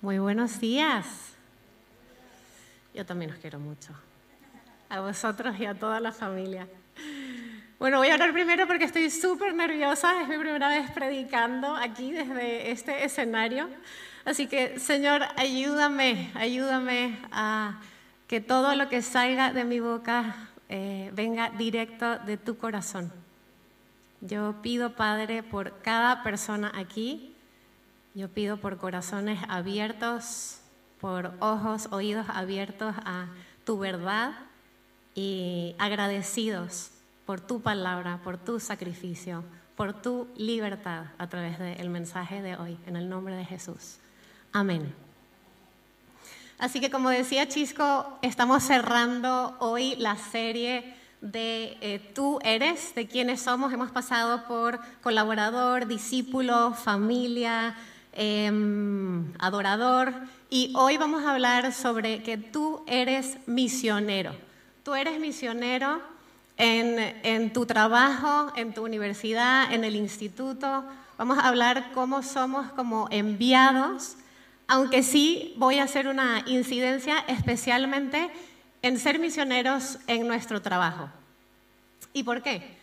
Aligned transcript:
Muy 0.00 0.20
buenos 0.20 0.60
días. 0.60 1.34
Yo 2.94 3.04
también 3.04 3.32
os 3.32 3.38
quiero 3.38 3.58
mucho. 3.58 3.92
A 4.88 5.00
vosotros 5.00 5.58
y 5.58 5.66
a 5.66 5.74
toda 5.74 5.98
la 5.98 6.12
familia. 6.12 6.68
Bueno, 7.80 7.98
voy 7.98 8.06
a 8.06 8.12
hablar 8.12 8.32
primero 8.32 8.68
porque 8.68 8.84
estoy 8.84 9.10
súper 9.10 9.54
nerviosa. 9.54 10.22
Es 10.22 10.28
mi 10.28 10.38
primera 10.38 10.68
vez 10.68 10.88
predicando 10.92 11.74
aquí 11.74 12.12
desde 12.12 12.70
este 12.70 13.04
escenario. 13.04 13.68
Así 14.24 14.46
que, 14.46 14.78
Señor, 14.78 15.22
ayúdame, 15.34 16.30
ayúdame 16.34 17.18
a 17.32 17.80
que 18.28 18.40
todo 18.40 18.76
lo 18.76 18.88
que 18.88 19.02
salga 19.02 19.52
de 19.52 19.64
mi 19.64 19.80
boca 19.80 20.48
eh, 20.68 21.10
venga 21.12 21.50
directo 21.50 22.20
de 22.20 22.36
tu 22.36 22.56
corazón. 22.56 23.12
Yo 24.20 24.62
pido, 24.62 24.94
Padre, 24.94 25.42
por 25.42 25.82
cada 25.82 26.22
persona 26.22 26.70
aquí 26.76 27.34
yo 28.18 28.28
pido 28.28 28.56
por 28.56 28.78
corazones 28.78 29.38
abiertos, 29.48 30.58
por 31.00 31.34
ojos, 31.38 31.86
oídos 31.92 32.26
abiertos 32.28 32.96
a 33.04 33.28
tu 33.64 33.78
verdad 33.78 34.32
y 35.14 35.76
agradecidos 35.78 36.90
por 37.26 37.40
tu 37.40 37.60
palabra, 37.60 38.18
por 38.24 38.36
tu 38.36 38.58
sacrificio, 38.58 39.44
por 39.76 40.02
tu 40.02 40.26
libertad 40.36 41.04
a 41.16 41.28
través 41.28 41.60
del 41.60 41.90
mensaje 41.90 42.42
de 42.42 42.56
hoy, 42.56 42.76
en 42.88 42.96
el 42.96 43.08
nombre 43.08 43.36
de 43.36 43.44
Jesús. 43.44 43.98
Amén. 44.52 44.92
Así 46.58 46.80
que 46.80 46.90
como 46.90 47.10
decía 47.10 47.46
Chisco, 47.46 48.18
estamos 48.22 48.64
cerrando 48.64 49.56
hoy 49.60 49.94
la 49.94 50.16
serie 50.16 50.96
de 51.20 51.76
eh, 51.80 52.10
tú 52.16 52.40
eres, 52.42 52.96
de 52.96 53.06
quiénes 53.06 53.42
somos. 53.42 53.72
Hemos 53.72 53.92
pasado 53.92 54.42
por 54.48 54.80
colaborador, 55.02 55.86
discípulo, 55.86 56.74
familia, 56.74 57.76
Em, 58.20 59.32
adorador, 59.38 60.12
y 60.50 60.72
hoy 60.74 60.96
vamos 60.96 61.22
a 61.22 61.30
hablar 61.30 61.72
sobre 61.72 62.20
que 62.24 62.36
tú 62.36 62.82
eres 62.88 63.36
misionero. 63.46 64.34
Tú 64.82 64.96
eres 64.96 65.20
misionero 65.20 66.02
en, 66.56 66.98
en 67.22 67.52
tu 67.52 67.64
trabajo, 67.64 68.52
en 68.56 68.74
tu 68.74 68.84
universidad, 68.84 69.72
en 69.72 69.84
el 69.84 69.94
instituto. 69.94 70.84
Vamos 71.16 71.38
a 71.38 71.46
hablar 71.46 71.92
cómo 71.94 72.24
somos 72.24 72.72
como 72.72 73.06
enviados, 73.12 74.16
aunque 74.66 75.04
sí 75.04 75.54
voy 75.56 75.78
a 75.78 75.84
hacer 75.84 76.08
una 76.08 76.42
incidencia 76.46 77.18
especialmente 77.28 78.30
en 78.82 78.98
ser 78.98 79.20
misioneros 79.20 80.00
en 80.08 80.26
nuestro 80.26 80.60
trabajo. 80.60 81.08
¿Y 82.12 82.24
por 82.24 82.42
qué? 82.42 82.78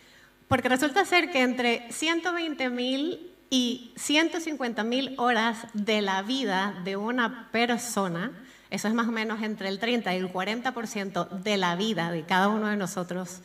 Porque 0.48 0.70
resulta 0.70 1.04
ser 1.04 1.30
que 1.30 1.42
entre 1.42 1.92
120 1.92 2.70
mil 2.70 3.35
y 3.50 3.92
150 3.96 4.82
mil 4.84 5.14
horas 5.18 5.66
de 5.72 6.02
la 6.02 6.22
vida 6.22 6.74
de 6.84 6.96
una 6.96 7.48
persona, 7.52 8.32
eso 8.70 8.88
es 8.88 8.94
más 8.94 9.08
o 9.08 9.12
menos 9.12 9.42
entre 9.42 9.68
el 9.68 9.78
30 9.78 10.14
y 10.14 10.18
el 10.18 10.32
40% 10.32 11.28
de 11.28 11.56
la 11.56 11.76
vida 11.76 12.10
de 12.10 12.24
cada 12.24 12.48
uno 12.48 12.68
de 12.68 12.76
nosotros, 12.76 13.40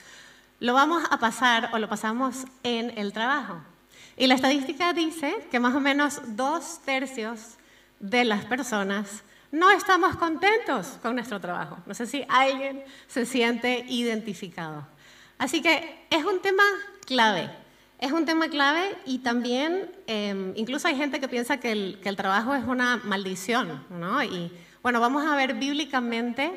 lo 0.59 0.73
vamos 0.73 1.03
a 1.09 1.19
pasar 1.19 1.69
o 1.73 1.79
lo 1.79 1.89
pasamos 1.89 2.45
en 2.63 2.97
el 2.97 3.13
trabajo. 3.13 3.61
Y 4.17 4.27
la 4.27 4.35
estadística 4.35 4.94
dice 4.94 5.47
que 5.49 5.59
más 5.59 5.73
o 5.75 5.79
menos 5.79 6.22
dos 6.35 6.81
tercios 6.85 7.57
de 7.99 8.25
las 8.25 8.45
personas 8.45 9.23
no 9.52 9.69
estamos 9.72 10.16
contentos 10.16 10.97
con 11.02 11.16
nuestro 11.16 11.39
trabajo. 11.39 11.77
No 11.85 11.94
sé 11.94 12.07
si 12.07 12.25
alguien 12.29 12.83
se 13.07 13.25
siente 13.25 13.85
identificado. 13.88 14.88
Así 15.38 15.61
que 15.61 16.05
es 16.09 16.23
un 16.23 16.41
tema 16.41 16.63
clave. 17.05 17.49
Es 18.02 18.11
un 18.11 18.25
tema 18.25 18.49
clave 18.49 18.97
y 19.05 19.19
también, 19.19 19.91
em, 20.07 20.53
incluso 20.55 20.88
hay 20.88 20.95
gente 20.95 21.19
que 21.19 21.27
piensa 21.27 21.59
que 21.59 21.71
el, 21.71 22.16
trabajo 22.17 22.55
es 22.55 22.66
una 22.66 22.97
maldición, 22.97 23.85
¿no? 23.91 24.23
Y 24.23 24.52
bueno, 24.81 24.99
vamos 24.99 25.23
a 25.23 25.35
ver 25.35 25.53
bíblicamente 25.53 26.52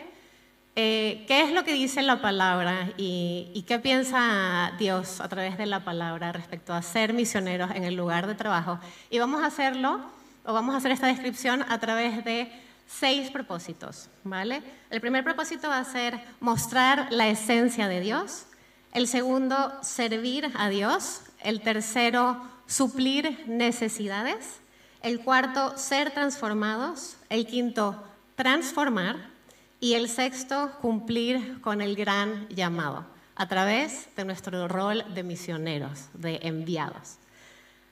eh, 0.75 1.23
qué 1.29 1.43
es 1.43 1.53
lo 1.53 1.63
que 1.63 1.75
dice 1.75 2.01
la 2.01 2.23
palabra 2.23 2.89
y, 2.97 3.51
y, 3.53 3.63
qué 3.65 3.79
piensa 3.79 4.73
Dios 4.79 5.21
a 5.21 5.29
través 5.29 5.59
de 5.59 5.67
la 5.67 5.85
palabra 5.85 6.33
respecto 6.33 6.73
a 6.73 6.81
ser 6.81 7.13
misioneros 7.13 7.73
en 7.73 7.85
el 7.85 7.95
lugar 7.95 8.27
de 8.27 8.35
trabajo. 8.35 8.81
Y 9.11 9.19
vamos 9.19 9.43
a 9.43 9.47
hacerlo, 9.49 10.01
o 10.47 10.55
vamos 10.55 10.75
a 10.75 10.79
hacer 10.79 10.93
esta 10.93 11.09
descripción 11.09 11.63
a 11.69 11.79
través 11.79 12.25
de 12.25 12.51
seis 12.87 13.31
propósitos, 13.31 14.09
¿vale? 14.25 14.63
El 14.89 15.03
primer 15.03 15.23
propósito 15.25 15.69
va 15.69 15.79
a 15.79 15.85
ser 15.85 16.19
mostrar 16.41 17.09
la 17.11 17.29
esencia 17.29 17.87
de 17.87 18.01
Dios. 18.01 18.47
El 18.95 19.09
segundo, 19.09 19.73
servir 19.83 20.51
a 20.57 20.69
Dios. 20.69 21.21
El 21.45 21.61
tercero, 21.61 22.43
suplir 22.67 23.45
necesidades. 23.47 24.61
El 25.03 25.21
cuarto, 25.21 25.79
ser 25.79 26.11
transformados. 26.11 27.17
El 27.29 27.47
quinto, 27.47 28.03
transformar. 28.35 29.31
Y 29.79 29.95
el 29.95 30.09
sexto, 30.09 30.73
cumplir 30.81 31.61
con 31.61 31.81
el 31.81 31.95
gran 31.95 32.49
llamado 32.49 33.07
a 33.37 33.47
través 33.47 34.09
de 34.17 34.25
nuestro 34.25 34.67
rol 34.69 35.05
de 35.15 35.23
misioneros, 35.23 36.09
de 36.15 36.41
enviados. 36.43 37.19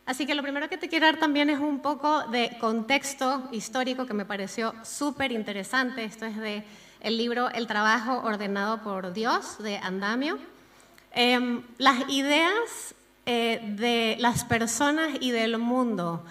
Así 0.06 0.26
que 0.26 0.34
lo 0.34 0.42
primero 0.42 0.68
que 0.68 0.78
te 0.78 0.88
quiero 0.88 1.06
dar 1.06 1.18
también 1.18 1.50
es 1.50 1.60
un 1.60 1.80
poco 1.80 2.22
de 2.28 2.56
contexto 2.60 3.48
histórico 3.52 4.06
que 4.06 4.14
me 4.14 4.24
pareció 4.24 4.74
súper 4.82 5.30
interesante. 5.30 6.04
Esto 6.04 6.26
es 6.26 6.36
de 6.36 6.64
el 7.00 7.18
libro 7.18 7.50
El 7.50 7.66
trabajo 7.66 8.22
ordenado 8.24 8.82
por 8.82 9.12
Dios 9.12 9.62
de 9.62 9.76
Andamio. 9.76 10.38
Em, 11.12 11.62
las 11.78 12.08
ideas 12.08 12.94
eh, 13.24 13.60
de 13.76 14.16
las 14.18 14.44
personas 14.44 15.10
y 15.20 15.30
del 15.30 15.56
mundo 15.58 16.24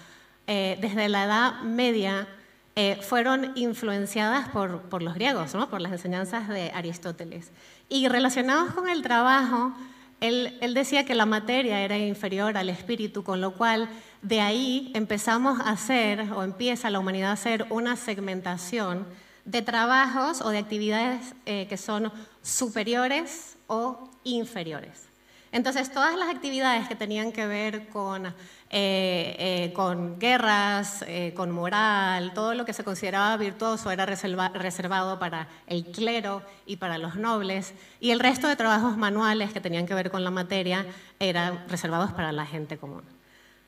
eh, 0.46 0.76
desde 0.82 1.08
la 1.08 1.24
Edad 1.24 1.62
Media 1.62 2.28
eh, 2.76 2.98
fueron 3.00 3.52
influenciadas 3.54 4.50
por, 4.50 5.02
los 5.02 5.14
griegos, 5.14 5.52
por 5.70 5.80
las 5.80 5.92
enseñanzas 5.92 6.48
de 6.48 6.70
Aristóteles. 6.72 7.50
Y 7.88 8.08
relacionados 8.08 8.74
con 8.74 8.90
el 8.90 9.00
trabajo, 9.00 9.72
él, 10.20 10.58
él, 10.60 10.74
decía 10.74 11.06
que 11.06 11.14
la 11.14 11.24
materia 11.24 11.80
era 11.80 11.96
inferior 11.96 12.58
al 12.58 12.68
espíritu, 12.68 13.24
con 13.24 13.40
lo 13.40 13.54
cual 13.54 13.88
de 14.20 14.42
ahí 14.42 14.92
empezamos 14.94 15.60
a 15.60 15.70
hacer, 15.70 16.30
o 16.32 16.42
empieza 16.42 16.90
la 16.90 16.98
humanidad 16.98 17.30
a 17.30 17.34
hacer, 17.34 17.66
una 17.70 17.96
segmentación 17.96 19.06
de 19.46 19.62
trabajos 19.62 20.42
o 20.42 20.50
de 20.50 20.58
actividades 20.58 21.34
que 21.44 21.76
son 21.76 22.12
superiores 22.42 23.56
o 23.66 24.10
inferiores. 24.24 25.11
Entonces, 25.52 25.92
todas 25.92 26.16
las 26.16 26.30
actividades 26.30 26.88
que 26.88 26.96
tenían 26.96 27.30
que 27.30 27.46
ver 27.46 27.88
con, 27.88 28.26
eh, 28.26 28.32
eh, 28.70 29.72
con 29.74 30.18
guerras, 30.18 31.04
eh, 31.06 31.34
con 31.36 31.50
moral, 31.50 32.32
todo 32.32 32.54
lo 32.54 32.64
que 32.64 32.72
se 32.72 32.82
consideraba 32.82 33.36
virtuoso 33.36 33.90
era 33.90 34.06
reservado 34.06 35.18
para 35.18 35.48
el 35.66 35.84
clero 35.84 36.42
y 36.64 36.76
para 36.76 36.96
los 36.96 37.16
nobles, 37.16 37.74
y 38.00 38.12
el 38.12 38.20
resto 38.20 38.48
de 38.48 38.56
trabajos 38.56 38.96
manuales 38.96 39.52
que 39.52 39.60
tenían 39.60 39.86
que 39.86 39.92
ver 39.92 40.10
con 40.10 40.24
la 40.24 40.30
materia 40.30 40.86
eran 41.20 41.68
reservados 41.68 42.12
para 42.12 42.32
la 42.32 42.46
gente 42.46 42.78
común. 42.78 43.02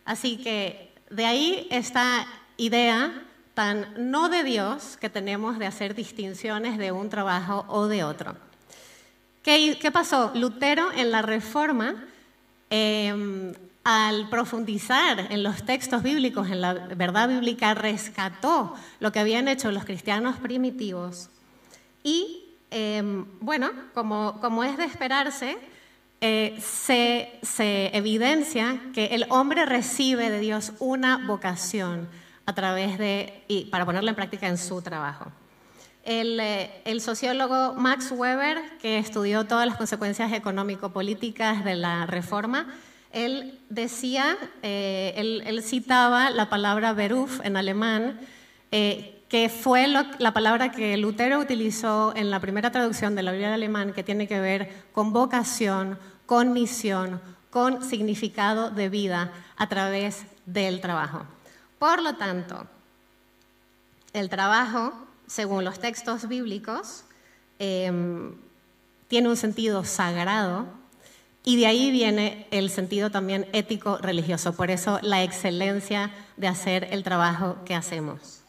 Así 0.07 0.39
que 0.39 0.95
de 1.11 1.27
ahí 1.27 1.69
esta 1.71 2.27
idea 2.57 3.25
tan 3.53 4.11
no 4.11 4.31
de 4.31 4.43
Dios 4.43 4.97
que 4.97 5.11
tenemos 5.11 5.59
de 5.59 5.67
hacer 5.67 5.95
distinciones 5.95 6.79
de 6.79 6.93
un 6.93 7.11
trabajo 7.11 7.67
o 7.69 7.89
de 7.89 8.05
otro. 8.05 8.37
¿Qué, 9.45 9.91
pasó? 9.93 10.31
Lutero 10.35 10.91
en 10.97 11.11
la 11.11 11.21
Reforma, 11.21 12.03
em, 12.71 13.53
al 13.85 14.31
profundizar 14.31 15.31
en 15.31 15.43
los 15.43 15.67
textos 15.67 16.03
bíblicos, 16.03 16.49
en 16.49 16.63
la 16.63 16.73
verdad 16.73 17.29
bíblica, 17.29 17.75
rescató 17.75 18.75
lo 19.01 19.13
que 19.13 19.21
habían 19.21 19.47
hecho 19.47 19.71
los 19.71 19.85
cristianos 19.85 20.37
primitivos. 20.39 21.29
Y 22.03 22.55
em, 22.71 23.27
bueno, 23.41 23.71
como, 23.93 24.65
es 24.65 24.79
de 24.79 24.85
esperarse, 24.85 25.59
eh, 26.23 26.59
se, 26.63 27.39
se 27.43 27.95
evidencia 27.95 28.81
que 28.95 29.09
el 29.09 29.27
hombre 29.29 29.67
recibe 29.67 30.31
de 30.31 30.41
Dios 30.41 30.73
una 30.79 31.19
vocación 31.19 32.09
a 32.47 32.55
través 32.55 32.97
de, 32.97 33.45
y 33.49 33.67
para 33.67 33.85
ponerla 33.85 34.09
en 34.09 34.17
práctica 34.17 34.49
en 34.49 34.57
su 34.57 34.81
trabajo. 34.81 35.31
Eh, 36.07 36.83
el, 36.85 37.01
sociólogo 37.01 37.73
Max 37.75 38.11
Weber, 38.11 38.59
que 38.79 38.99
estudió 38.99 39.47
todas 39.47 39.67
las 39.67 39.77
consecuencias 39.77 40.33
económico-políticas 40.33 41.65
de 41.65 41.77
la 41.77 42.05
reforma, 42.05 42.67
él 43.11 43.59
decía, 43.71 44.37
eh, 44.63 45.15
él, 45.17 45.63
citaba 45.63 46.29
la 46.29 46.51
palabra 46.51 46.93
Beruf 46.93 47.41
en 47.43 47.57
alemán, 47.57 48.21
eh, 48.71 49.23
que 49.31 49.49
fue 49.49 49.89
la 49.89 50.35
palabra 50.35 50.71
que 50.71 50.97
Lutero 50.99 51.39
utilizó 51.39 52.13
en 52.15 52.31
la 52.31 52.39
primera 52.39 52.71
traducción 52.71 53.15
de 53.15 53.23
la 53.23 53.33
Biblia 53.33 53.49
de 53.49 53.55
alemán, 53.55 53.95
que 53.95 54.03
tiene 54.03 54.29
que 54.29 54.41
ver 54.41 54.71
con 54.93 55.13
vocación, 55.13 55.99
con 56.27 56.53
misión, 56.53 57.21
con 57.49 57.83
significado 57.83 58.71
de 58.71 58.91
vida 58.91 59.33
a 59.57 59.69
través 59.69 60.27
del 60.45 60.83
trabajo. 60.83 61.25
Por 61.79 62.03
lo 62.03 62.17
tanto, 62.17 62.67
el 64.13 64.29
trabajo 64.29 64.93
según 65.27 65.65
los 65.65 65.79
textos 65.79 66.29
bíblicos, 66.29 67.05
em, 67.59 68.35
tiene 69.09 69.29
un 69.29 69.37
sentido 69.37 69.85
sagrado 69.85 70.67
y 71.45 71.57
de 71.57 71.67
ahí 71.67 71.91
viene 71.91 72.47
el 72.51 72.71
sentido 72.71 73.11
también 73.11 73.47
ético 73.53 73.99
religioso. 73.99 74.55
Por 74.55 74.71
eso 74.71 74.99
la 75.03 75.23
excelencia 75.23 76.11
de 76.37 76.49
hacer 76.49 76.89
el 76.91 77.03
trabajo 77.03 77.57
que 77.65 77.75
hacemos. 77.75 78.41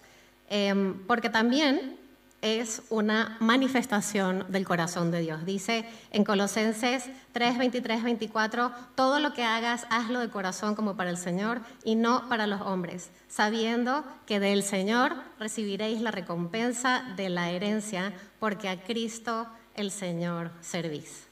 em, 0.48 0.94
porque 1.08 1.32
también 1.32 1.98
es 2.46 2.84
una 2.92 3.38
manifestación 3.40 4.46
del 4.50 4.66
corazón 4.66 5.10
de 5.10 5.22
Dios. 5.22 5.46
Dice 5.46 5.84
en 6.12 6.24
Colosenses 6.24 7.10
3, 7.32 7.58
23, 7.58 8.04
24, 8.04 8.72
todo 8.94 9.20
lo 9.20 9.34
que 9.34 9.44
hagas, 9.44 9.88
hazlo 9.90 10.20
de 10.20 10.30
corazón 10.30 10.76
como 10.76 10.96
para 10.96 11.10
el 11.10 11.18
Señor 11.18 11.62
y 11.84 11.96
no 11.96 12.30
para 12.30 12.46
los 12.46 12.62
hombres, 12.62 13.10
sabiendo 13.28 14.06
que 14.28 14.40
del 14.40 14.62
Señor 14.62 15.16
recibiréis 15.40 16.02
la 16.02 16.12
recompensa 16.12 17.04
de 17.16 17.30
la 17.30 17.50
herencia, 17.50 18.14
porque 18.40 18.70
a 18.70 18.80
Cristo 18.80 19.48
el 19.74 19.90
Señor 19.90 20.52
servís. 20.62 21.24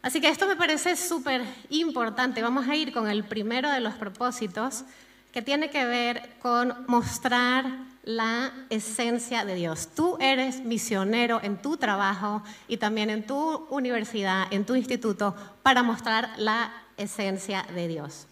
Así 0.00 0.22
que 0.22 0.28
esto 0.28 0.46
me 0.46 0.56
parece 0.56 0.96
súper 0.96 1.44
importante. 1.68 2.40
Vamos 2.40 2.66
a 2.66 2.74
ir 2.74 2.94
con 2.94 3.10
el 3.10 3.24
primero 3.24 3.70
de 3.70 3.80
los 3.80 3.92
propósitos, 3.92 4.84
que 5.32 5.42
tiene 5.42 5.68
que 5.68 5.84
ver 5.84 6.30
con 6.40 6.84
mostrar 6.88 7.91
la 8.02 8.52
esencia 8.70 9.44
de 9.44 9.54
Dios. 9.54 9.88
Tú 9.94 10.16
eres 10.20 10.64
misionero 10.64 11.40
en 11.42 11.60
tu 11.60 11.76
trabajo 11.76 12.42
y 12.68 12.76
también 12.76 13.10
en 13.10 13.26
tu 13.26 13.66
universidad, 13.70 14.46
en 14.50 14.64
tu 14.64 14.74
instituto, 14.74 15.34
para 15.62 15.82
mostrar 15.82 16.30
la 16.36 16.72
esencia 16.96 17.64
de 17.74 17.88
Dios. 17.88 18.26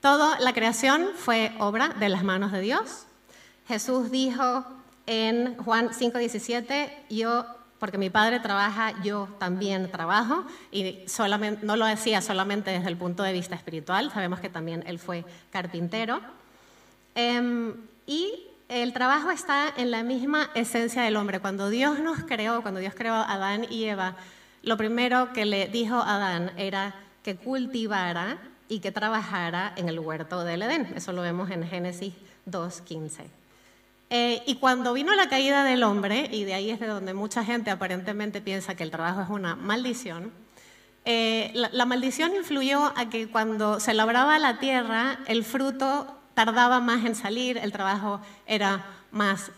Toda 0.00 0.40
la 0.40 0.52
creación 0.52 1.10
fue 1.16 1.52
obra 1.60 1.90
de 1.90 2.08
las 2.08 2.24
manos 2.24 2.50
de 2.50 2.60
Dios. 2.60 3.06
Jesús 3.68 4.10
dijo 4.10 4.64
en 5.06 5.56
Juan 5.58 5.90
5:17, 5.90 6.90
yo 7.08 7.46
porque 7.78 7.98
mi 7.98 8.10
padre 8.10 8.38
trabaja, 8.38 8.94
yo 9.02 9.28
también 9.40 9.90
trabajo, 9.90 10.44
y 10.70 11.00
solamente, 11.08 11.66
no 11.66 11.74
lo 11.74 11.84
decía 11.84 12.22
solamente 12.22 12.70
desde 12.70 12.86
el 12.88 12.96
punto 12.96 13.24
de 13.24 13.32
vista 13.32 13.56
espiritual, 13.56 14.12
sabemos 14.12 14.38
que 14.38 14.48
también 14.48 14.84
él 14.86 15.00
fue 15.00 15.24
carpintero. 15.50 16.20
Em, 17.16 17.74
y 18.06 18.51
el 18.72 18.92
trabajo 18.94 19.30
está 19.30 19.72
en 19.76 19.90
la 19.90 20.02
misma 20.02 20.50
esencia 20.54 21.02
del 21.02 21.16
hombre. 21.16 21.40
Cuando 21.40 21.68
Dios 21.68 21.98
nos 21.98 22.24
creó, 22.24 22.62
cuando 22.62 22.80
Dios 22.80 22.94
creó 22.96 23.14
a 23.14 23.30
Adán 23.30 23.66
y 23.68 23.84
Eva, 23.84 24.16
lo 24.62 24.76
primero 24.76 25.32
que 25.32 25.44
le 25.44 25.68
dijo 25.68 25.96
a 25.96 26.16
Adán 26.16 26.52
era 26.56 26.94
que 27.22 27.36
cultivara 27.36 28.38
y 28.68 28.80
que 28.80 28.90
trabajara 28.90 29.74
en 29.76 29.88
el 29.88 30.00
huerto 30.00 30.44
del 30.44 30.62
Edén. 30.62 30.92
Eso 30.96 31.12
lo 31.12 31.20
vemos 31.20 31.50
en 31.50 31.68
Génesis 31.68 32.14
2.15. 32.48 33.24
Eh, 34.08 34.42
y 34.46 34.56
cuando 34.56 34.92
vino 34.92 35.14
la 35.14 35.28
caída 35.28 35.64
del 35.64 35.82
hombre, 35.82 36.28
y 36.32 36.44
de 36.44 36.54
ahí 36.54 36.70
es 36.70 36.80
de 36.80 36.86
donde 36.86 37.14
mucha 37.14 37.44
gente 37.44 37.70
aparentemente 37.70 38.40
piensa 38.40 38.74
que 38.74 38.82
el 38.82 38.90
trabajo 38.90 39.20
es 39.22 39.28
una 39.28 39.56
maldición, 39.56 40.32
eh, 41.04 41.50
la, 41.54 41.84
maldición 41.84 42.34
influyó 42.36 42.92
a 42.96 43.10
que 43.10 43.28
cuando 43.28 43.80
se 43.80 43.92
labraba 43.92 44.38
la 44.38 44.60
tierra, 44.60 45.18
el 45.26 45.44
fruto 45.44 46.21
tardaba 46.34 46.80
más 46.80 47.04
en 47.04 47.14
salir, 47.14 47.58
el 47.58 47.72
trabajo 47.72 48.20
era 48.46 48.84
más, 49.10 49.50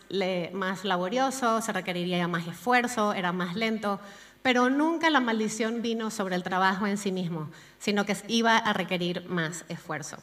más 0.53 0.83
laborioso, 0.83 1.61
se 1.61 1.71
requeriría 1.71 2.27
más 2.27 2.47
esfuerzo, 2.47 3.13
era 3.13 3.31
más 3.31 3.55
lento, 3.55 3.99
pero 4.41 4.69
nunca 4.69 5.09
la 5.09 5.19
maldición 5.19 5.81
vino 5.81 6.11
sobre 6.11 6.35
el 6.35 6.43
trabajo 6.43 6.85
en 6.85 6.97
sí 6.97 7.11
mismo, 7.11 7.49
sino 7.79 8.05
que 8.05 8.15
iba 8.27 8.57
a 8.57 8.73
requerir 8.73 9.27
más 9.27 9.65
esfuerzo. 9.69 10.17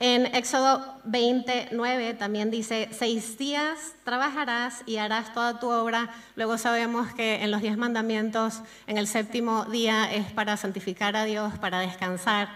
En 0.00 0.26
Éxodo 0.26 0.94
29 1.04 2.14
también 2.14 2.52
dice, 2.52 2.88
seis 2.92 3.36
días 3.36 3.94
trabajarás 4.04 4.84
y 4.86 4.98
harás 4.98 5.34
toda 5.34 5.58
tu 5.58 5.70
obra. 5.70 6.10
Luego 6.36 6.56
sabemos 6.56 7.12
que 7.14 7.42
en 7.42 7.50
los 7.50 7.62
diez 7.62 7.76
mandamientos, 7.76 8.60
en 8.86 8.96
el 8.96 9.08
séptimo 9.08 9.64
día 9.64 10.12
es 10.12 10.30
para 10.30 10.56
santificar 10.56 11.16
a 11.16 11.24
Dios, 11.24 11.58
para 11.58 11.80
descansar, 11.80 12.48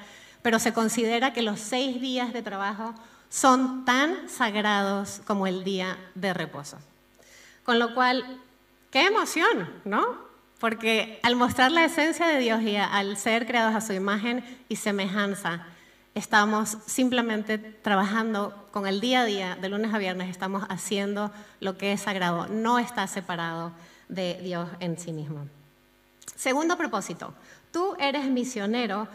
pero 0.42 0.58
se 0.58 0.72
considera 0.72 1.32
que 1.32 1.42
los 1.42 1.60
seis 1.60 2.00
días 2.00 2.32
de 2.32 2.42
trabajo 2.42 2.94
son 3.28 3.84
tan 3.84 4.28
sagrados 4.28 5.22
como 5.26 5.46
el 5.46 5.64
día 5.64 5.96
de 6.14 6.34
reposo. 6.34 6.78
Con 7.64 7.78
lo 7.78 7.94
cual, 7.94 8.40
qué 8.90 9.06
emoción, 9.06 9.70
¿no? 9.84 10.02
Porque 10.58 11.18
al 11.22 11.36
mostrar 11.36 11.72
la 11.72 11.84
esencia 11.84 12.26
de 12.26 12.38
Dios 12.38 12.60
y 12.62 12.76
al 12.76 13.16
ser 13.16 13.46
creados 13.46 13.74
a 13.74 13.80
su 13.80 13.92
imagen 13.92 14.44
y 14.68 14.76
semejanza, 14.76 15.66
estamos 16.14 16.76
simplemente 16.86 17.58
trabajando 17.58 18.68
con 18.70 18.86
el 18.86 19.00
día 19.00 19.22
a 19.22 19.24
día, 19.24 19.56
de 19.56 19.68
lunes 19.68 19.94
a 19.94 19.98
viernes, 19.98 20.28
estamos 20.28 20.64
haciendo 20.68 21.32
lo 21.60 21.78
que 21.78 21.92
es 21.92 22.02
sagrado, 22.02 22.48
no 22.48 22.78
está 22.78 23.06
separado 23.06 23.72
de 24.08 24.38
Dios 24.42 24.68
en 24.80 24.98
sí 24.98 25.12
mismo. 25.12 25.46
Segundo 26.36 26.76
propósito, 26.76 27.32
tú 27.72 27.96
eres 27.98 28.26
misionero 28.26 29.08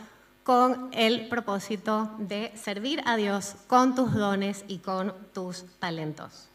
con 0.47 0.87
el 0.93 1.27
propósito 1.27 2.09
de 2.19 2.53
servir 2.55 3.03
a 3.05 3.17
Dios 3.17 3.55
con 3.67 3.95
tus 3.95 4.13
dones 4.13 4.63
y 4.69 4.77
con 4.77 5.13
tus 5.33 5.65
talentos. 5.77 6.47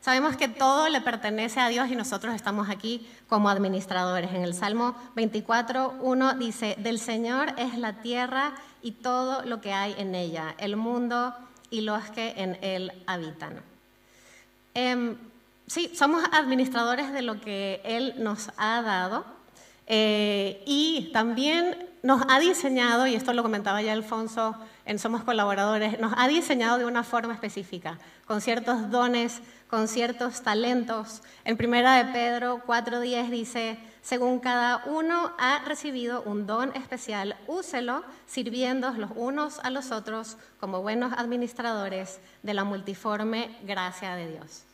Sabemos 0.00 0.38
que 0.38 0.48
todo 0.48 0.88
le 0.88 1.02
pertenece 1.02 1.60
a 1.60 1.68
Dios 1.68 1.90
y 1.90 1.94
nosotros 1.94 2.34
estamos 2.34 2.70
aquí 2.70 3.06
como 3.28 3.50
administradores. 3.50 4.32
En 4.32 4.44
el 4.44 4.54
Salmo 4.54 4.94
24, 5.14 5.96
1 6.00 6.34
dice, 6.36 6.76
del 6.78 6.98
Señor 6.98 7.52
es 7.58 7.76
la 7.76 8.00
tierra 8.00 8.54
y 8.80 8.92
todo 8.92 9.42
lo 9.42 9.60
que 9.60 9.74
hay 9.74 9.94
en 9.98 10.14
ella, 10.14 10.54
el 10.56 10.76
mundo 10.76 11.34
y 11.68 11.82
los 11.82 12.02
que 12.12 12.32
en 12.38 12.56
él 12.62 12.92
habitan. 13.06 13.60
Em, 14.72 15.18
sí, 15.66 15.92
somos 15.94 16.24
administradores 16.32 17.12
de 17.12 17.20
lo 17.20 17.42
que 17.42 17.82
Él 17.84 18.14
nos 18.16 18.48
ha 18.56 18.80
dado 18.80 19.33
eh, 19.86 20.62
y 20.66 21.10
también 21.12 21.88
nos 22.02 22.22
ha 22.28 22.38
diseñado, 22.38 23.06
y 23.06 23.14
esto 23.14 23.32
lo 23.32 23.42
comentaba 23.42 23.80
ya 23.80 23.92
Alfonso 23.94 24.54
en 24.84 24.98
Somos 24.98 25.22
Colaboradores, 25.22 25.98
nos 25.98 26.12
ha 26.16 26.28
diseñado 26.28 26.76
de 26.78 26.84
una 26.84 27.02
forma 27.02 27.32
específica, 27.32 27.98
con 28.26 28.42
ciertos 28.42 28.90
dones, 28.90 29.40
con 29.70 29.88
ciertos 29.88 30.42
talentos. 30.42 31.22
En 31.44 31.56
primera 31.56 31.96
de 31.96 32.12
Pedro 32.12 32.62
4.10 32.66 33.30
dice, 33.30 33.78
según 34.02 34.38
cada 34.38 34.84
uno 34.84 35.32
ha 35.38 35.64
recibido 35.66 36.22
un 36.22 36.46
don 36.46 36.76
especial, 36.76 37.36
úselo 37.46 38.04
sirviendo 38.26 38.90
los 38.90 39.10
unos 39.16 39.58
a 39.60 39.70
los 39.70 39.90
otros 39.90 40.36
como 40.60 40.82
buenos 40.82 41.14
administradores 41.14 42.20
de 42.42 42.52
la 42.52 42.64
multiforme 42.64 43.56
gracia 43.64 44.14
de 44.14 44.30
Dios. 44.30 44.64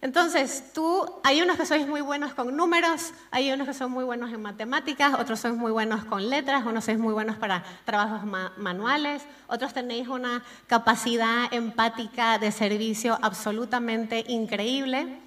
Entonces, 0.00 0.72
tú, 0.72 1.04
hay 1.24 1.42
unos 1.42 1.56
que 1.56 1.66
sois 1.66 1.84
muy 1.84 2.00
buenos 2.00 2.32
con 2.32 2.56
números, 2.56 3.12
hay 3.32 3.50
unos 3.50 3.66
que 3.66 3.74
son 3.74 3.90
muy 3.90 4.04
buenos 4.04 4.32
en 4.32 4.40
matemáticas, 4.40 5.18
otros 5.18 5.40
sois 5.40 5.54
muy 5.54 5.72
buenos 5.72 6.04
con 6.04 6.30
letras, 6.30 6.64
unos 6.64 6.84
sois 6.84 6.98
muy 6.98 7.12
buenos 7.12 7.36
para 7.36 7.64
trabajos 7.84 8.20
manuales, 8.58 9.24
otros 9.48 9.74
tenéis 9.74 10.06
una 10.06 10.44
capacidad 10.68 11.52
empática 11.52 12.38
de 12.38 12.52
servicio 12.52 13.18
absolutamente 13.22 14.24
increíble. 14.28 15.18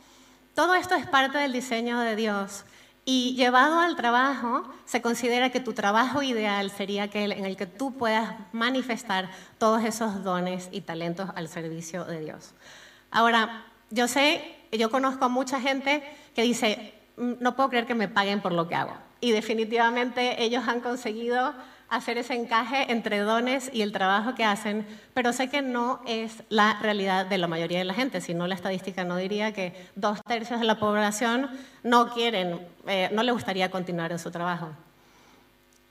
Todo 0.55 0.73
esto 0.75 0.95
es 0.95 1.05
parte 1.05 1.37
del 1.37 1.51
diseño 1.51 1.99
de 1.99 2.15
Dios. 2.15 2.63
Y 3.03 3.35
llevado 3.35 3.79
al 3.81 3.97
trabajo, 3.97 4.63
se 4.85 5.01
considera 5.01 5.49
que 5.49 5.59
tu 5.59 5.73
trabajo 5.73 6.23
ideal 6.23 6.71
sería 6.71 7.03
aquel 7.03 7.33
en 7.33 7.43
el 7.43 7.57
que 7.57 7.65
tú 7.65 7.97
puedas 7.97 8.35
manifestar 8.53 9.29
todos 9.57 9.83
esos 9.83 10.23
dones 10.23 10.69
y 10.71 10.81
talentos 10.81 11.29
al 11.35 11.49
servicio 11.49 12.05
de 12.05 12.21
Dios. 12.21 12.53
Ahora, 13.09 13.65
yo 13.89 14.07
sé 14.07 14.60
yo 14.77 14.89
conozco 14.89 15.25
a 15.25 15.29
mucha 15.29 15.59
gente 15.59 16.03
que 16.35 16.43
dice, 16.43 16.93
mm, 17.17 17.33
no 17.39 17.55
puedo 17.55 17.69
creer 17.69 17.85
que 17.85 17.95
me 17.95 18.07
paguen 18.07 18.41
por 18.41 18.53
lo 18.53 18.67
que 18.67 18.75
hago. 18.75 18.93
Y 19.19 19.31
definitivamente 19.31 20.41
ellos 20.43 20.67
han 20.67 20.81
conseguido 20.81 21.53
hacer 21.91 22.17
ese 22.17 22.33
encaje 22.33 22.89
entre 22.89 23.19
dones 23.19 23.69
y 23.73 23.81
el 23.81 23.91
trabajo 23.91 24.33
que 24.33 24.45
hacen, 24.45 24.87
pero 25.13 25.33
sé 25.33 25.49
que 25.49 25.61
no 25.61 26.01
es 26.07 26.41
la 26.47 26.79
realidad 26.81 27.25
de 27.25 27.37
la 27.37 27.47
mayoría 27.47 27.79
de 27.79 27.83
la 27.83 27.93
gente, 27.93 28.21
si 28.21 28.33
no 28.33 28.47
la 28.47 28.55
estadística 28.55 29.03
no 29.03 29.17
diría 29.17 29.51
que 29.51 29.75
dos 29.95 30.21
tercios 30.25 30.61
de 30.61 30.65
la 30.65 30.79
población 30.79 31.49
no 31.83 32.13
quieren, 32.13 32.65
eh, 32.87 33.09
no 33.11 33.23
le 33.23 33.33
gustaría 33.33 33.69
continuar 33.69 34.13
en 34.13 34.19
su 34.19 34.31
trabajo. 34.31 34.69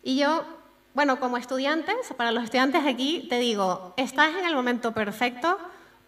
Y 0.02 0.16
yo, 0.16 0.42
bueno, 0.94 1.20
como 1.20 1.36
estudiantes, 1.36 1.94
para 2.16 2.32
los 2.32 2.44
estudiantes 2.44 2.86
aquí, 2.86 3.26
te 3.28 3.38
digo, 3.38 3.92
estás 3.98 4.30
en 4.36 4.46
el 4.46 4.54
momento 4.54 4.92
perfecto 4.92 5.58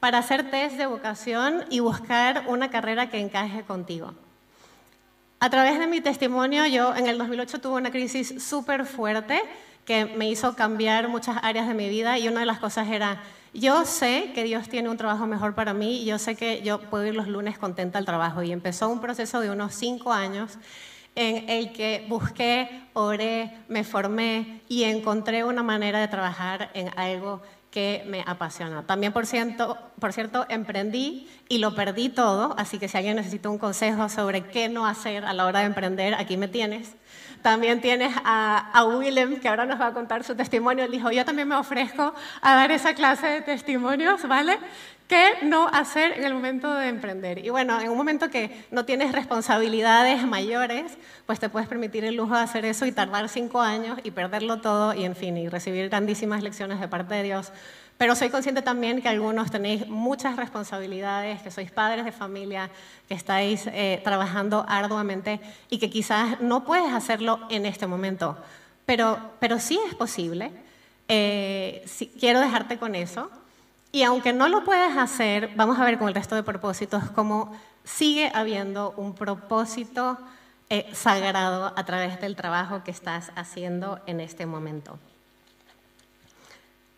para 0.02 0.18
hacer 0.18 0.50
test 0.50 0.76
de 0.76 0.86
vocación 0.86 1.64
y 1.70 1.78
buscar 1.78 2.46
una 2.48 2.70
carrera 2.70 3.08
que 3.08 3.20
encaje 3.20 3.62
contigo. 3.62 4.12
A 5.38 5.48
través 5.48 5.78
de 5.78 5.86
mi 5.86 6.00
testimonio, 6.00 6.66
yo 6.66 6.96
en 6.96 7.06
el 7.06 7.18
2008 7.18 7.60
tuve 7.60 7.74
una 7.76 7.92
crisis 7.92 8.42
súper 8.42 8.84
fuerte 8.84 9.40
que 9.84 10.06
me 10.06 10.28
hizo 10.28 10.56
cambiar 10.56 11.06
muchas 11.06 11.36
áreas 11.44 11.68
de 11.68 11.74
mi 11.74 11.88
vida 11.88 12.18
y 12.18 12.26
una 12.26 12.40
de 12.40 12.46
las 12.46 12.58
cosas 12.58 12.88
era, 12.88 13.22
yo 13.54 13.84
sé 13.84 14.32
que 14.34 14.42
Dios 14.42 14.68
tiene 14.68 14.88
un 14.88 14.96
trabajo 14.96 15.28
mejor 15.28 15.54
para 15.54 15.72
mí 15.72 16.04
yo 16.04 16.18
sé 16.18 16.34
que 16.34 16.62
yo 16.62 16.80
puedo 16.80 17.06
ir 17.06 17.14
los 17.14 17.28
lunes 17.28 17.56
contenta 17.56 18.00
al 18.00 18.04
trabajo. 18.04 18.42
Y 18.42 18.50
empezó 18.50 18.88
un 18.88 19.00
proceso 19.00 19.38
de 19.38 19.50
unos 19.50 19.72
cinco 19.72 20.12
años 20.12 20.58
en 21.14 21.48
el 21.48 21.72
que 21.72 22.06
busqué, 22.08 22.88
oré, 22.92 23.56
me 23.68 23.84
formé 23.84 24.62
y 24.68 24.82
encontré 24.82 25.44
una 25.44 25.62
manera 25.62 26.00
de 26.00 26.08
trabajar 26.08 26.72
en 26.74 26.90
algo 26.98 27.40
que 27.72 28.04
me 28.06 28.22
apasiona. 28.26 28.86
También, 28.86 29.12
por 29.12 29.26
cierto, 29.26 29.78
por 29.98 30.12
cierto, 30.12 30.46
emprendí 30.48 31.28
y 31.48 31.58
lo 31.58 31.74
perdí 31.74 32.10
todo, 32.10 32.54
así 32.58 32.78
que 32.78 32.86
si 32.86 32.98
alguien 32.98 33.16
necesita 33.16 33.48
un 33.48 33.58
consejo 33.58 34.08
sobre 34.10 34.44
qué 34.44 34.68
no 34.68 34.86
hacer 34.86 35.24
a 35.24 35.32
la 35.32 35.46
hora 35.46 35.60
de 35.60 35.66
emprender, 35.66 36.14
aquí 36.14 36.36
me 36.36 36.48
tienes. 36.48 36.94
También 37.42 37.80
tienes 37.80 38.14
a, 38.24 38.70
a, 38.72 38.84
Willem, 38.84 39.40
que 39.40 39.48
ahora 39.48 39.66
nos 39.66 39.80
va 39.80 39.88
a 39.88 39.92
contar 39.92 40.22
su 40.22 40.34
testimonio. 40.36 40.84
Él 40.84 40.92
dijo, 40.92 41.10
yo 41.10 41.24
también 41.24 41.48
me 41.48 41.56
ofrezco 41.56 42.14
a 42.40 42.54
dar 42.54 42.70
esa 42.70 42.94
clase 42.94 43.26
de 43.26 43.42
testimonios, 43.42 44.26
¿vale? 44.28 44.58
¿Qué 45.08 45.34
no 45.42 45.68
hacer 45.68 46.12
en 46.12 46.24
el 46.24 46.32
momento 46.32 46.72
de 46.72 46.88
emprender? 46.88 47.44
Y 47.44 47.50
bueno, 47.50 47.78
en 47.80 47.90
un 47.90 47.98
momento 47.98 48.30
que 48.30 48.64
no 48.70 48.86
tienes 48.86 49.12
responsabilidades 49.12 50.26
mayores, 50.26 50.96
pues 51.26 51.38
te 51.38 51.50
puedes 51.50 51.68
permitir 51.68 52.04
el 52.04 52.14
lujo 52.14 52.34
de 52.34 52.40
hacer 52.40 52.64
eso 52.64 52.86
y 52.86 52.92
tardar 52.92 53.28
cinco 53.28 53.60
años 53.60 53.98
y 54.04 54.12
perderlo 54.12 54.62
todo 54.62 54.94
y, 54.94 55.04
en 55.04 55.14
fin, 55.14 55.36
y 55.36 55.48
recibir 55.48 55.90
grandísimas 55.90 56.42
lecciones 56.42 56.80
de 56.80 56.88
parte 56.88 57.14
de 57.14 57.24
Dios. 57.24 57.52
Pero 58.02 58.16
soy 58.16 58.30
consciente 58.30 58.62
también 58.62 59.00
que 59.00 59.08
algunos 59.08 59.52
tenéis 59.52 59.86
muchas 59.86 60.34
responsabilidades, 60.34 61.40
que 61.40 61.52
sois 61.52 61.70
padres 61.70 62.04
de 62.04 62.10
familia, 62.10 62.68
que 63.06 63.14
estáis 63.14 63.68
eh, 63.68 64.00
trabajando 64.02 64.66
arduamente 64.68 65.38
y 65.70 65.78
que 65.78 65.88
quizás 65.88 66.40
no 66.40 66.64
puedes 66.64 66.92
hacerlo 66.92 67.38
en 67.48 67.64
este 67.64 67.86
momento. 67.86 68.36
Pero, 68.86 69.34
pero 69.38 69.60
sí 69.60 69.78
es 69.86 69.94
posible. 69.94 70.50
Eh, 71.06 71.86
quiero 72.18 72.40
dejarte 72.40 72.76
con 72.76 72.96
eso 72.96 73.30
y 73.92 74.02
aunque 74.02 74.32
no 74.32 74.48
lo 74.48 74.64
puedes 74.64 74.96
hacer, 74.96 75.50
vamos 75.54 75.78
a 75.78 75.84
ver 75.84 75.96
con 75.96 76.08
el 76.08 76.14
resto 76.16 76.34
de 76.34 76.42
propósitos 76.42 77.04
cómo 77.14 77.56
sigue 77.84 78.32
habiendo 78.34 78.94
un 78.96 79.14
propósito 79.14 80.18
eh, 80.70 80.90
sagrado 80.92 81.72
a 81.76 81.84
través 81.84 82.20
del 82.20 82.34
trabajo 82.34 82.82
que 82.82 82.90
estás 82.90 83.30
haciendo 83.36 84.00
en 84.08 84.18
este 84.18 84.44
momento. 84.44 84.98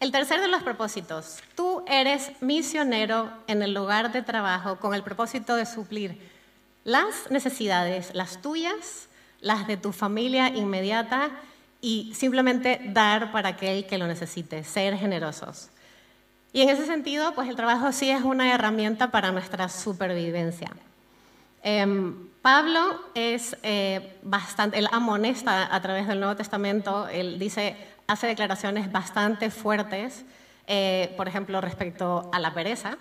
El 0.04 0.12
tercer 0.12 0.42
de 0.42 0.48
los 0.48 0.62
propósitos, 0.62 1.38
tú 1.56 1.82
eres 1.88 2.30
misionero 2.42 3.32
en 3.46 3.62
el 3.62 3.72
lugar 3.72 4.12
de 4.12 4.20
trabajo 4.20 4.76
con 4.76 4.94
el 4.94 5.02
propósito 5.02 5.56
de 5.56 5.64
suplir 5.64 6.20
las 6.84 7.30
necesidades, 7.30 8.14
las 8.14 8.42
tuyas, 8.42 9.08
las 9.40 9.66
de 9.66 9.78
tu 9.78 9.92
familia 9.92 10.48
inmediata 10.48 11.30
y 11.80 12.12
simplemente 12.14 12.82
dar 12.92 13.32
para 13.32 13.48
aquel 13.48 13.86
que 13.86 13.96
lo 13.96 14.06
necesite, 14.06 14.62
ser 14.62 14.94
generosos. 14.98 15.70
Y 16.52 16.60
en 16.60 16.68
ese 16.68 16.84
sentido, 16.84 17.34
pues 17.34 17.48
el 17.48 17.56
trabajo 17.56 17.90
sí 17.90 18.10
es 18.10 18.20
una 18.20 18.52
herramienta 18.52 19.10
para 19.10 19.32
nuestra 19.32 19.70
supervivencia. 19.70 20.70
Em, 21.62 22.28
Pablo 22.42 23.00
es 23.14 23.56
eh, 23.62 24.18
bastante, 24.22 24.78
él 24.78 24.86
amonesta 24.92 25.74
a 25.74 25.80
través 25.80 26.06
del 26.06 26.20
Nuevo 26.20 26.36
Testamento, 26.36 27.08
él 27.08 27.38
dice, 27.38 27.93
hace 28.06 28.26
declaraciones 28.26 28.90
bastante 28.90 29.50
fuertes, 29.50 30.24
eh, 30.66 31.12
por 31.16 31.28
ejemplo, 31.28 31.60
respecto 31.60 32.30
a 32.32 32.38
la 32.38 32.54
pereza. 32.54 32.96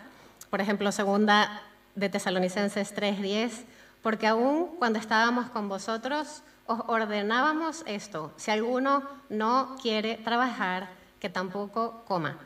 Por 0.49 0.61
ejemplo, 0.61 0.91
segunda 0.91 1.61
de 1.95 2.09
Tesalonicenses 2.09 2.93
3:10, 2.93 3.65
porque 4.01 4.27
aún 4.27 4.75
cuando 4.79 4.99
estábamos 4.99 5.49
con 5.49 5.69
vosotros, 5.69 6.43
os 6.65 6.79
ordenábamos 6.87 7.83
esto, 7.85 8.33
si 8.37 8.51
alguno 8.51 9.03
no 9.29 9.75
quiere 9.81 10.15
trabajar, 10.15 10.89
que 11.19 11.29
tampoco 11.29 12.03
coma 12.05 12.37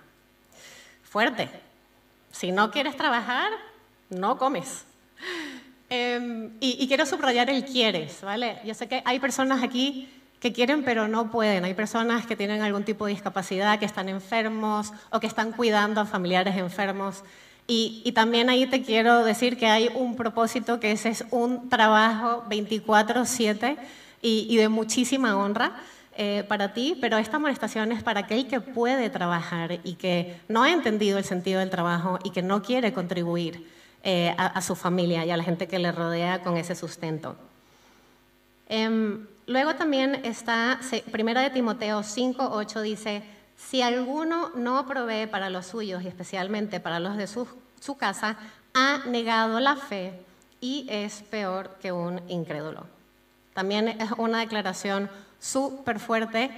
fuerte. 1.03 1.49
Si 2.31 2.51
no 2.51 2.69
quieres 2.69 2.95
trabajar, 2.95 3.51
no 4.09 4.37
comes. 4.37 4.85
Em, 5.89 6.51
y, 6.59 6.85
quiero 6.87 7.05
subrayar 7.05 7.49
el 7.49 7.63
quieres, 7.63 8.21
¿vale? 8.21 8.59
Yo 8.65 8.73
sé 8.73 8.87
que 8.87 9.01
hay 9.05 9.19
personas 9.19 9.63
aquí 9.63 10.09
que 10.39 10.53
quieren 10.53 10.83
pero 10.83 11.07
no 11.07 11.31
pueden. 11.31 11.65
Hay 11.65 11.73
personas 11.73 12.25
que 12.25 12.35
tienen 12.35 12.61
algún 12.61 12.83
tipo 12.83 13.05
de 13.05 13.13
discapacidad, 13.13 13.79
que 13.79 13.85
están 13.85 14.09
enfermos 14.09 14.93
o 15.11 15.19
que 15.19 15.27
están 15.27 15.51
cuidando 15.51 16.01
a 16.01 16.05
familiares 16.05 16.55
enfermos. 16.55 17.23
Y, 17.67 18.01
y 18.05 18.13
también 18.13 18.49
ahí 18.49 18.65
te 18.65 18.81
quiero 18.81 19.23
decir 19.25 19.57
que 19.57 19.67
hay 19.67 19.89
un 19.93 20.15
propósito 20.15 20.79
que 20.79 20.91
ese 20.91 21.09
es 21.09 21.25
un 21.31 21.69
trabajo 21.69 22.45
24/7 22.49 23.77
y, 24.21 24.47
y 24.49 24.57
de 24.57 24.69
muchísima 24.69 25.37
honra. 25.37 25.73
Eh, 26.19 26.43
para 26.47 26.73
ti, 26.73 26.97
pero 26.99 27.19
esta 27.19 27.37
amonestación 27.37 27.91
es 27.91 28.01
para 28.01 28.21
aquel 28.21 28.47
que 28.47 28.59
puede 28.59 29.11
trabajar 29.11 29.79
y 29.83 29.93
que 29.93 30.41
no 30.47 30.63
ha 30.63 30.71
entendido 30.71 31.19
el 31.19 31.23
sentido 31.23 31.59
del 31.59 31.69
trabajo 31.69 32.17
y 32.23 32.31
que 32.31 32.41
no 32.41 32.63
quiere 32.63 32.91
contribuir 32.91 33.69
eh, 34.03 34.33
a, 34.35 34.59
su 34.63 34.75
familia 34.75 35.25
y 35.25 35.29
a 35.29 35.37
la 35.37 35.43
gente 35.43 35.67
que 35.67 35.77
le 35.77 35.91
rodea 35.91 36.41
con 36.41 36.57
ese 36.57 36.73
sustento. 36.73 37.35
Em, 38.67 39.27
luego 39.47 39.75
también 39.75 40.21
está, 40.23 40.79
primera 41.11 41.41
de 41.41 41.49
Timoteo 41.49 42.03
5, 42.03 42.49
8 42.51 42.81
dice, 42.81 43.23
si 43.57 43.81
alguno 43.81 44.49
no 44.55 44.85
provee 44.85 45.25
para 45.25 45.49
los 45.49 45.65
suyos 45.65 46.03
y 46.03 46.07
especialmente 46.07 46.79
para 46.79 46.99
los 46.99 47.17
de 47.17 47.25
su, 47.27 47.47
casa, 47.97 48.37
ha 48.73 48.99
negado 49.07 49.59
la 49.59 49.75
fe 49.75 50.13
y 50.61 50.85
es 50.89 51.23
peor 51.23 51.77
que 51.81 51.91
un 51.91 52.21
incrédulo. 52.29 52.85
También 53.53 53.87
es 53.87 54.11
una 54.17 54.39
declaración 54.39 55.09
súper 55.39 55.99
fuerte 55.99 56.51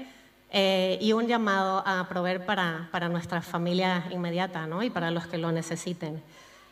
eh, 0.51 0.97
y 0.99 1.13
un 1.13 1.27
llamado 1.27 1.83
a 1.85 2.09
proveer 2.09 2.45
para, 2.45 2.89
para 2.91 3.07
nuestra 3.07 3.41
familia 3.41 4.05
inmediata 4.11 4.67
¿no? 4.67 4.83
y 4.83 4.89
para 4.89 5.11
los 5.11 5.27
que 5.27 5.37
lo 5.37 5.51
necesiten. 5.51 6.21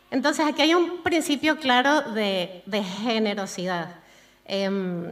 Entonces, 0.10 0.46
aquí 0.46 0.62
hay 0.62 0.74
un 0.74 1.04
principio 1.04 1.58
claro 1.58 2.02
de, 2.14 2.64
de 2.66 2.84
generosidad. 2.84 3.96
Em, 4.46 5.12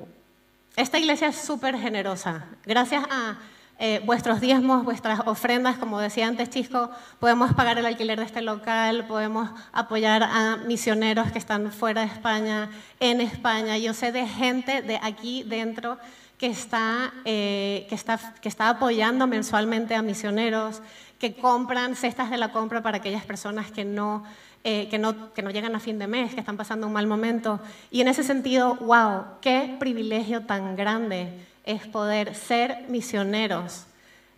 esta 0.76 1.00
iglesia 1.00 1.28
es 1.28 1.38
súper 1.38 1.78
generosa. 1.78 2.46
Gracias 2.66 3.04
a 3.10 3.38
eh, 3.78 4.02
vuestros 4.06 4.40
diezmos, 4.40 4.86
vuestras 4.86 5.20
ofrendas, 5.26 5.78
como 5.78 6.00
decía 6.00 6.28
antes 6.28 6.50
Chisco, 6.50 6.90
podemos 7.20 7.54
pagar 7.54 7.78
el 7.78 7.86
alquiler 7.86 8.20
de 8.20 8.26
este 8.26 8.42
local, 8.42 9.06
podemos 9.06 9.50
apoyar 9.74 10.24
a 10.24 10.58
misioneros 10.66 11.32
que 11.32 11.40
están 11.40 11.72
fuera 11.72 12.02
de 12.02 12.08
España, 12.08 12.70
en 13.00 13.20
España. 13.20 13.78
Yo 13.78 13.94
sé 13.94 14.12
de 14.12 14.28
gente 14.28 14.82
de 14.82 15.00
aquí 15.02 15.44
dentro 15.44 15.98
que 16.38 16.48
está, 16.48 17.14
eh, 17.26 17.86
que, 17.90 17.96
está, 17.96 18.18
que 18.42 18.50
está 18.50 18.70
apoyando 18.70 19.28
mensualmente 19.28 19.96
a 19.96 20.02
misioneros, 20.02 20.82
que 21.20 21.36
compran 21.36 21.96
cestas 21.96 22.30
de 22.30 22.38
la 22.38 22.52
compra 22.52 22.82
para 22.82 22.98
aquellas 22.98 23.26
personas 23.26 23.72
que 23.72 23.86
no, 23.86 24.24
eh, 24.68 24.88
que, 24.90 24.98
no, 24.98 25.14
llegan 25.52 25.76
a 25.76 25.80
fin 25.80 26.00
de 26.00 26.08
mes, 26.08 26.34
que 26.34 26.40
están 26.40 26.58
pasando 26.58 26.88
un 26.88 26.94
mal 26.94 27.06
momento. 27.06 27.60
Y 27.92 28.02
en 28.02 28.08
ese 28.08 28.24
sentido, 28.24 28.74
wow, 28.78 29.38
qué 29.40 29.76
privilegio 29.80 30.42
tan 30.42 30.76
grande 30.76 31.30
es 31.66 31.86
poder 31.86 32.34
ser 32.34 32.84
misioneros 32.88 33.86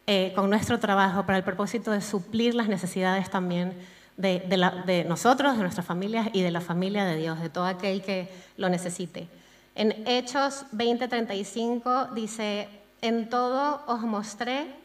eh, 0.05 0.33
con 0.35 0.49
nuestro 0.49 0.81
trabajo 0.81 1.25
para 1.25 1.37
el 1.37 1.45
propósito 1.45 1.91
de 1.91 2.01
suplir 2.01 2.55
las 2.55 2.67
necesidades 2.67 3.29
también 3.29 3.71
de, 4.17 4.41
de, 4.41 4.69
de 4.85 5.05
nosotros, 5.05 5.55
de 5.55 5.61
nuestras 5.63 5.85
familias 5.85 6.27
y 6.33 6.41
de 6.41 6.51
la 6.51 6.59
familia 6.59 7.05
de 7.05 7.15
Dios, 7.15 7.39
de 7.39 7.49
todo 7.49 7.63
aquel 7.63 8.01
que 8.01 8.27
lo 8.57 8.67
necesite. 8.67 9.29
En 9.75 10.05
Hechos 10.05 10.65
20:35 10.73 12.11
dice, 12.13 12.67
en 13.01 13.29
todo 13.29 13.81
os 13.87 14.01
mostré 14.01 14.75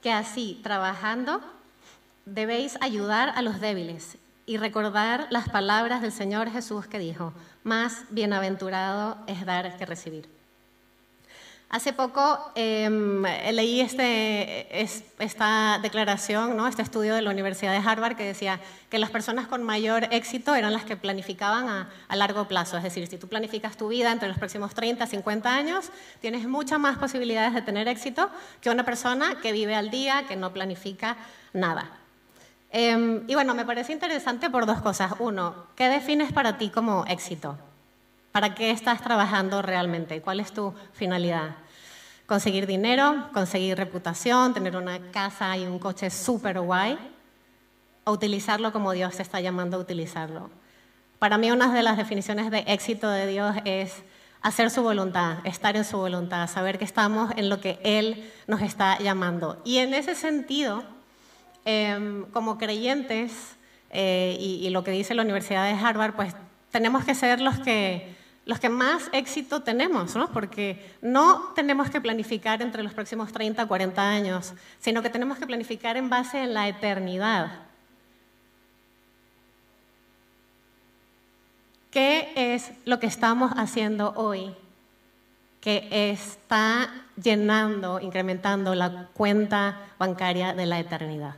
que 0.00 0.12
así, 0.12 0.60
trabajando, 0.62 1.40
debéis 2.24 2.78
ayudar 2.80 3.30
a 3.30 3.42
los 3.42 3.58
débiles 3.58 4.16
y 4.46 4.56
recordar 4.58 5.26
las 5.30 5.48
palabras 5.48 6.00
del 6.00 6.12
Señor 6.12 6.50
Jesús 6.50 6.86
que 6.86 7.00
dijo, 7.00 7.32
más 7.64 8.04
bienaventurado 8.10 9.18
es 9.26 9.44
dar 9.44 9.76
que 9.76 9.84
recibir. 9.84 10.36
Hace 11.68 11.92
poco 11.92 12.52
em, 12.54 13.24
leí 13.50 13.80
este, 13.80 14.84
esta 15.18 15.80
declaración, 15.82 16.56
¿no? 16.56 16.68
este 16.68 16.82
estudio 16.82 17.16
de 17.16 17.22
la 17.22 17.30
Universidad 17.30 17.72
de 17.72 17.86
Harvard 17.86 18.16
que 18.16 18.22
decía 18.22 18.60
que 18.88 19.00
las 19.00 19.10
personas 19.10 19.48
con 19.48 19.64
mayor 19.64 20.04
éxito 20.12 20.54
eran 20.54 20.72
las 20.72 20.84
que 20.84 20.96
planificaban 20.96 21.68
a, 21.68 21.90
a, 22.06 22.14
largo 22.14 22.46
plazo. 22.46 22.76
Es 22.76 22.84
decir, 22.84 23.08
si 23.08 23.18
tú 23.18 23.26
planificas 23.26 23.76
tu 23.76 23.88
vida 23.88 24.12
entre 24.12 24.28
los 24.28 24.38
próximos 24.38 24.74
30, 24.74 25.08
50 25.08 25.52
años, 25.52 25.90
tienes 26.20 26.46
muchas 26.46 26.78
más 26.78 26.98
posibilidades 26.98 27.52
de 27.52 27.62
tener 27.62 27.88
éxito 27.88 28.30
que 28.60 28.70
una 28.70 28.84
persona 28.84 29.40
que 29.42 29.50
vive 29.50 29.74
al 29.74 29.90
día, 29.90 30.24
que 30.28 30.36
no 30.36 30.52
planifica 30.52 31.16
nada. 31.52 31.90
Em, 32.70 33.24
y 33.28 33.34
bueno, 33.34 33.54
me 33.54 33.64
parece 33.64 33.92
interesante 33.92 34.50
por 34.50 34.66
dos 34.66 34.80
cosas. 34.80 35.12
Uno, 35.18 35.66
¿qué 35.76 35.88
defines 35.88 36.32
para 36.32 36.58
ti 36.58 36.70
como 36.70 37.04
éxito? 37.06 37.56
¿Para 38.32 38.54
qué 38.54 38.70
estás 38.70 39.00
trabajando 39.02 39.62
realmente? 39.62 40.20
¿Cuál 40.20 40.40
es 40.40 40.52
tu 40.52 40.74
finalidad? 40.92 41.56
¿Conseguir 42.26 42.66
dinero? 42.66 43.28
¿Conseguir 43.32 43.76
reputación? 43.78 44.52
¿Tener 44.52 44.76
una 44.76 45.10
casa 45.10 45.56
y 45.56 45.64
un 45.64 45.78
coche 45.78 46.10
súper 46.10 46.60
guay? 46.60 46.98
¿O 48.04 48.12
utilizarlo 48.12 48.72
como 48.72 48.92
Dios 48.92 49.16
te 49.16 49.22
está 49.22 49.40
llamando 49.40 49.76
a 49.76 49.80
utilizarlo? 49.80 50.50
Para 51.18 51.38
mí 51.38 51.50
una 51.50 51.72
de 51.72 51.82
las 51.82 51.96
definiciones 51.96 52.50
de 52.50 52.64
éxito 52.66 53.08
de 53.08 53.26
Dios 53.26 53.56
es 53.64 54.02
hacer 54.42 54.70
su 54.70 54.82
voluntad, 54.82 55.38
estar 55.44 55.76
en 55.76 55.84
su 55.84 55.96
voluntad, 55.96 56.46
saber 56.48 56.78
que 56.78 56.84
estamos 56.84 57.32
en 57.36 57.48
lo 57.48 57.60
que 57.60 57.78
Él 57.82 58.30
nos 58.46 58.60
está 58.60 58.98
llamando. 58.98 59.60
Y 59.64 59.78
en 59.78 59.94
ese 59.94 60.14
sentido, 60.14 60.84
em, 61.66 62.24
como 62.32 62.56
creyentes, 62.56 63.56
eh, 63.90 64.38
y, 64.40 64.66
y, 64.66 64.70
lo 64.70 64.82
que 64.82 64.90
dice 64.90 65.14
la 65.14 65.22
Universidad 65.22 65.66
de 65.66 65.78
Harvard, 65.78 66.14
pues 66.14 66.34
tenemos 66.70 67.04
que 67.04 67.14
ser 67.14 67.40
los 67.40 67.58
que 67.58 68.16
los 68.46 68.60
que 68.60 68.68
más 68.68 69.10
éxito 69.12 69.62
tenemos, 69.62 70.14
¿no? 70.14 70.28
porque 70.30 70.94
no 71.02 71.52
tenemos 71.56 71.90
que 71.90 72.00
planificar 72.00 72.62
entre 72.62 72.84
los 72.84 72.94
próximos 72.94 73.32
30, 73.32 73.66
40 73.66 74.08
años, 74.08 74.54
sino 74.78 75.02
que 75.02 75.10
tenemos 75.10 75.38
que 75.38 75.46
planificar 75.46 75.96
en 75.96 76.08
base 76.08 76.44
en 76.44 76.54
la 76.54 76.68
eternidad. 76.68 77.62
¿Qué 81.90 82.32
es 82.36 82.70
lo 82.84 83.00
que 83.00 83.08
estamos 83.08 83.50
haciendo 83.56 84.12
hoy 84.14 84.54
que 85.66 85.88
está 86.12 86.88
llenando, 87.20 87.98
incrementando 87.98 88.76
la 88.76 89.08
cuenta 89.12 89.80
bancaria 89.98 90.54
de 90.54 90.64
la 90.64 90.78
eternidad. 90.78 91.34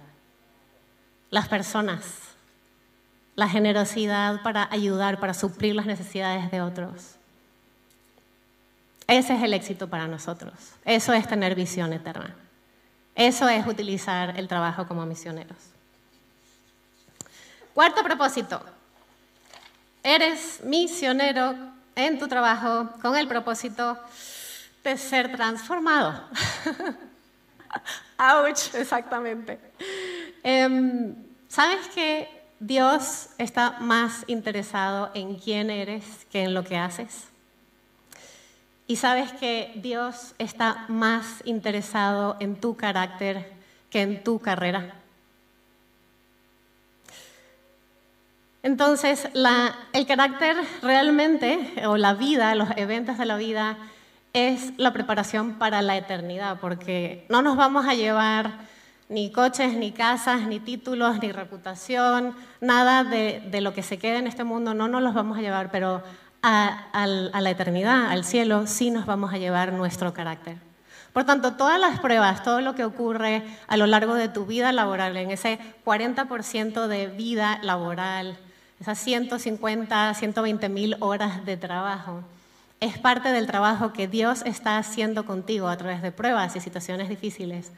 Las 1.30 1.48
personas, 1.48 2.04
la 3.36 3.48
generosidad 3.48 4.42
para 4.42 4.68
ayudar, 4.70 5.20
para 5.20 5.34
suplir 5.34 5.74
las 5.74 5.86
necesidades 5.86 6.50
de 6.50 6.60
otros. 6.60 7.14
Ese 9.06 9.34
es 9.34 9.42
el 9.42 9.54
éxito 9.54 9.88
para 9.88 10.06
nosotros. 10.06 10.52
Eso 10.84 11.12
es 11.12 11.26
tener 11.26 11.54
visión 11.54 11.92
eterna. 11.92 12.34
Eso 13.14 13.48
es 13.48 13.66
utilizar 13.66 14.38
el 14.38 14.48
trabajo 14.48 14.86
como 14.86 15.04
misioneros. 15.06 15.56
Cuarto 17.74 18.02
propósito. 18.02 18.60
Eres 20.02 20.60
misionero 20.62 21.54
en 21.94 22.18
tu 22.18 22.28
trabajo 22.28 22.90
con 23.00 23.16
el 23.16 23.26
propósito 23.26 23.98
de 24.84 24.96
ser 24.96 25.32
transformado. 25.32 26.22
¡Auch! 28.18 28.74
Exactamente. 28.74 29.58
Em, 30.42 31.14
¿Sabes 31.48 31.88
que 31.88 32.28
Dios 32.60 33.30
está 33.38 33.78
más 33.80 34.24
interesado 34.26 35.10
en 35.14 35.36
quién 35.36 35.70
eres 35.70 36.26
que 36.30 36.42
en 36.42 36.52
lo 36.52 36.62
que 36.62 36.76
haces? 36.76 37.28
Y 38.86 38.96
sabes 38.96 39.32
que 39.32 39.72
Dios 39.76 40.34
está 40.38 40.84
más 40.88 41.42
interesado 41.44 42.36
en 42.38 42.56
tu 42.56 42.76
carácter 42.76 43.52
que 43.90 44.02
en 44.02 44.22
tu 44.22 44.40
carrera. 44.40 44.94
Entonces, 48.62 49.28
el 49.92 50.06
carácter 50.06 50.56
realmente, 50.82 51.82
o 51.86 51.96
la 51.96 52.12
vida, 52.12 52.54
los 52.54 52.68
eventos 52.76 53.16
de 53.16 53.24
la 53.24 53.36
vida, 53.36 53.78
es 54.34 54.72
la 54.76 54.92
preparación 54.92 55.54
para 55.54 55.80
la 55.80 55.96
eternidad, 55.96 56.58
porque 56.60 57.24
no 57.30 57.40
nos 57.40 57.56
vamos 57.56 57.86
a 57.86 57.94
llevar 57.94 58.67
ni 59.08 59.32
coches, 59.32 59.74
ni 59.74 59.92
casas, 59.92 60.42
ni 60.42 60.60
títulos, 60.60 61.20
ni 61.20 61.32
reputación, 61.32 62.34
nada 62.60 63.04
de, 63.04 63.60
lo 63.60 63.72
que 63.72 63.82
se 63.82 63.98
quede 63.98 64.18
en 64.18 64.26
este 64.26 64.44
mundo, 64.44 64.74
no 64.74 64.88
nos 64.88 65.02
los 65.02 65.14
vamos 65.14 65.38
a 65.38 65.40
llevar, 65.40 65.70
pero 65.70 66.02
a, 66.42 66.90
a 66.92 67.06
la 67.40 67.50
eternidad, 67.50 68.10
al 68.10 68.24
cielo, 68.24 68.66
sí 68.66 68.90
nos 68.90 69.06
vamos 69.06 69.32
a 69.32 69.38
llevar 69.38 69.72
nuestro 69.72 70.12
carácter. 70.12 70.58
Por 71.12 71.24
tanto, 71.24 71.54
todas 71.54 71.80
las 71.80 71.98
pruebas, 72.00 72.42
todo 72.42 72.60
lo 72.60 72.74
que 72.74 72.84
ocurre 72.84 73.42
a 73.66 73.76
lo 73.76 73.86
largo 73.86 74.14
de 74.14 74.28
tu 74.28 74.44
vida 74.44 74.72
laboral, 74.72 75.16
en 75.16 75.30
ese 75.30 75.58
40% 75.84 76.86
de 76.86 77.06
vida 77.06 77.58
laboral, 77.62 78.36
esas 78.78 78.98
150, 78.98 80.14
120 80.14 80.68
mil 80.68 80.96
horas 81.00 81.44
de 81.44 81.56
trabajo, 81.56 82.22
es 82.80 82.98
parte 82.98 83.32
del 83.32 83.46
trabajo 83.46 83.92
que 83.92 84.06
Dios 84.06 84.42
está 84.44 84.78
haciendo 84.78 85.24
contigo 85.24 85.66
a 85.66 85.76
través 85.76 86.02
de 86.02 86.12
pruebas 86.12 86.54
y 86.54 86.60
situaciones 86.60 87.08
difíciles 87.08 87.72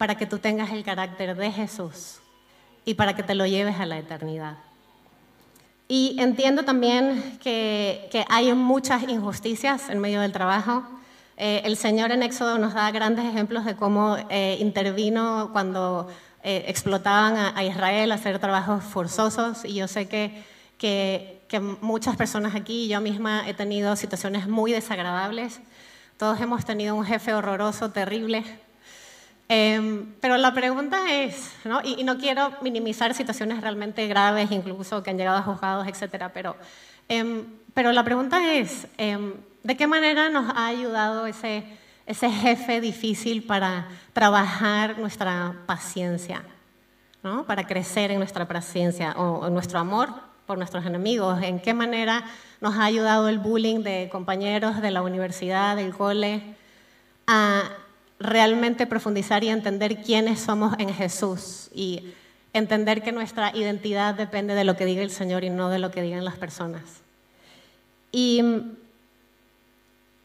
para 0.00 0.14
que 0.14 0.24
tú 0.24 0.38
tengas 0.38 0.70
el 0.70 0.82
carácter 0.82 1.36
de 1.36 1.52
Jesús 1.52 2.20
y 2.86 2.94
para 2.94 3.14
que 3.14 3.22
te 3.22 3.34
lo 3.34 3.44
lleves 3.44 3.78
a 3.78 3.84
la 3.84 3.98
eternidad. 3.98 4.56
Y 5.88 6.16
entiendo 6.18 6.62
también 6.62 7.38
que, 7.42 8.08
que 8.10 8.24
hay 8.30 8.50
muchas 8.54 9.02
injusticias 9.02 9.90
en 9.90 9.98
medio 9.98 10.22
del 10.22 10.32
trabajo. 10.32 10.84
Eh, 11.36 11.60
el 11.66 11.76
Señor 11.76 12.12
en 12.12 12.22
Éxodo 12.22 12.56
nos 12.56 12.72
da 12.72 12.90
grandes 12.92 13.26
ejemplos 13.26 13.66
de 13.66 13.76
cómo 13.76 14.16
eh, 14.30 14.56
intervino 14.58 15.50
cuando 15.52 16.08
eh, 16.44 16.64
explotaban 16.66 17.36
a, 17.54 17.62
Israel 17.62 18.12
a 18.12 18.14
hacer 18.14 18.38
trabajos 18.38 18.82
forzosos 18.82 19.66
y 19.66 19.74
yo 19.74 19.86
sé 19.86 20.08
que, 20.08 20.42
que, 20.78 21.42
que, 21.46 21.60
muchas 21.60 22.16
personas 22.16 22.54
aquí, 22.54 22.88
yo 22.88 23.02
misma 23.02 23.46
he 23.46 23.52
tenido 23.52 23.94
situaciones 23.96 24.48
muy 24.48 24.72
desagradables, 24.72 25.60
todos 26.16 26.40
hemos 26.40 26.64
tenido 26.64 26.94
un 26.94 27.04
jefe 27.04 27.34
horroroso, 27.34 27.90
terrible, 27.90 28.44
em, 29.50 30.14
pero 30.20 30.38
la 30.38 30.54
pregunta 30.54 31.12
es, 31.12 31.52
¿no? 31.64 31.82
Y, 31.84 32.00
y, 32.00 32.04
no 32.04 32.16
quiero 32.16 32.52
minimizar 32.62 33.12
situaciones 33.12 33.60
realmente 33.60 34.06
graves, 34.06 34.50
incluso 34.50 35.02
que 35.02 35.10
han 35.10 35.18
llegado 35.18 35.38
a 35.38 35.42
juzgados, 35.42 35.86
etcétera, 35.86 36.32
pero, 36.32 36.56
em, 37.08 37.44
pero 37.74 37.92
la 37.92 38.04
pregunta 38.04 38.54
es, 38.54 38.86
em, 38.96 39.34
¿de 39.62 39.76
qué 39.76 39.86
manera 39.86 40.30
nos 40.30 40.48
ha 40.56 40.66
ayudado 40.66 41.26
ese 41.26 41.64
ese 42.10 42.28
jefe 42.28 42.80
difícil 42.80 43.44
para 43.44 43.86
trabajar 44.12 44.98
nuestra 44.98 45.54
paciencia, 45.66 46.42
¿no? 47.22 47.44
para 47.44 47.68
crecer 47.68 48.10
en 48.10 48.18
nuestra 48.18 48.48
paciencia 48.48 49.12
o 49.12 49.46
en 49.46 49.54
nuestro 49.54 49.78
amor 49.78 50.10
por 50.44 50.58
nuestros 50.58 50.84
enemigos, 50.84 51.40
en 51.40 51.60
qué 51.60 51.72
manera 51.72 52.24
nos 52.60 52.74
ha 52.74 52.84
ayudado 52.84 53.28
el 53.28 53.38
bullying 53.38 53.84
de 53.84 54.08
compañeros 54.10 54.82
de 54.82 54.90
la 54.90 55.02
universidad, 55.02 55.76
del 55.76 55.94
cole, 55.94 56.56
a 57.28 57.62
realmente 58.20 58.86
profundizar 58.86 59.42
y 59.42 59.48
entender 59.48 60.02
quiénes 60.02 60.40
somos 60.40 60.74
en 60.78 60.92
Jesús 60.92 61.70
y 61.74 62.12
entender 62.52 63.02
que 63.02 63.12
nuestra 63.12 63.56
identidad 63.56 64.14
depende 64.14 64.54
de 64.54 64.64
lo 64.64 64.76
que 64.76 64.84
diga 64.84 65.02
el 65.02 65.10
Señor 65.10 65.42
y 65.42 65.50
no 65.50 65.70
de 65.70 65.78
lo 65.78 65.90
que 65.90 66.02
digan 66.02 66.24
las 66.24 66.36
personas. 66.36 66.82
Y 68.12 68.42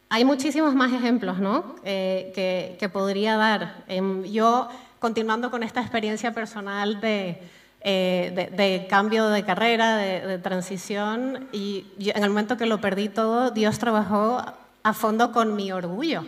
hay 0.09 0.25
muchísimos 0.25 0.75
más 0.75 0.93
ejemplos 0.93 1.39
¿no? 1.39 1.75
Eh, 1.83 2.77
que, 2.79 2.89
podría 2.89 3.37
dar. 3.37 3.83
Em, 3.87 4.23
yo, 4.23 4.67
continuando 4.99 5.49
con 5.49 5.63
esta 5.63 5.81
experiencia 5.81 6.33
personal 6.33 6.99
de, 6.99 7.41
eh, 7.81 8.87
cambio 8.89 9.27
de 9.29 9.43
carrera, 9.43 9.97
de, 9.97 10.37
transición, 10.39 11.47
y 11.51 11.85
en 11.97 12.23
el 12.23 12.29
momento 12.29 12.57
que 12.57 12.65
lo 12.65 12.81
perdí 12.81 13.09
todo, 13.09 13.51
Dios 13.51 13.79
trabajó 13.79 14.43
a 14.83 14.93
fondo 14.93 15.31
con 15.31 15.55
mi 15.55 15.71
orgullo. 15.71 16.23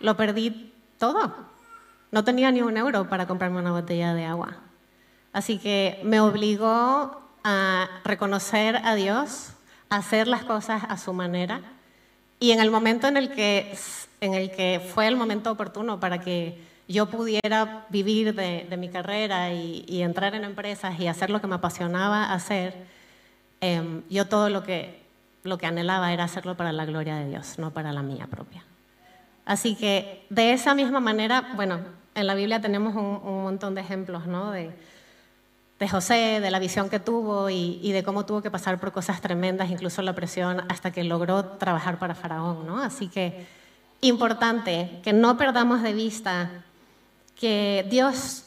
Lo 0.00 0.16
perdí 0.16 0.65
todo. 0.98 1.34
No 2.10 2.24
tenía 2.24 2.50
ni 2.50 2.62
un 2.62 2.76
euro 2.76 3.08
para 3.08 3.26
comprarme 3.26 3.58
una 3.58 3.72
botella 3.72 4.14
de 4.14 4.24
agua. 4.24 4.56
Así 5.32 5.58
que 5.58 6.00
me 6.02 6.20
obligó 6.20 7.20
a 7.44 7.88
reconocer 8.04 8.76
a 8.76 8.94
Dios, 8.94 9.50
a 9.90 9.96
hacer 9.96 10.26
las 10.28 10.44
cosas 10.44 10.82
a 10.88 10.96
su 10.96 11.12
manera 11.12 11.60
y 12.40 12.52
en 12.52 12.60
el 12.60 12.70
momento 12.70 13.06
en 13.06 13.16
el 13.16 13.30
que, 13.30 13.76
fue 14.94 15.06
el 15.06 15.16
momento 15.16 15.50
oportuno 15.50 16.00
para 16.00 16.20
que 16.20 16.58
yo 16.88 17.06
pudiera 17.06 17.86
vivir 17.88 18.34
de, 18.34 18.76
mi 18.76 18.88
carrera 18.88 19.52
y, 19.52 20.02
entrar 20.02 20.34
en 20.34 20.44
empresas 20.44 20.98
y 21.00 21.06
hacer 21.06 21.30
lo 21.30 21.40
que 21.40 21.46
me 21.46 21.56
apasionaba 21.56 22.32
hacer, 22.32 22.86
em, 23.60 24.02
yo 24.08 24.26
todo 24.26 24.48
lo 24.48 24.62
que 24.64 25.02
anhelaba 25.62 26.12
era 26.12 26.24
hacerlo 26.24 26.56
para 26.56 26.72
la 26.72 26.84
gloria 26.84 27.16
de 27.16 27.28
Dios, 27.28 27.58
no 27.58 27.72
para 27.72 27.92
la 27.92 28.02
mía 28.02 28.26
propia. 28.26 28.64
Así 29.46 29.76
que 29.76 30.26
de 30.28 30.52
esa 30.52 30.74
misma 30.74 31.00
manera, 31.00 31.52
bueno, 31.54 31.78
en 32.14 32.26
la 32.26 32.34
Biblia 32.34 32.60
tenemos 32.60 32.94
un, 32.94 33.42
montón 33.44 33.74
de 33.74 33.80
ejemplos, 33.80 34.26
¿no? 34.26 34.50
De, 34.50 34.74
de 35.78 35.88
José, 35.88 36.40
de 36.40 36.50
la 36.50 36.58
visión 36.58 36.88
que 36.88 36.98
tuvo 36.98 37.48
y, 37.50 37.92
de 37.92 38.02
cómo 38.02 38.26
tuvo 38.26 38.42
que 38.42 38.50
pasar 38.50 38.80
por 38.80 38.92
cosas 38.92 39.20
tremendas, 39.20 39.70
incluso 39.70 40.02
la 40.02 40.14
presión, 40.14 40.64
hasta 40.68 40.90
que 40.90 41.04
logró 41.04 41.44
trabajar 41.44 41.98
para 41.98 42.14
Faraón. 42.14 42.66
¿no? 42.66 42.82
Así 42.82 43.08
que 43.08 43.46
importante 44.00 45.00
que 45.02 45.12
no 45.12 45.36
perdamos 45.36 45.82
de 45.82 45.92
vista 45.92 46.50
que 47.38 47.86
Dios, 47.90 48.44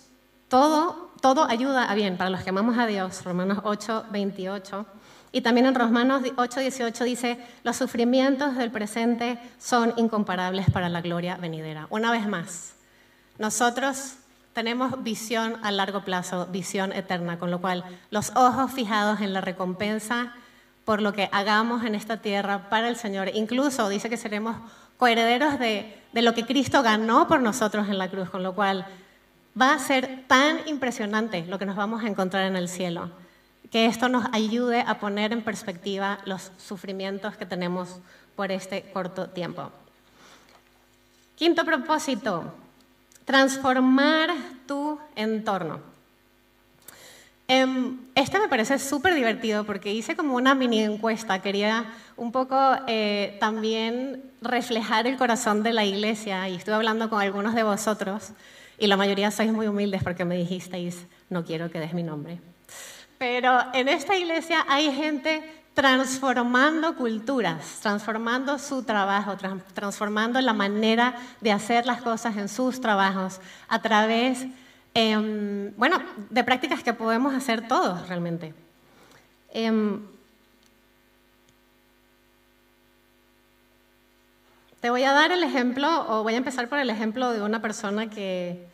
todo, 0.47 1.11
todo 1.21 1.45
ayuda 1.45 1.85
a 1.85 1.95
bien 1.95 2.17
para 2.17 2.31
los 2.31 2.41
que 2.41 2.49
amamos 2.49 2.77
a 2.77 2.87
Dios, 2.87 3.23
Romanos 3.23 3.59
8, 3.63 4.05
28. 4.11 4.85
Y 5.31 5.41
también 5.41 5.67
en 5.67 5.75
Romanos 5.75 6.23
8, 6.37 6.59
18 6.59 7.03
dice, 7.03 7.37
los 7.63 7.75
sufrimientos 7.75 8.55
del 8.55 8.71
presente 8.71 9.37
son 9.59 9.93
incomparables 9.97 10.69
para 10.71 10.89
la 10.89 11.01
gloria 11.01 11.37
venidera. 11.37 11.87
Una 11.89 12.11
vez 12.11 12.27
más, 12.27 12.73
nosotros 13.37 14.15
tenemos 14.53 15.03
visión 15.03 15.57
a 15.63 15.71
largo 15.71 16.01
plazo, 16.01 16.47
visión 16.47 16.91
eterna, 16.91 17.37
con 17.37 17.51
lo 17.51 17.61
cual 17.61 17.83
los 18.09 18.35
ojos 18.35 18.71
fijados 18.71 19.21
en 19.21 19.33
la 19.33 19.41
recompensa 19.41 20.33
por 20.83 21.01
lo 21.01 21.13
que 21.13 21.29
hagamos 21.31 21.85
en 21.85 21.93
esta 21.93 22.17
tierra 22.17 22.69
para 22.69 22.89
el 22.89 22.95
Señor. 22.95 23.29
Incluso 23.35 23.87
dice 23.89 24.09
que 24.09 24.17
seremos 24.17 24.57
coherederos 24.97 25.59
de, 25.59 25.95
de 26.11 26.21
lo 26.23 26.33
que 26.33 26.45
Cristo 26.45 26.81
ganó 26.81 27.27
por 27.27 27.41
nosotros 27.41 27.87
en 27.87 27.99
la 27.99 28.09
cruz, 28.09 28.29
con 28.29 28.41
lo 28.41 28.55
cual 28.55 28.85
va 29.59 29.73
a 29.73 29.79
ser 29.79 30.23
tan 30.27 30.67
impresionante 30.67 31.45
lo 31.45 31.59
que 31.59 31.65
nos 31.65 31.75
vamos 31.75 32.03
a 32.03 32.07
encontrar 32.07 32.45
en 32.45 32.55
el 32.55 32.67
cielo, 32.67 33.11
que 33.71 33.85
esto 33.85 34.09
nos 34.09 34.25
ayude 34.31 34.81
a 34.81 34.99
poner 34.99 35.31
en 35.31 35.43
perspectiva 35.43 36.19
los 36.25 36.51
sufrimientos 36.57 37.37
que 37.37 37.45
tenemos 37.45 37.99
por 38.35 38.51
este 38.51 38.83
corto 38.93 39.29
tiempo. 39.29 39.71
Quinto 41.35 41.63
propósito, 41.63 42.53
transformar 43.25 44.31
tu 44.67 44.99
entorno. 45.15 45.79
Em, 47.47 47.97
este 48.13 48.39
me 48.39 48.47
parece 48.47 48.77
súper 48.77 49.15
divertido 49.15 49.63
porque 49.63 49.93
hice 49.93 50.15
como 50.15 50.35
una 50.35 50.53
mini 50.53 50.81
encuesta. 50.81 51.41
Quería 51.41 51.85
un 52.15 52.31
poco 52.31 52.55
eh, 52.87 53.37
también 53.39 54.23
reflejar 54.41 55.07
el 55.07 55.17
corazón 55.17 55.63
de 55.63 55.73
la 55.73 55.85
iglesia 55.85 56.47
y 56.47 56.55
estuve 56.55 56.75
hablando 56.75 57.09
con 57.09 57.21
algunos 57.21 57.55
de 57.55 57.63
vosotros 57.63 58.33
y 58.77 58.87
la 58.87 58.97
mayoría 58.97 59.31
sois 59.31 59.51
muy 59.51 59.67
humildes 59.67 60.03
porque 60.03 60.25
me 60.25 60.37
dijisteis, 60.37 61.05
no 61.29 61.43
quiero 61.43 61.71
que 61.71 61.79
des 61.79 61.93
mi 61.93 62.03
nombre. 62.03 62.39
Pero 63.19 63.61
en 63.73 63.89
esta 63.89 64.15
iglesia 64.15 64.65
hay 64.69 64.91
gente 64.93 65.43
transformando 65.73 66.95
culturas, 66.95 67.79
transformando 67.81 68.57
su 68.57 68.83
trabajo, 68.83 69.35
transformando 69.73 70.39
la 70.39 70.53
manera 70.53 71.15
de 71.41 71.51
hacer 71.51 71.85
las 71.85 72.01
cosas 72.01 72.37
en 72.37 72.47
sus 72.47 72.79
trabajos 72.79 73.41
a 73.67 73.81
través, 73.81 74.47
em, 74.93 75.73
bueno, 75.75 76.01
de 76.29 76.43
prácticas 76.45 76.81
que 76.81 76.93
podemos 76.93 77.33
hacer 77.33 77.67
todos 77.67 78.07
realmente. 78.07 78.53
Em, 79.53 80.01
te 84.79 84.89
voy 84.89 85.03
a 85.03 85.11
dar 85.11 85.33
el 85.33 85.43
ejemplo, 85.43 86.05
o 86.07 86.23
voy 86.23 86.35
a 86.35 86.37
empezar 86.37 86.69
por 86.69 86.79
el 86.79 86.89
ejemplo 86.89 87.33
de 87.33 87.41
una 87.41 87.61
persona 87.61 88.09
que, 88.09 88.65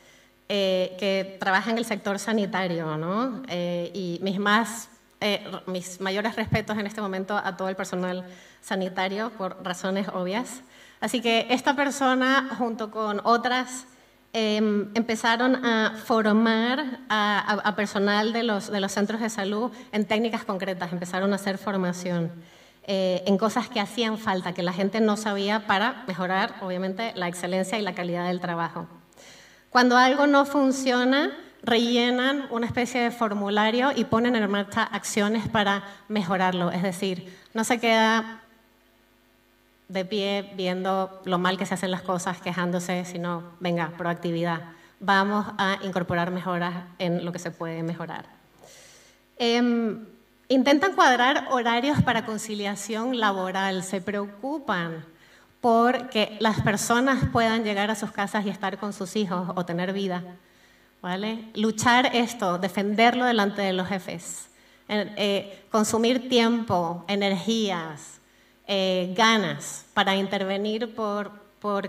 eh, 0.48 0.96
que 1.00 1.38
trabaja 1.40 1.72
en 1.72 1.80
el 1.80 1.86
sector 1.86 2.20
sanitario, 2.20 2.98
¿no? 2.98 3.42
Eh, 3.48 3.90
y 3.96 4.20
mis 4.22 4.38
más 4.38 4.90
eh, 5.20 5.44
mis 5.66 6.00
mayores 6.02 6.36
respetos 6.36 6.78
en 6.78 6.86
este 6.86 7.02
momento 7.02 7.36
a 7.36 7.58
todo 7.58 7.68
el 7.68 7.76
personal 7.76 8.24
sanitario 8.62 9.32
por 9.32 9.64
razones 9.64 10.08
obvias. 10.10 10.62
Así 11.02 11.20
que 11.20 11.48
esta 11.50 11.76
persona, 11.76 12.48
junto 12.60 12.92
con 12.92 13.22
otras, 13.24 13.88
em, 14.34 14.92
empezaron 14.94 15.66
a 15.66 15.96
formar 16.06 17.00
a, 17.10 17.74
personal 17.76 18.32
de 18.32 18.44
los, 18.44 18.72
de 18.72 18.80
los, 18.82 18.92
centros 18.92 19.22
de 19.22 19.32
salud 19.32 19.72
en 19.92 20.06
técnicas 20.06 20.44
concretas, 20.44 20.94
empezaron 20.94 21.32
a 21.34 21.38
hacer 21.38 21.58
formación 21.58 22.32
en 22.88 23.38
cosas 23.40 23.68
que 23.68 23.80
hacían 23.80 24.20
falta, 24.20 24.54
que 24.54 24.62
la 24.62 24.74
gente 24.74 25.02
no 25.02 25.18
sabía 25.18 25.66
para 25.66 26.04
mejorar, 26.08 26.54
obviamente, 26.62 27.14
la 27.16 27.28
excelencia 27.28 27.80
y 27.80 27.82
la 27.82 27.96
calidad 27.96 28.28
del 28.28 28.40
trabajo. 28.40 28.88
Cuando 29.76 29.98
algo 29.98 30.26
no 30.26 30.46
funciona, 30.46 31.34
rellenan 31.62 32.48
una 32.50 32.66
especie 32.66 33.02
de 33.02 33.12
formulario 33.12 33.92
y 33.94 34.06
ponen 34.06 34.38
en 34.38 34.50
marcha 34.50 34.84
acciones 34.84 35.50
para 35.50 35.84
mejorarlo. 36.08 36.72
Es 36.72 36.82
decir, 36.82 37.38
no 37.54 37.66
se 37.66 37.78
queda 37.78 38.40
de 39.90 40.06
pie 40.06 40.54
viendo 40.56 41.22
lo 41.26 41.40
mal 41.40 41.58
que 41.58 41.66
se 41.66 41.74
hacen 41.74 41.92
las 41.92 42.04
cosas, 42.04 42.40
quejándose, 42.40 43.04
sino, 43.04 43.44
venga, 43.60 43.92
proactividad. 43.98 44.62
Vamos 45.02 45.46
a 45.58 45.78
incorporar 45.84 46.32
mejoras 46.32 46.86
en 46.98 47.26
lo 47.26 47.34
que 47.34 47.40
se 47.40 47.52
puede 47.52 47.84
mejorar. 47.84 48.28
Em, 49.38 50.06
intentan 50.48 50.94
cuadrar 50.94 51.50
horarios 51.52 52.02
para 52.02 52.26
conciliación 52.26 53.20
laboral, 53.20 53.84
se 53.84 54.00
preocupan 54.00 55.04
por 55.66 56.10
que 56.10 56.38
las 56.40 56.62
personas 56.62 57.26
puedan 57.34 57.64
llegar 57.64 57.90
a 57.90 57.96
sus 57.96 58.12
casas 58.12 58.46
y 58.46 58.50
estar 58.50 58.78
con 58.78 58.94
sus 58.94 59.16
hijos 59.16 59.50
o 59.56 59.66
tener 59.66 59.94
vida 59.94 60.24
Luchar 61.56 62.16
esto, 62.16 62.58
defenderlo 62.58 63.26
delante 63.26 63.62
de 63.62 63.74
los 63.74 63.88
jefes, 63.88 64.50
eh, 64.88 65.66
consumir 65.72 66.30
tiempo, 66.30 67.04
energías, 67.08 68.20
eh, 68.68 69.14
ganas 69.16 69.86
para 69.94 70.16
intervenir 70.16 70.96
por, 70.96 71.32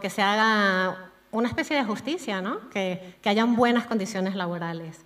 que 0.01 0.11
se 0.11 0.21
haga 0.21 1.11
una 1.31 1.49
especie 1.49 1.77
de 1.77 1.85
justicia, 1.85 2.43
¿no? 2.43 2.69
que, 2.71 3.17
que 3.23 3.29
hayan 3.29 3.57
buenas 3.57 3.87
condiciones 3.87 4.35
laborales. 4.35 5.06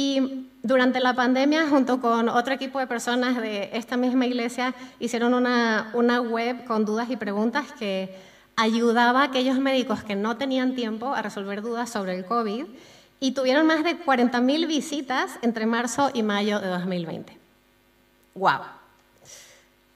Y 0.00 0.46
durante 0.62 1.00
la 1.00 1.14
pandemia, 1.14 1.66
junto 1.68 2.00
con 2.00 2.28
otro 2.28 2.54
equipo 2.54 2.78
de 2.78 2.86
personas 2.86 3.36
de 3.42 3.70
esta 3.72 3.96
misma 3.96 4.26
iglesia, 4.26 4.72
hicieron 5.00 5.34
una, 5.34 6.20
web 6.20 6.64
con 6.66 6.84
dudas 6.84 7.10
y 7.10 7.16
preguntas 7.16 7.72
que 7.76 8.14
ayudaba 8.54 9.22
a 9.22 9.24
aquellos 9.24 9.58
médicos 9.58 10.04
que 10.04 10.14
no 10.14 10.36
tenían 10.36 10.76
tiempo 10.76 11.14
a 11.14 11.20
resolver 11.20 11.62
dudas 11.62 11.90
sobre 11.90 12.14
el 12.14 12.24
COVID 12.24 12.66
y 13.18 13.32
tuvieron 13.32 13.66
más 13.66 13.82
de 13.82 13.98
40.000 13.98 14.68
visitas 14.68 15.36
entre 15.42 15.66
marzo 15.66 16.12
y 16.14 16.22
mayo 16.22 16.60
de 16.60 16.68
2020. 16.68 17.36
¡Wow! 18.36 18.60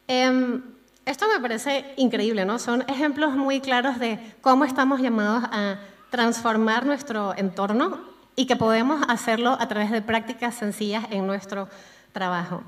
Em, 0.09 0.63
esto 1.07 1.27
me 1.33 1.39
parece 1.39 1.95
increíble, 1.97 2.45
¿no? 2.45 2.59
Son 2.59 2.83
ejemplos 2.89 3.35
muy 3.37 3.61
claros 3.61 4.01
de 4.01 4.19
cómo 4.41 4.65
estamos 4.65 5.01
llamados 5.01 5.45
a 5.53 5.77
transformar 6.11 6.87
nuestro 6.87 7.37
entorno 7.37 8.12
y 8.37 8.47
que 8.47 8.57
podemos 8.57 9.05
hacerlo 9.09 9.57
a 9.59 9.69
través 9.69 9.91
de 9.91 10.03
prácticas 10.03 10.55
sencillas 10.55 11.05
en 11.11 11.27
nuestro 11.27 11.69
trabajo. 12.13 12.63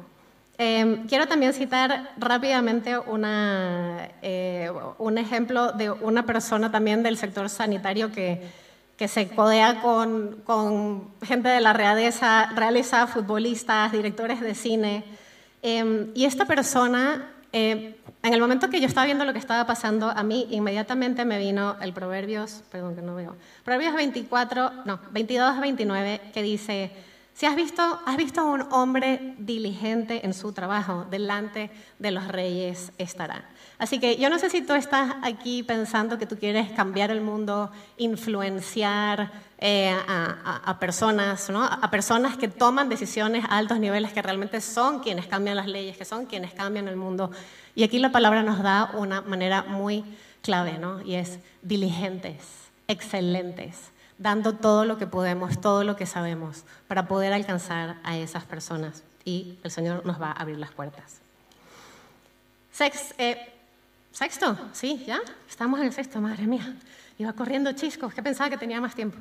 Em, 0.57 1.07
quiero 1.09 1.27
también 1.27 1.53
citar 1.53 2.13
rápidamente 2.17 2.97
una, 2.99 4.09
eh, 4.23 4.71
un 4.99 5.19
ejemplo 5.19 5.73
de 5.73 5.91
una 5.91 6.25
persona 6.27 6.71
también 6.71 7.03
del 7.03 7.17
sector 7.17 7.49
sanitario 7.49 8.13
que 8.13 8.41
que 8.97 9.09
se 9.09 9.29
codea 9.29 9.81
con, 9.81 10.43
con 10.45 11.09
gente 11.23 11.49
de 11.49 11.61
la 11.61 11.73
realeza, 11.73 12.51
realeza, 12.55 13.07
futbolistas, 13.07 13.93
directores 13.93 14.41
de 14.41 14.55
cine. 14.55 15.05
Em, 15.63 16.11
y 16.15 16.27
esta 16.27 16.45
persona, 16.45 17.34
eh, 17.55 17.95
en 18.25 18.35
el 18.35 18.41
momento 18.41 18.69
que 18.69 18.81
yo 18.81 18.87
estaba 18.89 19.05
viendo 19.05 19.25
lo 19.25 19.33
que 19.33 19.39
estaba 19.39 19.65
pasando, 19.65 20.11
a 20.11 20.25
mí 20.25 20.49
inmediatamente 20.51 21.25
me 21.25 21.39
vino 21.39 21.77
el 21.81 21.93
Proverbios, 21.93 22.65
perdón 22.69 22.97
que 22.97 23.03
no 23.03 23.15
veo, 23.15 23.37
Proverbios 23.65 23.95
24, 23.95 24.73
no, 24.85 24.99
22, 25.13 25.61
29, 25.61 26.21
que 26.35 26.43
dice, 26.43 26.91
si 27.33 27.47
has 27.47 27.55
visto, 27.55 28.01
has 28.07 28.17
visto 28.17 28.41
a 28.41 28.45
un 28.45 28.63
hombre 28.73 29.37
diligente 29.39 30.27
en 30.27 30.35
su 30.35 30.53
trabajo, 30.53 31.07
delante 31.13 31.71
de 32.01 32.11
los 32.11 32.27
reyes 32.27 32.91
estará. 32.99 33.45
Así 33.85 33.99
que 33.99 34.17
yo 34.17 34.31
no 34.31 34.39
sé 34.39 34.49
si 34.49 34.63
tú 34.63 34.73
estás 34.73 35.15
aquí 35.21 35.63
pensando 35.63 36.17
que 36.17 36.25
tú 36.25 36.39
quieres 36.39 36.73
cambiar 36.73 37.11
el 37.11 37.21
mundo, 37.21 37.71
influenciar 37.99 39.31
eh, 39.59 39.95
a, 40.09 40.79
personas, 40.81 41.51
¿no? 41.51 41.63
a 41.63 41.91
personas 41.91 42.39
que 42.39 42.49
toman 42.49 42.89
decisiones 42.89 43.45
a 43.45 43.59
altos 43.59 43.79
niveles, 43.79 44.15
que 44.15 44.23
realmente 44.23 44.63
son 44.63 45.01
quienes 45.01 45.27
cambian 45.27 45.57
las 45.57 45.67
leyes, 45.67 45.99
que 45.99 46.07
son 46.07 46.25
quienes 46.25 46.55
cambian 46.55 46.89
el 46.89 46.97
mundo. 46.97 47.31
Y 47.75 47.83
aquí 47.83 47.99
la 47.99 48.11
palabra 48.11 48.43
nos 48.43 48.63
da 48.63 48.91
una 48.95 49.21
manera 49.21 49.65
muy 49.65 50.03
clave, 50.41 50.79
¿no? 50.79 51.03
y 51.03 51.17
es 51.17 51.39
diligentes, 51.61 52.37
excelentes, 52.89 53.91
dando 54.17 54.55
todo 54.55 54.87
lo 54.87 54.97
que 54.97 55.07
podemos, 55.07 55.61
todo 55.61 55.85
lo 55.85 55.95
que 55.95 56.07
sabemos, 56.07 56.65
para 56.89 57.07
poder 57.07 57.35
alcanzar 57.35 57.97
a 58.03 58.17
esas 58.17 58.45
personas. 58.45 59.03
Y 59.27 59.59
el 59.63 59.71
Señor 59.71 60.07
nos 60.07 60.19
va 60.19 60.29
a 60.29 60.41
abrir 60.41 60.57
las 60.57 60.71
puertas. 60.71 61.21
Sex, 62.73 63.15
eh, 63.19 63.54
Sexto, 64.15 64.57
sí, 64.73 65.03
ya. 65.05 65.21
Estamos 65.51 65.81
en 65.81 65.87
el 65.87 65.93
sexto, 65.93 66.21
madre 66.21 66.47
mía. 66.47 66.77
Iba 67.19 67.33
corriendo 67.33 67.73
chiscos, 67.73 68.15
que 68.15 68.23
pensaba 68.23 68.49
que 68.49 68.57
tenía 68.57 68.81
más 68.81 68.95
tiempo. 68.95 69.19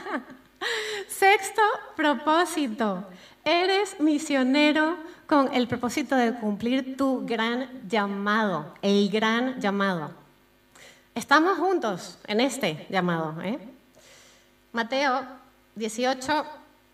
Sexto 1.08 1.60
propósito. 1.94 3.04
Eres 3.44 4.00
misionero 4.00 4.96
con 5.26 5.52
el 5.52 5.68
propósito 5.68 6.16
de 6.16 6.32
cumplir 6.32 6.96
tu 6.96 7.26
gran 7.26 7.86
llamado, 7.86 8.72
el 8.80 9.10
gran 9.10 9.60
llamado. 9.60 10.10
Estamos 11.14 11.58
juntos 11.58 12.16
en 12.26 12.40
este 12.40 12.86
llamado. 12.88 13.42
¿eh? 13.42 13.58
Mateo 14.72 15.22
18, 15.74 16.46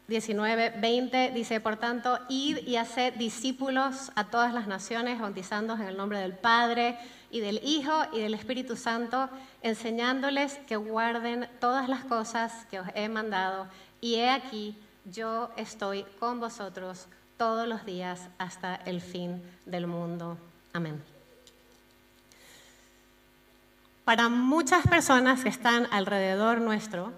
19, 0.08 0.72
20 0.80 1.32
dice, 1.32 1.60
por 1.60 1.76
tanto, 1.76 2.18
id 2.30 2.66
y 2.66 2.76
haced 2.76 3.12
discípulos 3.14 4.10
a 4.14 4.24
todas 4.24 4.54
las 4.54 4.66
naciones, 4.66 5.20
bautizándolos 5.20 5.82
en 5.82 5.88
el 5.88 5.98
nombre 5.98 6.18
del 6.18 6.32
Padre 6.32 6.98
y 7.30 7.40
del 7.40 7.60
Hijo 7.62 7.92
y 8.14 8.20
del 8.20 8.32
Espíritu 8.32 8.74
Santo, 8.74 9.28
enseñándoles 9.60 10.54
que 10.66 10.76
guarden 10.76 11.46
todas 11.60 11.90
las 11.90 12.04
cosas 12.06 12.64
que 12.70 12.80
os 12.80 12.88
he 12.94 13.10
mandado. 13.10 13.66
Y 14.00 14.14
he 14.14 14.30
aquí, 14.30 14.78
yo 15.04 15.50
estoy 15.58 16.04
con 16.18 16.40
vosotros 16.40 17.06
todos 17.36 17.68
los 17.68 17.84
días 17.84 18.30
hasta 18.38 18.76
el 18.76 19.02
fin 19.02 19.42
del 19.66 19.86
mundo. 19.86 20.38
Amén. 20.72 21.02
Para 24.06 24.30
muchas 24.30 24.86
personas 24.86 25.42
que 25.42 25.50
están 25.50 25.86
alrededor 25.90 26.62
nuestro, 26.62 27.12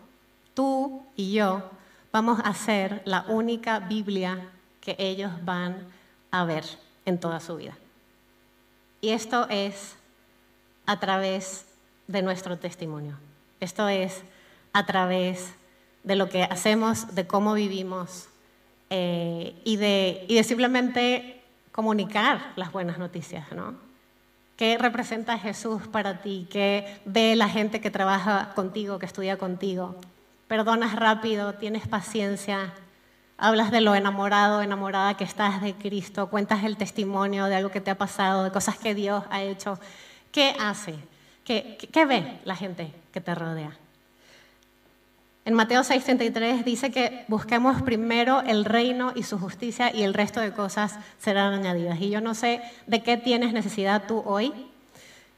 tú 0.54 1.06
y 1.14 1.34
yo 1.34 1.70
vamos 2.12 2.40
a 2.44 2.54
ser 2.54 3.02
la 3.04 3.24
única 3.28 3.80
Biblia 3.80 4.50
que 4.80 4.96
ellos 4.98 5.32
van 5.44 5.86
a 6.30 6.44
ver 6.44 6.64
en 7.04 7.18
toda 7.18 7.40
su 7.40 7.56
vida. 7.56 7.76
Y 9.00 9.10
esto 9.10 9.46
es 9.48 9.96
a 10.86 10.98
través 11.00 11.66
de 12.06 12.22
nuestro 12.22 12.58
testimonio. 12.58 13.16
Esto 13.60 13.88
es 13.88 14.22
a 14.72 14.86
través 14.86 15.54
de 16.02 16.16
lo 16.16 16.28
que 16.28 16.42
hacemos, 16.44 17.14
de 17.14 17.26
cómo 17.26 17.54
vivimos 17.54 18.28
eh, 18.90 19.54
y, 19.64 19.76
de, 19.76 20.24
y 20.28 20.34
de 20.34 20.44
simplemente 20.44 21.42
comunicar 21.72 22.52
las 22.56 22.72
buenas 22.72 22.98
noticias, 22.98 23.52
¿no? 23.52 23.74
¿Qué 24.56 24.76
representa 24.76 25.38
Jesús 25.38 25.86
para 25.86 26.20
ti? 26.20 26.46
¿Qué 26.50 27.00
ve 27.06 27.34
la 27.34 27.48
gente 27.48 27.80
que 27.80 27.90
trabaja 27.90 28.52
contigo, 28.54 28.98
que 28.98 29.06
estudia 29.06 29.38
contigo? 29.38 29.96
Perdonas 30.50 30.96
rápido, 30.96 31.52
tienes 31.52 31.86
paciencia, 31.86 32.72
hablas 33.38 33.70
de 33.70 33.80
lo 33.80 33.94
enamorado, 33.94 34.62
enamorada 34.62 35.16
que 35.16 35.22
estás 35.22 35.62
de 35.62 35.74
Cristo, 35.74 36.28
cuentas 36.28 36.64
el 36.64 36.76
testimonio 36.76 37.44
de 37.44 37.54
algo 37.54 37.70
que 37.70 37.80
te 37.80 37.92
ha 37.92 37.94
pasado, 37.96 38.42
de 38.42 38.50
cosas 38.50 38.76
que 38.76 38.96
Dios 38.96 39.22
ha 39.30 39.42
hecho. 39.42 39.78
¿Qué 40.32 40.56
hace? 40.58 40.96
¿Qué, 41.44 42.04
ve 42.04 42.40
la 42.44 42.56
gente 42.56 42.92
que 43.12 43.20
te 43.20 43.32
rodea? 43.32 43.76
En 45.44 45.54
Mateo 45.54 45.82
6:33 45.82 46.64
dice 46.64 46.90
que 46.90 47.24
busquemos 47.28 47.80
primero 47.82 48.40
el 48.40 48.64
reino 48.64 49.12
y 49.14 49.22
su 49.22 49.38
justicia 49.38 49.94
y 49.94 50.02
el 50.02 50.14
resto 50.14 50.40
de 50.40 50.50
cosas 50.50 50.98
serán 51.20 51.54
añadidas. 51.54 52.00
Y 52.00 52.10
yo 52.10 52.20
no 52.20 52.34
sé 52.34 52.60
de 52.88 53.04
qué 53.04 53.16
tienes 53.16 53.52
necesidad 53.52 54.02
tú 54.08 54.24
hoy. 54.26 54.52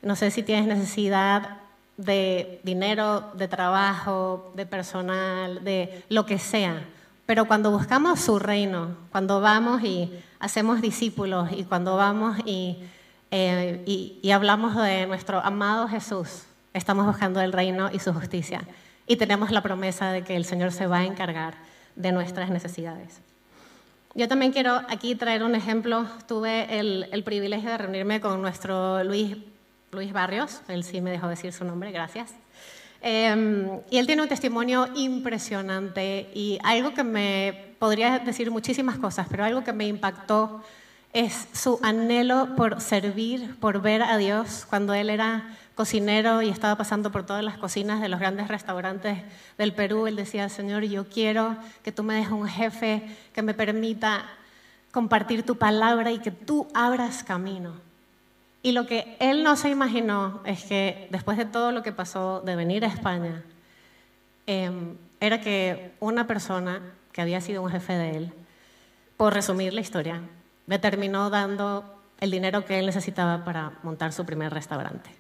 No 0.01 0.17
sé 0.17 0.31
si 0.31 0.43
tienes 0.43 0.67
necesidad 0.67 1.62
de 1.97 2.61
dinero, 2.63 3.33
de 3.35 3.49
trabajo, 3.49 4.53
de 4.55 4.67
personal, 4.67 5.63
de 5.65 6.05
lo 6.09 6.27
que 6.27 6.39
sea. 6.39 6.85
Pero 7.27 7.47
cuando 7.47 7.71
buscamos 7.71 8.21
su 8.21 8.39
reino, 8.39 8.97
cuando 9.11 9.41
vamos 9.41 9.83
y 9.83 10.13
hacemos 10.39 10.81
discípulos 10.81 11.51
y 11.53 11.65
cuando 11.65 11.97
vamos 11.97 12.39
y, 12.45 12.79
eh, 13.31 13.83
y 14.21 14.31
hablamos 14.31 14.77
de 14.77 15.07
nuestro 15.07 15.39
amado 15.41 15.89
Jesús, 15.89 16.45
estamos 16.75 17.07
buscando 17.07 17.41
el 17.41 17.53
reino 17.53 17.91
y 17.93 17.99
su 17.99 18.13
justicia 18.13 18.63
y 19.07 19.17
tenemos 19.17 19.51
la 19.51 19.63
promesa 19.63 20.11
de 20.13 20.23
que 20.23 20.37
el 20.37 20.45
Señor 20.45 20.73
se 20.73 20.87
va 20.87 20.99
a 20.99 21.05
encargar 21.05 21.55
de 21.97 22.13
nuestras 22.13 22.51
necesidades. 22.51 23.21
Yo 24.15 24.29
también 24.29 24.53
quiero 24.53 24.83
aquí 24.89 25.15
traer 25.15 25.43
un 25.43 25.55
ejemplo. 25.55 26.07
Tuve 26.29 26.79
el, 26.79 27.23
privilegio 27.25 27.71
de 27.71 27.79
reunirme 27.79 28.21
con 28.21 28.43
nuestro 28.43 29.03
Luis, 29.05 29.37
Luis 29.95 30.15
Barrios, 30.15 30.63
él 30.69 30.85
sí 30.85 31.03
me 31.03 31.11
dejó 31.11 31.29
decir 31.29 31.53
su 31.53 31.67
nombre, 31.67 31.93
gracias. 31.93 32.31
Em, 33.03 33.69
y 33.91 33.99
él 33.99 34.07
tiene 34.07 34.23
un 34.23 34.29
testimonio 34.29 34.89
impresionante 34.95 36.31
y 36.33 36.59
algo 36.65 36.95
que 36.95 37.05
me 37.05 37.75
podría 37.79 38.19
decir 38.19 38.51
muchísimas 38.51 38.97
cosas, 38.97 39.27
pero 39.31 39.45
algo 39.45 39.63
que 39.65 39.75
me 39.75 39.87
impactó 39.87 40.65
es 41.13 41.47
su 41.53 41.79
anhelo 41.83 42.57
por 42.57 42.81
servir, 42.81 43.55
por 43.61 43.83
ver 43.83 44.03
a 44.03 44.17
Dios 44.17 44.65
cuando 44.67 44.95
él 44.95 45.11
era 45.11 45.59
cocinero 45.75 46.41
y 46.41 46.49
estaba 46.49 46.77
pasando 46.77 47.13
por 47.13 47.27
todas 47.27 47.45
las 47.45 47.59
cocinas 47.59 48.01
de 48.01 48.09
los 48.09 48.19
grandes 48.19 48.49
restaurantes 48.49 49.19
del 49.59 49.75
Perú, 49.75 50.07
él 50.07 50.17
decía, 50.17 50.49
Señor, 50.49 50.85
yo 50.85 51.07
quiero 51.07 51.59
que 51.85 51.93
tú 51.93 52.03
me 52.03 52.15
dejes 52.15 52.33
un 52.33 52.49
jefe 52.49 53.03
que 53.35 53.43
me 53.43 53.53
permita 53.53 54.25
compartir 54.91 55.45
tu 55.45 55.59
palabra 55.59 56.13
y 56.13 56.19
que 56.19 56.31
tú 56.31 56.67
abras 56.73 57.23
camino. 57.23 57.92
Y 58.63 58.73
lo 58.73 58.87
que 58.87 59.17
él 59.19 59.43
no 59.43 59.57
se 59.57 59.71
imaginó 59.71 60.41
es 60.45 60.65
que 60.65 61.09
después 61.11 61.37
de 61.37 61.47
todo 61.47 61.73
lo 61.73 61.83
que 61.83 61.93
pasó 61.93 62.41
de 62.43 62.55
venir 62.55 62.85
a 62.85 62.89
España, 62.89 63.43
em, 64.47 64.97
era 65.21 65.41
que 65.41 65.93
una 65.99 66.27
persona 66.27 66.81
que 67.13 67.21
había 67.21 67.41
sido 67.41 67.63
un 67.63 67.71
jefe 67.71 67.93
de 67.95 68.17
él, 68.17 68.33
por 69.17 69.35
resumir 69.35 69.75
la 69.75 69.81
historia, 69.81 70.21
le 70.67 70.79
terminó 70.79 71.29
dando 71.29 71.85
el 72.21 72.31
dinero 72.31 72.65
que 72.65 72.79
él 72.79 72.87
necesitaba 72.87 73.45
para 73.45 73.73
montar 73.83 74.13
su 74.13 74.25
primer 74.25 74.55
restaurante. 74.55 75.11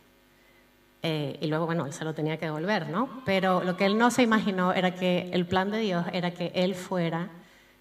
Eh, 1.03 1.37
y 1.41 1.49
luego, 1.49 1.67
bueno, 1.67 1.85
él 1.87 1.93
se 1.93 2.05
lo 2.05 2.15
tenía 2.15 2.37
que 2.37 2.47
devolver, 2.47 2.89
¿no? 2.89 3.23
Pero 3.25 3.65
lo 3.65 3.77
que 3.77 3.87
él 3.87 3.99
no 3.99 4.13
se 4.13 4.23
imaginó 4.23 4.73
era 4.73 4.95
que 4.95 5.31
el 5.33 5.47
plan 5.47 5.73
de 5.73 5.79
Dios 5.79 6.07
era 6.13 6.31
que 6.31 6.53
él 6.55 6.77
fuera 6.77 7.29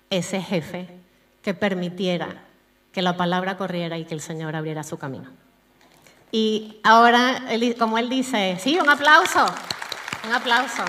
ese 0.10 0.41
jefe 0.41 0.88
que 1.43 1.54
permitiera 1.54 2.43
que 2.91 3.04
la 3.04 3.15
palabra 3.15 3.58
corriera 3.58 4.00
y 4.00 4.06
que 4.06 4.15
el 4.15 4.21
Señor 4.21 4.56
abriera 4.56 4.84
su 4.84 4.97
camino. 4.97 5.30
Y 6.31 6.79
ahora, 6.83 7.43
como 7.77 7.97
él 7.97 8.09
dice, 8.09 8.57
sí, 8.59 8.79
un 8.79 8.89
aplauso, 8.89 9.45
un 10.25 10.33
aplauso. 10.33 10.83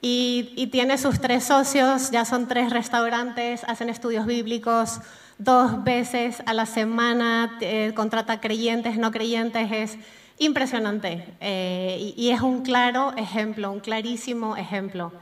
Y, 0.00 0.68
tiene 0.72 0.98
sus 0.98 1.20
tres 1.20 1.44
socios, 1.44 2.10
ya 2.10 2.24
son 2.24 2.48
tres 2.48 2.70
restaurantes, 2.70 3.62
hacen 3.64 3.88
estudios 3.88 4.26
bíblicos, 4.26 5.00
dos 5.38 5.84
veces 5.84 6.42
a 6.46 6.54
la 6.54 6.66
semana, 6.66 7.58
eh, 7.60 7.92
contrata 7.94 8.40
creyentes, 8.40 8.96
no 8.96 9.10
creyentes, 9.12 9.70
es 9.70 9.98
impresionante. 10.38 11.24
Eh, 11.40 12.14
y, 12.16 12.30
es 12.30 12.40
un 12.40 12.62
claro 12.62 13.12
ejemplo, 13.16 13.70
un 13.70 13.80
clarísimo 13.80 14.56
ejemplo 14.56 15.12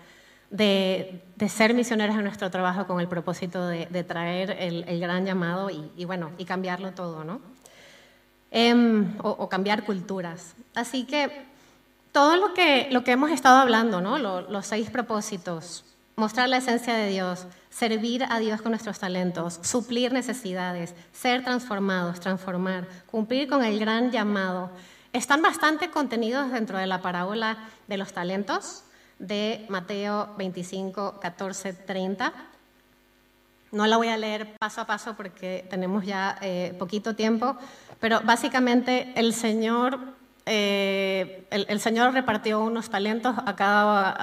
de, 0.51 1.23
ser 1.49 1.75
misioneros 1.75 2.17
en 2.17 2.25
nuestro 2.25 2.51
trabajo 2.51 2.87
con 2.87 3.01
el 3.01 3.09
propósito 3.09 3.67
de, 3.67 4.05
traer 4.05 4.51
el, 4.59 5.01
gran 5.01 5.25
llamado 5.25 5.71
y, 5.71 6.05
bueno, 6.05 6.33
y 6.39 6.45
cambiarlo 6.45 6.93
todo, 6.93 7.25
¿no? 7.25 7.41
Em, 8.51 9.17
o, 9.23 9.49
cambiar 9.49 9.85
culturas. 9.85 10.55
Así 10.75 11.05
que 11.05 11.47
todo 12.13 12.37
lo 12.37 12.53
que, 12.53 12.89
lo 12.91 13.05
que 13.05 13.13
hemos 13.13 13.31
estado 13.31 13.59
hablando, 13.59 14.01
¿no? 14.01 14.19
los 14.19 14.67
seis 14.67 14.91
propósitos, 14.91 15.85
mostrar 16.17 16.49
la 16.49 16.57
esencia 16.57 16.95
de 16.95 17.09
Dios, 17.09 17.47
servir 17.71 18.25
a 18.29 18.41
Dios 18.41 18.61
con 18.61 18.73
nuestros 18.73 18.99
talentos, 18.99 19.61
suplir 19.63 20.13
necesidades, 20.13 20.95
ser 21.13 21.45
transformados, 21.45 22.19
transformar, 22.19 22.89
cumplir 23.07 23.49
con 23.49 23.65
el 23.65 23.79
gran 23.79 24.11
llamado, 24.11 24.71
están 25.13 25.43
bastante 25.43 25.91
contenidos 25.91 26.51
dentro 26.51 26.79
de 26.79 26.89
la 26.89 27.01
parábola 27.01 27.57
de 27.87 27.97
los 27.97 28.13
talentos 28.13 28.83
de 29.21 29.67
Mateo 29.69 30.35
25, 30.37 31.21
14, 31.21 31.73
30. 31.75 32.33
No 33.71 33.87
la 33.87 33.97
voy 33.97 34.09
a 34.09 34.17
leer 34.17 34.57
paso 34.59 34.81
a 34.81 34.87
paso 34.87 35.15
porque 35.15 35.65
tenemos 35.71 36.05
ya 36.05 36.37
eh, 36.41 36.75
poquito 36.79 37.15
tiempo, 37.15 37.57
pero 38.01 38.21
básicamente 38.23 39.13
el 39.15 39.33
Señor, 39.33 40.01
eh, 40.47 41.47
el, 41.51 41.79
Señor 41.79 42.13
repartió 42.13 42.61
unos 42.61 42.91
talentos 42.91 43.37
a 43.47 43.55
cada 43.55 44.17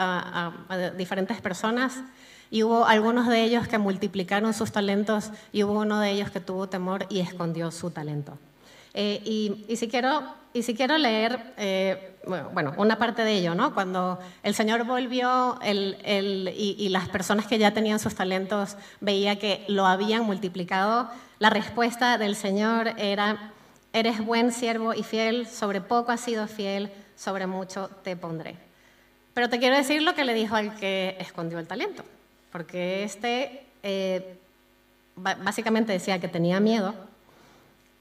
a 0.68 0.90
diferentes 0.98 1.40
personas 1.40 2.04
y 2.50 2.64
hubo 2.64 2.86
algunos 2.86 3.28
de 3.28 3.44
ellos 3.44 3.68
que 3.68 3.78
multiplicaron 3.78 4.54
sus 4.54 4.72
talentos 4.72 5.32
y 5.54 5.64
hubo 5.64 5.80
uno 5.80 6.00
de 6.00 6.12
ellos 6.12 6.32
que 6.32 6.42
tuvo 6.42 6.68
temor 6.68 7.06
y 7.10 7.20
escondió 7.20 7.72
su 7.72 7.92
talento. 7.92 8.38
Eh, 9.00 9.22
y, 9.24 9.76
si 9.76 9.88
quiero, 9.88 10.98
leer, 10.98 11.54
eh, 11.58 12.16
bueno, 12.26 12.74
una 12.78 12.98
parte 12.98 13.24
de 13.24 13.34
ello, 13.34 13.54
¿no? 13.54 13.76
Cuando 13.76 14.18
el 14.42 14.56
Señor 14.56 14.86
volvió 14.86 15.60
y, 15.64 16.90
las 16.90 17.08
personas 17.10 17.46
que 17.46 17.60
ya 17.60 17.74
tenían 17.74 18.00
sus 18.00 18.16
talentos 18.16 18.76
veía 19.00 19.38
que 19.38 19.66
lo 19.68 19.86
habían 19.86 20.24
multiplicado, 20.24 21.10
la 21.38 21.52
respuesta 21.52 22.18
del 22.18 22.36
Señor 22.36 22.94
era, 22.98 23.52
eres 23.94 24.26
buen 24.26 24.52
siervo 24.52 24.96
y 24.96 25.04
fiel, 25.04 25.46
sobre 25.46 25.80
poco 25.80 26.12
has 26.12 26.22
sido 26.22 26.48
fiel, 26.48 26.90
sobre 27.16 27.46
mucho 27.46 27.90
te 28.04 28.16
pondré. 28.16 28.56
Pero 29.36 29.48
te 29.48 29.60
quiero 29.60 29.76
decir 29.76 30.02
lo 30.02 30.16
que 30.16 30.26
le 30.26 30.34
dijo 30.34 30.56
al 30.56 30.76
que 30.76 31.18
escondió 31.20 31.60
el 31.60 31.68
talento 31.68 32.04
porque 32.52 33.04
este 33.04 33.66
eh, 33.84 34.36
básicamente 35.16 35.92
decía 35.92 36.20
que 36.20 36.28
tenía 36.28 36.60
miedo. 36.60 36.96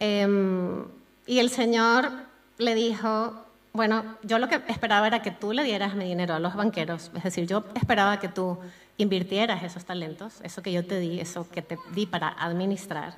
Em, 0.00 0.84
y 1.26 1.38
el 1.38 1.50
Señor 1.50 2.10
le 2.58 2.74
dijo, 2.74 3.34
bueno, 3.72 4.04
yo 4.22 4.38
lo 4.38 4.48
que 4.48 4.60
esperaba 4.68 5.06
era 5.06 5.22
que 5.22 5.30
tú 5.30 5.52
le 5.52 5.64
dieras 5.64 5.94
mi 5.94 6.04
dinero 6.04 6.34
a 6.34 6.38
los 6.38 6.54
banqueros, 6.54 7.10
es 7.14 7.22
decir, 7.22 7.46
yo 7.46 7.64
esperaba 7.74 8.20
que 8.20 8.28
tú 8.28 8.58
invirtieras 8.98 9.62
esos 9.62 9.84
talentos, 9.84 10.40
eso 10.42 10.62
que 10.62 10.72
yo 10.72 10.84
te 10.86 10.98
di, 10.98 11.20
eso 11.20 11.48
que 11.50 11.62
te 11.62 11.78
di 11.94 12.06
para 12.06 12.28
administrar. 12.28 13.16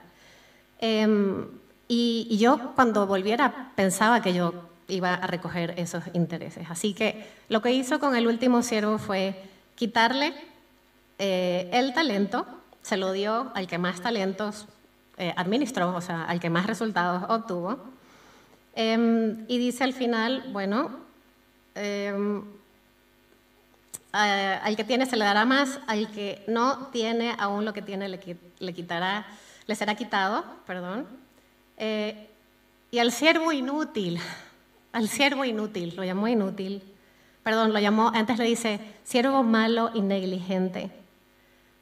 Em, 0.81 1.47
y, 1.89 2.27
y, 2.31 2.39
yo 2.39 2.73
cuando 2.75 3.07
volviera 3.07 3.73
pensaba 3.75 4.21
que 4.23 4.35
yo 4.35 4.53
iba 4.89 5.15
a 5.15 5.27
recoger 5.27 5.75
esos 5.77 6.05
intereses. 6.13 6.71
Así 6.71 6.95
que 6.95 7.27
lo 7.49 7.63
que 7.63 7.73
hizo 7.73 7.99
con 7.99 8.15
el 8.15 8.27
último 8.27 8.63
siervo 8.63 8.99
fue 8.99 9.43
quitarle 9.75 10.35
eh, 11.19 11.69
el 11.73 11.93
talento 11.95 12.47
se 12.83 12.97
lo 12.97 13.13
dio 13.13 13.51
al 13.55 13.67
que 13.67 13.77
más 13.79 14.01
talentos 14.01 14.67
eh, 15.19 15.35
administró, 15.37 15.95
o 15.95 16.01
sea, 16.01 16.25
al 16.25 16.41
que 16.41 16.49
más 16.49 16.67
resultados 16.67 17.25
obtuvo. 17.29 17.79
Em, 18.75 19.45
y 19.49 19.59
dice 19.59 19.83
al 19.83 19.93
final, 19.93 20.45
bueno, 20.53 20.91
em, 21.75 22.45
al 24.13 24.77
que 24.77 24.85
tiene 24.85 25.07
se 25.07 25.17
le 25.17 25.25
dará 25.25 25.45
más, 25.45 25.81
al 25.87 26.11
que 26.13 26.45
no 26.47 26.87
tiene 26.93 27.35
aún 27.39 27.65
lo 27.65 27.73
que 27.73 27.83
tiene 27.83 28.09
le, 28.09 28.19
quitará, 28.73 29.27
le 29.67 29.75
será 29.75 29.95
quitado, 29.97 30.45
perdón. 30.67 31.07
Eh, 31.77 32.29
y 32.91 33.01
al 33.01 33.13
siervo 33.13 33.53
inútil, 33.53 34.21
al 34.93 35.09
siervo 35.09 35.45
inútil, 35.45 35.95
lo 35.97 36.05
llamó 36.05 36.29
inútil, 36.29 36.83
perdón, 37.43 37.73
lo 37.73 37.81
llamó, 37.81 38.13
antes 38.15 38.39
le 38.39 38.45
dice, 38.45 38.81
siervo 39.05 39.43
malo 39.43 39.91
y 39.95 40.01
negligente. 40.01 40.91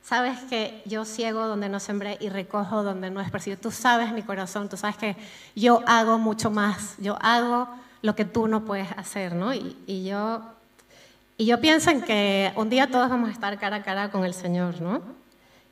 Sabes 0.06 0.38
que 0.48 0.82
yo 0.84 1.04
ciego 1.04 1.48
donde 1.48 1.68
no 1.68 1.80
sembré 1.80 2.16
y 2.20 2.28
recojo 2.28 2.84
donde 2.84 3.10
no 3.10 3.20
expresé. 3.20 3.56
Tú 3.56 3.72
sabes 3.72 4.12
mi 4.12 4.22
corazón, 4.22 4.68
tú 4.68 4.76
sabes 4.76 4.96
que 4.96 5.16
yo 5.56 5.82
hago 5.84 6.16
mucho 6.16 6.48
más, 6.48 6.94
yo 6.98 7.18
hago 7.20 7.68
lo 8.02 8.14
que 8.14 8.24
tú 8.24 8.46
no 8.46 8.64
puedes 8.64 8.88
hacer, 8.92 9.34
¿no? 9.34 9.52
Y, 9.52 10.04
yo, 10.04 10.42
y 11.36 11.46
yo 11.46 11.60
pienso 11.60 11.90
en 11.90 12.02
que 12.02 12.52
un 12.54 12.70
día 12.70 12.88
todos 12.88 13.10
vamos 13.10 13.30
a 13.30 13.32
estar 13.32 13.58
cara 13.58 13.78
a 13.78 13.82
cara 13.82 14.12
con 14.12 14.24
el 14.24 14.32
Señor, 14.32 14.80
¿no? 14.80 15.02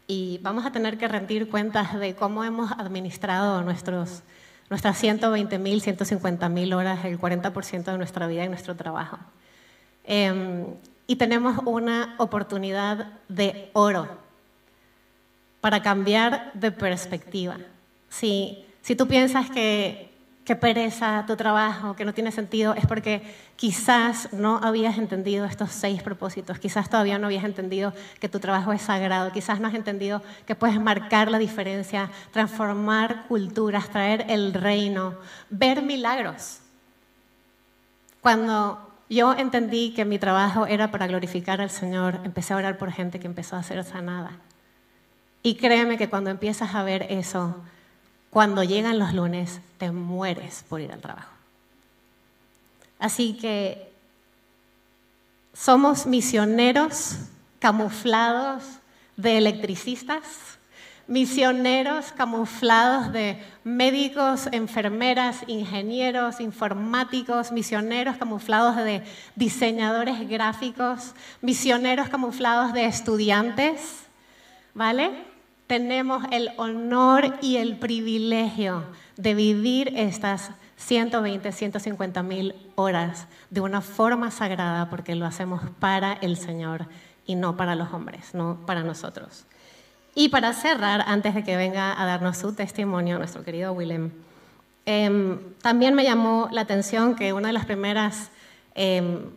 Y 0.09 0.41
vamos 0.43 0.67
a 0.67 0.73
tener 0.73 0.99
que 0.99 1.07
rendir 1.07 1.49
cuentas 1.49 1.95
de 1.97 2.17
cómo 2.17 2.43
hemos 2.43 2.73
administrado 2.73 3.63
nuestros, 3.63 4.25
nuestras 4.69 4.99
120 4.99 5.61
mil, 5.61 5.81
150 5.81 6.49
mil 6.49 6.73
horas, 6.73 7.05
el 7.05 7.21
40% 7.21 7.85
de 7.85 7.99
nuestra 7.99 8.27
vida 8.27 8.45
y 8.45 8.49
nuestro 8.49 8.75
trabajo. 8.75 9.17
Em, 10.03 10.67
y 11.07 11.15
tenemos 11.15 11.61
una 11.67 12.17
oportunidad 12.19 13.13
de 13.29 13.71
oro 13.75 14.24
para 15.65 15.81
cambiar 15.81 16.51
de 16.53 16.71
perspectiva. 16.73 17.57
Si, 18.11 18.67
si 18.83 18.95
tú 18.95 19.09
piensas 19.09 19.49
que 19.49 20.11
qué 20.45 20.57
pereza 20.57 21.25
tu 21.27 21.37
trabajo, 21.37 21.97
que 21.97 22.05
no 22.05 22.13
tiene 22.13 22.33
sentido, 22.33 22.75
es 22.75 22.87
porque 22.87 23.23
quizás 23.57 24.31
no 24.35 24.61
habías 24.63 24.99
entendido 24.99 25.47
estos 25.47 25.71
seis 25.71 26.03
propósitos, 26.03 26.59
quizás 26.59 26.91
todavía 26.91 27.19
no 27.19 27.29
habías 27.29 27.45
entendido 27.45 27.95
que 28.21 28.29
tu 28.29 28.41
trabajo 28.41 28.75
es 28.75 28.83
sagrado, 28.83 29.33
quizás 29.33 29.59
no 29.59 29.69
has 29.69 29.75
entendido 29.75 30.21
que 30.45 30.55
puedes 30.55 30.79
marcar 30.79 31.31
la 31.31 31.39
diferencia, 31.39 32.11
transformar 32.31 33.25
culturas, 33.27 33.89
traer 33.89 34.27
el 34.29 34.53
reino, 34.53 35.15
ver 35.49 35.81
milagros. 35.81 36.59
Cuando 38.21 38.91
yo 39.09 39.33
entendí 39.33 39.95
que 39.95 40.05
mi 40.05 40.19
trabajo 40.19 40.67
era 40.67 40.91
para 40.91 41.07
glorificar 41.07 41.63
al 41.63 41.71
Señor, 41.71 42.21
empecé 42.23 42.53
a 42.53 42.59
orar 42.59 42.77
por 42.77 42.93
gente 42.93 43.19
que 43.19 43.27
empezó 43.27 43.57
a 43.57 43.63
ser 43.63 43.83
sanada. 43.83 44.33
Y 45.47 45.57
créeme 45.57 45.99
que 45.99 46.09
cuando 46.09 46.31
empiezas 46.31 46.75
a 46.75 46.83
ver 46.83 47.07
eso, 47.11 47.55
cuando 48.31 48.65
llegan 48.65 48.99
los 48.99 49.13
lunes, 49.13 49.61
te 49.77 49.93
mueres 49.93 50.65
por 50.71 50.81
ir 50.81 50.91
al 50.91 51.03
trabajo. 51.03 51.29
Así 52.99 53.35
que 53.35 53.93
somos 55.53 56.07
misioneros 56.07 57.17
camuflados 57.59 58.63
de 59.19 59.37
electricistas, 59.37 60.23
misioneros 61.07 62.13
camuflados 62.13 63.13
de 63.13 63.39
médicos, 63.65 64.49
enfermeras, 64.51 65.45
ingenieros, 65.47 66.41
informáticos, 66.41 67.53
misioneros 67.53 68.17
camuflados 68.17 68.77
de 68.77 69.03
diseñadores 69.37 70.27
gráficos, 70.27 71.13
misioneros 71.43 72.09
camuflados 72.09 72.73
de 72.73 72.87
estudiantes, 72.87 74.05
¿vale? 74.73 75.34
Tenemos 75.67 76.25
el 76.31 76.51
honor 76.57 77.39
y 77.41 77.57
el 77.57 77.79
privilegio 77.79 78.85
de 79.17 79.35
vivir 79.35 79.93
estas 79.97 80.51
120, 80.77 81.53
150 81.53 82.23
mil 82.23 82.55
horas 82.75 83.27
de 83.51 83.61
una 83.61 83.81
forma 83.81 84.31
sagrada 84.31 84.91
porque 84.91 85.15
lo 85.15 85.25
hacemos 85.25 85.63
para 85.79 86.15
el 86.15 86.37
Señor 86.37 86.87
y 87.27 87.37
no 87.37 87.57
para 87.57 87.75
los 87.75 87.93
hombres, 87.93 88.35
no 88.35 88.59
para 88.67 88.83
nosotros. 88.83 89.47
Y 90.15 90.29
para 90.29 90.53
cerrar, 90.53 91.05
antes 91.07 91.35
de 91.35 91.43
que 91.43 91.57
venga 91.57 92.01
a 92.01 92.05
darnos 92.05 92.37
su 92.37 92.55
testimonio, 92.55 93.19
nuestro 93.19 93.43
querido 93.43 93.73
Willem, 93.73 94.13
em, 94.87 95.39
también 95.63 95.95
me 95.95 96.05
llamó 96.05 96.49
la 96.53 96.61
atención 96.61 97.17
que 97.17 97.33
una 97.33 97.49
de 97.49 97.55
las 97.55 97.65
primeras 97.65 98.31
em, 98.75 99.31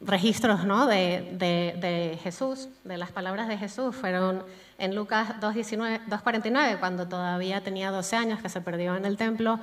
registros 0.00 0.64
¿no? 0.64 0.86
de, 0.86 1.36
de 1.38 2.18
Jesús, 2.22 2.68
de 2.84 2.96
las 2.96 3.10
palabras 3.10 3.48
de 3.48 3.58
Jesús, 3.58 3.96
fueron 3.96 4.44
en 4.78 4.94
Lucas 4.94 5.40
2.49, 5.40 6.78
cuando 6.78 7.08
todavía 7.08 7.62
tenía 7.62 7.90
12 7.90 8.16
años, 8.16 8.42
que 8.42 8.48
se 8.48 8.60
perdió 8.60 8.96
en 8.96 9.04
el 9.04 9.16
templo, 9.16 9.58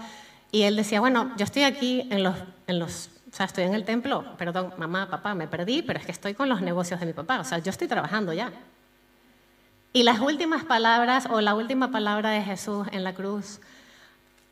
y 0.52 0.64
él 0.64 0.76
decía, 0.76 1.00
bueno, 1.00 1.32
yo 1.38 1.44
estoy 1.44 1.64
aquí 1.64 2.08
en 2.12 2.24
los, 2.24 2.36
en 2.68 2.80
los, 2.80 3.10
o 3.32 3.36
sea, 3.36 3.46
estoy 3.46 3.64
en 3.64 3.74
el 3.74 3.86
templo, 3.86 4.26
perdón, 4.38 4.74
mamá, 4.78 5.10
papá, 5.10 5.34
me 5.36 5.48
perdí, 5.48 5.82
pero 5.82 6.00
es 6.00 6.06
que 6.06 6.12
estoy 6.12 6.34
con 6.34 6.50
los 6.50 6.62
negocios 6.62 7.00
de 7.00 7.06
mi 7.06 7.14
papá, 7.14 7.40
o 7.40 7.44
sea, 7.44 7.60
yo 7.60 7.70
estoy 7.70 7.88
trabajando 7.88 8.34
ya. 8.34 8.52
Y 9.94 10.04
las 10.04 10.20
últimas 10.20 10.64
palabras, 10.64 11.28
o 11.30 11.42
la 11.42 11.56
última 11.56 11.92
palabra 11.92 12.32
de 12.32 12.42
Jesús 12.42 12.88
en 12.92 13.04
la 13.04 13.14
cruz, 13.14 13.60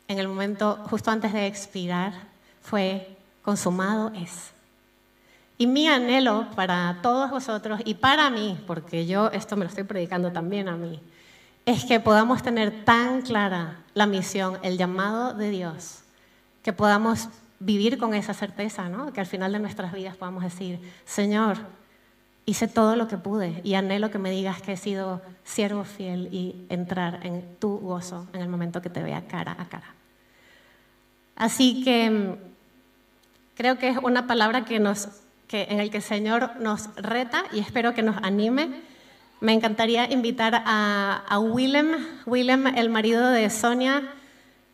en 0.08 0.18
el 0.18 0.28
momento 0.28 0.78
justo 0.90 1.10
antes 1.10 1.32
de 1.32 1.46
expirar, 1.46 2.12
fue, 2.60 3.16
consumado 3.42 4.12
es. 4.14 4.52
Y 5.60 5.66
mi 5.66 5.88
anhelo 5.88 6.46
para 6.56 7.00
todos 7.02 7.30
vosotros 7.30 7.82
y 7.84 7.92
para 7.92 8.30
mí, 8.30 8.58
porque 8.66 9.04
yo 9.04 9.30
esto 9.30 9.58
me 9.58 9.66
lo 9.66 9.68
estoy 9.68 9.84
predicando 9.84 10.32
también 10.32 10.70
a 10.70 10.76
mí, 10.78 10.98
es 11.66 11.84
que 11.84 12.00
podamos 12.00 12.42
tener 12.42 12.86
tan 12.86 13.20
clara 13.20 13.76
la 13.92 14.06
misión, 14.06 14.56
el 14.62 14.78
llamado 14.78 15.34
de 15.34 15.50
Dios, 15.50 15.98
que 16.62 16.72
podamos 16.72 17.28
vivir 17.58 17.98
con 17.98 18.14
esa 18.14 18.32
certeza, 18.32 18.88
¿no? 18.88 19.12
que 19.12 19.20
al 19.20 19.26
final 19.26 19.52
de 19.52 19.58
nuestras 19.58 19.92
vidas 19.92 20.16
podamos 20.16 20.44
decir, 20.44 20.80
Señor, 21.04 21.58
hice 22.46 22.66
todo 22.66 22.96
lo 22.96 23.06
que 23.06 23.18
pude 23.18 23.60
y 23.62 23.74
anhelo 23.74 24.10
que 24.10 24.18
me 24.18 24.30
digas 24.30 24.62
que 24.62 24.72
he 24.72 24.76
sido 24.78 25.20
siervo 25.44 25.84
fiel 25.84 26.30
y 26.32 26.64
entrar 26.70 27.20
en 27.26 27.44
tu 27.58 27.76
gozo 27.80 28.26
en 28.32 28.40
el 28.40 28.48
momento 28.48 28.80
que 28.80 28.88
te 28.88 29.02
vea 29.02 29.26
cara 29.26 29.56
a 29.58 29.68
cara. 29.68 29.94
Así 31.36 31.84
que 31.84 32.08
mm, 32.08 32.34
creo 33.56 33.76
que 33.76 33.90
es 33.90 33.98
una 33.98 34.26
palabra 34.26 34.64
que 34.64 34.80
nos 34.80 35.10
en 35.52 35.80
el 35.80 35.90
que 35.90 35.98
el 35.98 36.02
Señor 36.02 36.52
nos 36.60 36.94
reta 36.96 37.44
y 37.52 37.58
espero 37.58 37.94
que 37.94 38.02
nos 38.02 38.16
anime. 38.22 38.70
Me 39.40 39.52
encantaría 39.52 40.10
invitar 40.12 40.62
a, 40.66 41.38
Willem, 41.38 41.96
Willem, 42.26 42.66
el 42.66 42.90
marido 42.90 43.30
de 43.30 43.48
Sonia. 43.50 44.02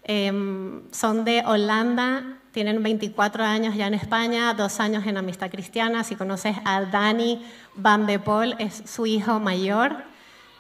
Em, 0.03 0.83
son 0.93 1.25
de 1.25 1.43
Holanda, 1.47 2.39
tienen 2.53 2.83
24 2.83 3.45
años 3.45 3.75
ya 3.75 3.87
en 3.87 3.95
España, 3.95 4.55
dos 4.55 4.81
años 4.81 5.07
en 5.07 5.17
Amistad 5.17 5.51
Cristiana. 5.51 6.05
Si 6.05 6.17
conoces 6.17 6.57
a 6.65 6.83
Dani 6.83 7.45
Van 7.75 8.07
de 8.07 8.19
Paul, 8.19 8.55
es 8.59 8.83
su 8.87 9.07
hijo 9.07 9.41
mayor. 9.41 10.05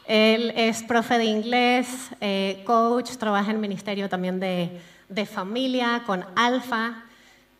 Él 0.06 0.52
es 0.56 0.82
profe 0.82 1.18
de 1.18 1.24
inglés, 1.24 2.10
eh, 2.20 2.62
coach, 2.64 3.16
trabaja 3.16 3.50
en 3.50 3.56
el 3.56 3.62
ministerio 3.62 4.08
también 4.08 4.38
de, 4.38 4.80
de 5.08 5.26
familia 5.26 6.02
con 6.06 6.24
Alfa. 6.36 7.05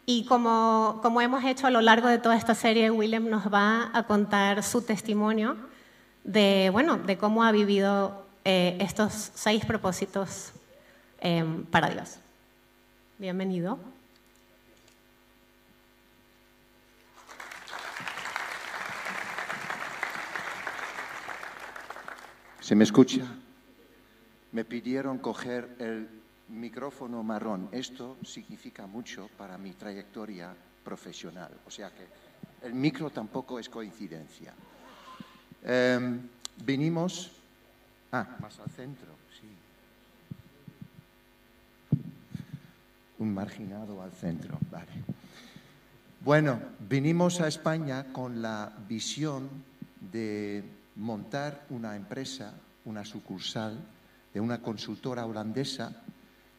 Y 0.09 0.25
como, 0.27 1.01
hemos 1.21 1.43
hecho 1.43 1.67
a 1.67 1.71
lo 1.71 1.81
largo 1.81 2.07
de 2.07 2.19
toda 2.19 2.37
esta 2.37 2.55
serie, 2.55 2.93
Willem 2.93 3.29
nos 3.29 3.53
va 3.53 3.91
a 3.93 4.05
contar 4.05 4.63
su 4.63 4.83
testimonio 4.83 5.57
de, 6.23 6.69
bueno, 6.71 6.97
de 6.97 7.19
cómo 7.19 7.43
ha 7.43 7.51
vivido 7.51 8.25
eh, 8.45 8.79
estos 8.79 9.33
seis 9.35 9.65
propósitos 9.65 10.53
em, 11.19 11.65
para 11.65 11.91
Dios. 11.91 12.19
Bienvenido. 13.19 13.81
¿Se 22.61 22.77
me 22.77 22.85
escucha? 22.85 23.23
Me 24.53 24.65
pidieron 24.65 25.19
coger 25.19 25.69
el 25.81 26.09
micrófono 26.49 27.23
marrón. 27.23 27.69
Esto 27.73 28.17
significa 28.25 28.87
mucho 28.87 29.29
para 29.37 29.59
mi 29.59 29.73
trayectoria 29.73 30.55
profesional. 30.85 31.51
O 31.67 31.71
sea 31.71 31.91
que 31.91 32.07
el 32.67 32.75
micro 32.75 33.11
tampoco 33.11 33.59
es 33.59 33.69
coincidencia. 33.69 34.55
Em, 35.63 36.21
vinimos... 36.65 37.33
Ah, 38.13 38.37
más 38.41 38.59
al 38.61 38.71
centro, 38.71 39.09
sí. 39.39 39.49
Un 43.19 43.35
marginado 43.35 44.01
al 44.01 44.13
centro, 44.13 44.59
vale. 44.71 44.93
Bueno, 46.21 46.61
vinimos 46.89 47.41
a 47.41 47.49
España 47.49 48.13
con 48.13 48.41
la 48.41 48.73
visión 48.89 49.49
de 50.01 50.65
montar 50.97 51.67
una 51.71 51.97
empresa, 51.97 52.55
una 52.85 53.05
sucursal 53.05 53.79
de 54.33 54.41
una 54.41 54.63
consultora 54.63 55.27
holandesa 55.27 56.03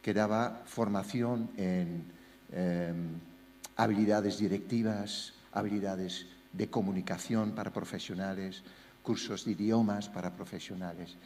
que 0.07 0.15
daba 0.15 0.63
formación 0.63 1.51
en 1.59 2.07
em, 2.55 3.19
habilidades 3.75 4.39
directivas, 4.39 5.35
habilidades 5.51 6.31
de 6.55 6.71
comunicación 6.71 7.51
para 7.51 7.75
profesionales, 7.75 8.63
cursos 9.03 9.43
de 9.43 9.51
idiomas 9.51 10.07
para 10.07 10.31
profesionales. 10.31 11.19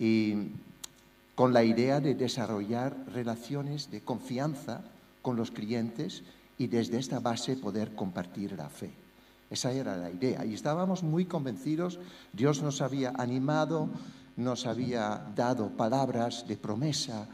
Y 0.00 0.56
con 1.36 1.52
la 1.52 1.68
idea 1.68 2.00
de 2.00 2.16
desarrollar 2.16 2.96
relaciones 3.12 3.90
de 3.90 4.00
confianza 4.00 4.80
con 5.20 5.36
los 5.36 5.50
clientes 5.50 6.24
y 6.56 6.68
desde 6.68 6.96
esta 6.96 7.20
base 7.20 7.60
poder 7.60 7.92
compartir 7.92 8.56
la 8.56 8.70
fe. 8.70 8.88
Esa 9.50 9.70
era 9.70 9.98
la 9.98 10.08
idea. 10.08 10.46
Y 10.46 10.54
estábamos 10.54 11.02
muy 11.02 11.26
convencidos, 11.26 12.00
Dios 12.32 12.62
nos 12.62 12.80
había 12.80 13.12
animado, 13.18 13.90
nos 14.38 14.64
había 14.64 15.28
dado 15.36 15.76
palabras 15.76 16.48
de 16.48 16.56
promesa, 16.56 17.28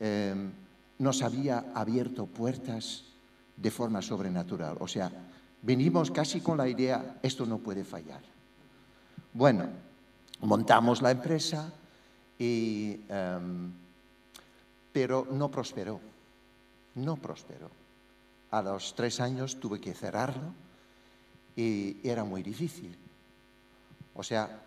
Em, 0.00 0.52
nos 0.98 1.22
había 1.22 1.72
abierto 1.74 2.26
puertas 2.26 3.04
de 3.56 3.70
forma 3.70 4.02
sobrenatural. 4.02 4.76
O 4.80 4.88
sea, 4.88 5.10
venimos 5.62 6.10
casi 6.10 6.40
con 6.40 6.58
la 6.58 6.68
idea, 6.68 7.18
esto 7.22 7.46
no 7.46 7.58
puede 7.58 7.84
fallar. 7.84 8.22
Bueno, 9.32 9.68
montamos 10.40 11.02
la 11.02 11.10
empresa, 11.10 11.72
y, 12.38 13.00
em, 13.08 13.72
pero 14.92 15.26
no 15.30 15.50
prosperó, 15.50 16.00
no 16.96 17.16
prosperó. 17.16 17.70
A 18.50 18.62
los 18.62 18.94
tres 18.94 19.20
años 19.20 19.58
tuve 19.58 19.80
que 19.80 19.94
cerrarlo 19.94 20.54
y 21.56 21.96
era 22.04 22.24
muy 22.24 22.42
difícil. 22.42 22.96
O 24.14 24.22
sea, 24.22 24.62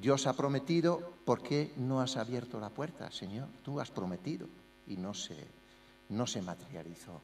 Dios 0.00 0.26
ha 0.26 0.34
prometido, 0.34 1.12
¿por 1.24 1.42
qué 1.42 1.72
no 1.76 2.00
has 2.00 2.16
abierto 2.16 2.60
la 2.60 2.70
puerta, 2.70 3.10
Señor? 3.10 3.48
Tú 3.62 3.80
has 3.80 3.90
prometido 3.90 4.46
y 4.86 4.96
no 4.96 5.12
se, 5.12 5.36
no 6.10 6.26
se 6.26 6.40
materializó. 6.42 7.20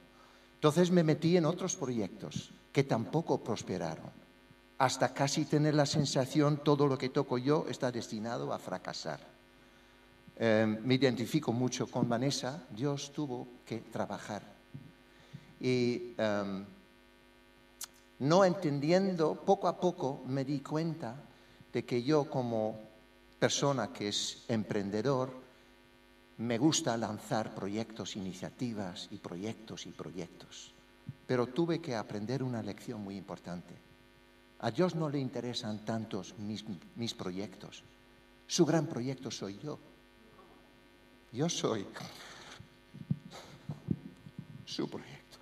Entonces 0.57 0.91
me 0.91 1.05
metí 1.05 1.37
en 1.37 1.45
otros 1.45 1.77
proyectos 1.77 2.51
que 2.73 2.85
tampoco 2.85 3.39
prosperaron, 3.39 4.11
hasta 4.79 5.15
casi 5.15 5.45
tener 5.45 5.75
la 5.75 5.87
sensación 5.87 6.61
todo 6.65 6.89
lo 6.89 6.99
que 6.99 7.11
toco 7.11 7.39
yo 7.39 7.67
está 7.69 7.93
destinado 7.93 8.53
a 8.53 8.59
fracasar. 8.59 9.21
eh, 10.37 10.67
me 10.67 10.95
identifico 10.95 11.53
mucho 11.53 11.87
con 11.87 12.09
Vanessa, 12.09 12.65
Dios 12.71 13.13
tuvo 13.13 13.47
que 13.65 13.79
trabajar. 13.79 14.43
Y 15.61 16.15
em, 16.19 16.65
no 18.19 18.45
entendiendo, 18.45 19.37
poco 19.37 19.69
a 19.69 19.79
poco 19.79 20.23
me 20.27 20.45
di 20.45 20.59
cuenta 20.59 21.15
de 21.75 21.85
que 21.85 22.05
yo 22.05 22.31
como 22.31 22.79
persona 23.41 23.93
que 23.93 24.09
es 24.09 24.45
emprendedor, 24.47 25.35
me 26.39 26.57
gusta 26.57 26.97
lanzar 26.97 27.53
proyectos, 27.53 28.15
iniciativas 28.15 29.09
y 29.11 29.19
proyectos 29.19 29.87
y 29.87 29.91
proyectos. 29.91 30.73
Pero 31.27 31.49
tuve 31.49 31.81
que 31.81 31.97
aprender 31.97 32.45
una 32.45 32.63
lección 32.63 33.03
muy 33.03 33.17
importante. 33.17 33.75
A 34.61 34.71
Dios 34.71 34.95
no 34.95 35.11
le 35.11 35.19
interesan 35.19 35.85
tantos 35.85 36.39
mis, 36.39 36.65
mis 36.95 37.13
proyectos. 37.13 37.83
Su 38.47 38.65
gran 38.65 38.87
proyecto 38.87 39.33
soy 39.33 39.59
yo. 39.59 39.79
Yo 41.33 41.49
soy 41.49 41.85
su 44.65 44.89
proyecto. 44.89 45.39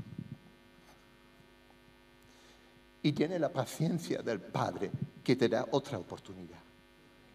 Y 3.03 3.13
tiene 3.13 3.39
la 3.39 3.51
paciencia 3.51 4.23
del 4.23 4.41
Padre 4.41 4.91
que 5.23 5.37
te 5.37 5.49
da 5.49 5.67
otra 5.71 5.99
oportunidad. 5.99 6.61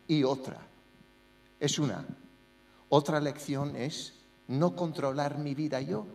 Y 0.07 0.23
otra. 0.23 0.59
Es 1.59 1.79
una. 1.79 2.05
Otra 2.89 3.19
lección 3.19 3.75
es 3.75 4.13
no 4.47 4.75
controlar 4.75 5.37
mi 5.37 5.53
vida 5.55 5.81
yo, 5.81 6.05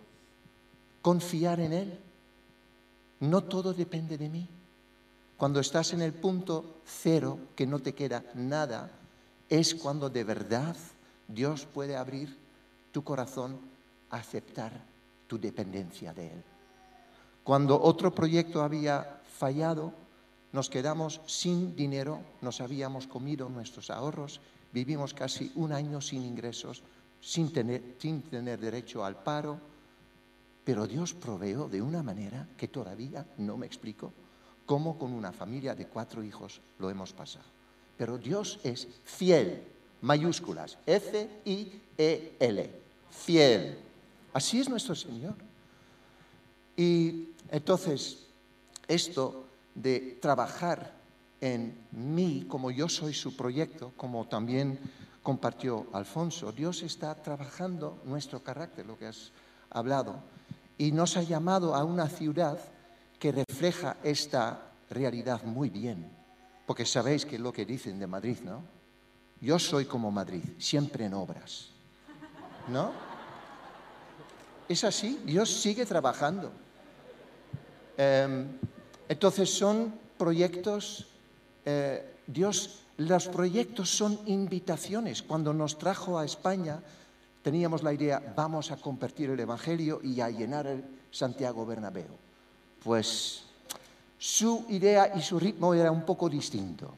confiar 1.02 1.60
en 1.60 1.72
Él. 1.72 1.98
No 3.20 3.44
todo 3.44 3.74
depende 3.74 4.16
de 4.16 4.28
mí. 4.28 4.48
Cuando 5.36 5.60
estás 5.60 5.92
en 5.92 6.02
el 6.02 6.12
punto 6.12 6.76
cero, 6.86 7.38
que 7.56 7.66
no 7.66 7.80
te 7.80 7.94
queda 7.94 8.24
nada, 8.34 8.90
es 9.48 9.74
cuando 9.74 10.08
de 10.08 10.24
verdad 10.24 10.76
Dios 11.28 11.66
puede 11.66 11.96
abrir 11.96 12.36
tu 12.92 13.02
corazón 13.04 13.58
a 14.10 14.16
aceptar 14.16 14.72
tu 15.26 15.38
dependencia 15.38 16.12
de 16.12 16.28
Él. 16.28 16.42
Cuando 17.44 17.80
otro 17.80 18.14
proyecto 18.14 18.62
había 18.62 19.20
fallado, 19.38 19.92
nos 20.52 20.68
quedamos 20.68 21.20
sin 21.26 21.74
dinero, 21.74 22.20
nos 22.40 22.60
habíamos 22.60 23.06
comido 23.06 23.48
nuestros 23.48 23.90
ahorros, 23.90 24.40
vivimos 24.72 25.14
casi 25.14 25.50
un 25.54 25.72
año 25.72 26.00
sin 26.00 26.24
ingresos, 26.24 26.82
sin 27.20 27.52
tener, 27.52 27.96
sin 27.98 28.22
tener 28.22 28.60
derecho 28.60 29.04
al 29.04 29.22
paro, 29.22 29.58
pero 30.64 30.86
Dios 30.86 31.14
proveó 31.14 31.68
de 31.68 31.82
una 31.82 32.02
manera 32.02 32.46
que 32.56 32.68
todavía 32.68 33.26
no 33.38 33.56
me 33.56 33.66
explico 33.66 34.12
cómo 34.66 34.98
con 34.98 35.12
una 35.12 35.32
familia 35.32 35.74
de 35.74 35.86
cuatro 35.86 36.22
hijos 36.22 36.60
lo 36.78 36.90
hemos 36.90 37.12
pasado. 37.12 37.44
Pero 37.96 38.18
Dios 38.18 38.60
es 38.62 38.88
fiel, 39.04 39.62
mayúsculas, 40.02 40.78
F-I-E-L, 40.86 42.70
fiel. 43.10 43.78
Así 44.32 44.60
es 44.60 44.68
nuestro 44.68 44.94
Señor. 44.94 45.34
Y 46.76 47.28
entonces, 47.50 48.26
esto 48.88 49.41
de 49.74 50.18
trabajar 50.20 50.92
en 51.40 51.86
mí, 51.92 52.46
como 52.48 52.70
yo 52.70 52.88
soy 52.88 53.14
su 53.14 53.36
proyecto, 53.36 53.92
como 53.96 54.26
también 54.26 54.78
compartió 55.22 55.86
Alfonso, 55.92 56.52
Dios 56.52 56.82
está 56.82 57.14
trabajando 57.14 58.00
nuestro 58.04 58.42
carácter, 58.42 58.86
lo 58.86 58.98
que 58.98 59.06
has 59.06 59.32
hablado, 59.70 60.22
y 60.78 60.92
nos 60.92 61.16
ha 61.16 61.22
llamado 61.22 61.74
a 61.74 61.84
una 61.84 62.08
ciudad 62.08 62.58
que 63.18 63.32
refleja 63.32 63.96
esta 64.02 64.72
realidad 64.90 65.42
muy 65.44 65.70
bien, 65.70 66.10
porque 66.66 66.86
sabéis 66.86 67.24
que 67.24 67.36
es 67.36 67.40
lo 67.40 67.52
que 67.52 67.64
dicen 67.64 67.98
de 67.98 68.06
Madrid, 68.06 68.38
¿no? 68.44 68.62
Yo 69.40 69.58
soy 69.58 69.84
como 69.84 70.10
Madrid, 70.10 70.42
siempre 70.58 71.06
en 71.06 71.14
obras, 71.14 71.70
¿no? 72.68 72.92
Es 74.68 74.84
así, 74.84 75.20
Dios 75.24 75.50
sigue 75.50 75.84
trabajando. 75.84 76.52
Em, 77.96 78.46
entonces 79.08 79.50
son 79.50 79.94
proyectos, 80.18 81.06
eh, 81.64 82.14
Dios, 82.26 82.80
los 82.96 83.28
proyectos 83.28 83.90
son 83.90 84.18
invitaciones. 84.26 85.22
Cuando 85.22 85.52
nos 85.52 85.78
trajo 85.78 86.18
a 86.18 86.24
España 86.24 86.80
teníamos 87.42 87.82
la 87.82 87.92
idea, 87.92 88.22
vamos 88.36 88.70
a 88.70 88.76
compartir 88.76 89.30
el 89.30 89.40
Evangelio 89.40 90.00
y 90.02 90.20
a 90.20 90.30
llenar 90.30 90.66
el 90.66 90.84
Santiago 91.10 91.66
Bernabéu. 91.66 92.06
Pues 92.82 93.42
su 94.18 94.66
idea 94.68 95.12
y 95.16 95.22
su 95.22 95.38
ritmo 95.38 95.74
era 95.74 95.90
un 95.90 96.04
poco 96.04 96.28
distinto. 96.28 96.94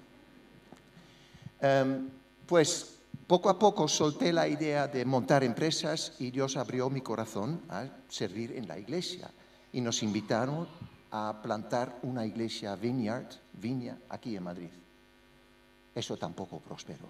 Em, 1.60 2.10
pues 2.46 2.94
poco 3.26 3.48
a 3.48 3.58
poco 3.58 3.88
solté 3.88 4.32
la 4.32 4.46
idea 4.46 4.86
de 4.86 5.04
montar 5.06 5.42
empresas 5.42 6.12
y 6.18 6.30
Dios 6.30 6.58
abrió 6.58 6.90
mi 6.90 7.00
corazón 7.00 7.62
a 7.70 7.86
servir 8.08 8.52
en 8.52 8.68
la 8.68 8.78
iglesia. 8.78 9.30
Y 9.72 9.80
nos 9.80 10.02
invitaron 10.02 10.68
a 11.14 11.40
plantar 11.40 12.00
una 12.02 12.26
iglesia 12.26 12.74
vineyard, 12.74 13.30
viña, 13.52 13.96
aquí 14.08 14.34
en 14.34 14.42
Madrid. 14.42 14.74
Eso 15.94 16.16
tampoco 16.16 16.58
prosperó. 16.58 17.06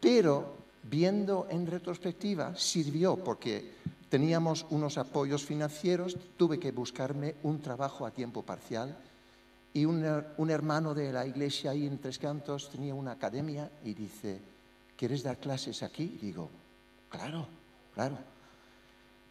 Pero 0.00 0.54
viendo 0.84 1.48
en 1.50 1.66
retrospectiva, 1.66 2.54
sirvió 2.54 3.16
porque 3.16 3.74
teníamos 4.08 4.64
unos 4.70 4.96
apoyos 4.96 5.44
financieros, 5.44 6.16
tuve 6.36 6.60
que 6.60 6.70
buscarme 6.70 7.34
un 7.42 7.60
trabajo 7.60 8.06
a 8.06 8.12
tiempo 8.12 8.42
parcial 8.42 8.96
y 9.74 9.84
un, 9.84 10.04
hermano 10.48 10.94
de 10.94 11.12
la 11.12 11.26
iglesia 11.26 11.72
ahí 11.72 11.84
en 11.84 11.98
Tres 11.98 12.20
Cantos 12.20 12.70
tenía 12.70 12.94
una 12.94 13.12
academia 13.12 13.68
y 13.84 13.92
dice, 13.92 14.38
¿quieres 14.96 15.24
dar 15.24 15.38
clases 15.38 15.82
aquí? 15.82 16.16
Y 16.22 16.26
digo, 16.26 16.48
claro, 17.10 17.44
claro. 17.92 18.37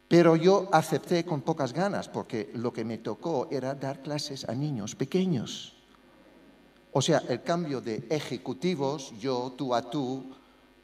Pero 0.08 0.36
yo 0.36 0.68
acepté 0.72 1.24
con 1.24 1.42
pocas 1.42 1.74
ganas 1.74 2.08
porque 2.08 2.50
lo 2.54 2.72
que 2.72 2.84
me 2.84 2.96
tocó 2.96 3.46
era 3.50 3.74
dar 3.74 4.00
clases 4.00 4.48
a 4.48 4.54
niños 4.54 4.94
pequeños. 4.94 5.76
O 6.92 7.02
sea, 7.02 7.22
el 7.28 7.42
cambio 7.42 7.82
de 7.82 8.06
ejecutivos, 8.08 9.12
yo, 9.20 9.52
tú 9.56 9.74
a 9.74 9.82
tú, 9.90 10.24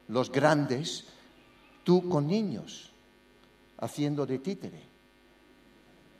los 0.09 0.31
grandes, 0.31 1.05
tú 1.83 2.07
con 2.07 2.27
niños, 2.27 2.91
haciendo 3.79 4.27
de 4.27 4.37
títere. 4.37 4.81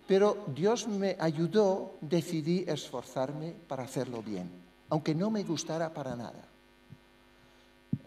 Pero 0.08 0.44
Dios 0.56 0.88
me 0.88 1.16
ayudó, 1.20 1.94
decidí 2.02 2.66
esforzarme 2.68 3.54
para 3.68 3.84
hacerlo 3.84 4.24
bien, 4.24 4.50
aunque 4.90 5.14
no 5.14 5.30
me 5.30 5.44
gustara 5.44 5.94
para 5.94 6.16
nada. 6.16 6.44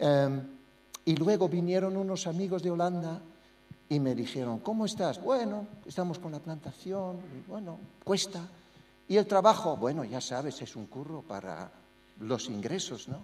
Um, 0.01 0.41
y 1.05 1.17
luego 1.17 1.49
vinieron 1.49 1.97
unos 1.97 2.27
amigos 2.27 2.63
de 2.63 2.71
Holanda 2.71 3.21
y 3.89 4.01
me 4.01 4.15
dijeron, 4.15 4.59
¿cómo 4.59 4.85
estás? 4.85 5.23
Bueno, 5.23 5.67
estamos 5.87 6.19
con 6.19 6.33
la 6.33 6.41
plantación, 6.41 7.17
y 7.17 7.49
bueno, 7.49 7.79
cuesta. 8.05 8.47
Y 9.09 9.17
el 9.17 9.27
trabajo, 9.27 9.77
bueno, 9.77 10.05
ya 10.05 10.21
sabes, 10.21 10.61
es 10.61 10.77
un 10.77 10.87
curro 10.87 11.23
para 11.23 11.71
los 12.21 12.49
ingresos, 12.49 13.09
¿no? 13.09 13.23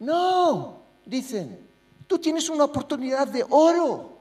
No, 0.00 0.82
dicen, 1.06 1.66
tú 2.06 2.18
tienes 2.18 2.50
una 2.50 2.64
oportunidad 2.64 3.28
de 3.28 3.44
oro. 3.48 4.16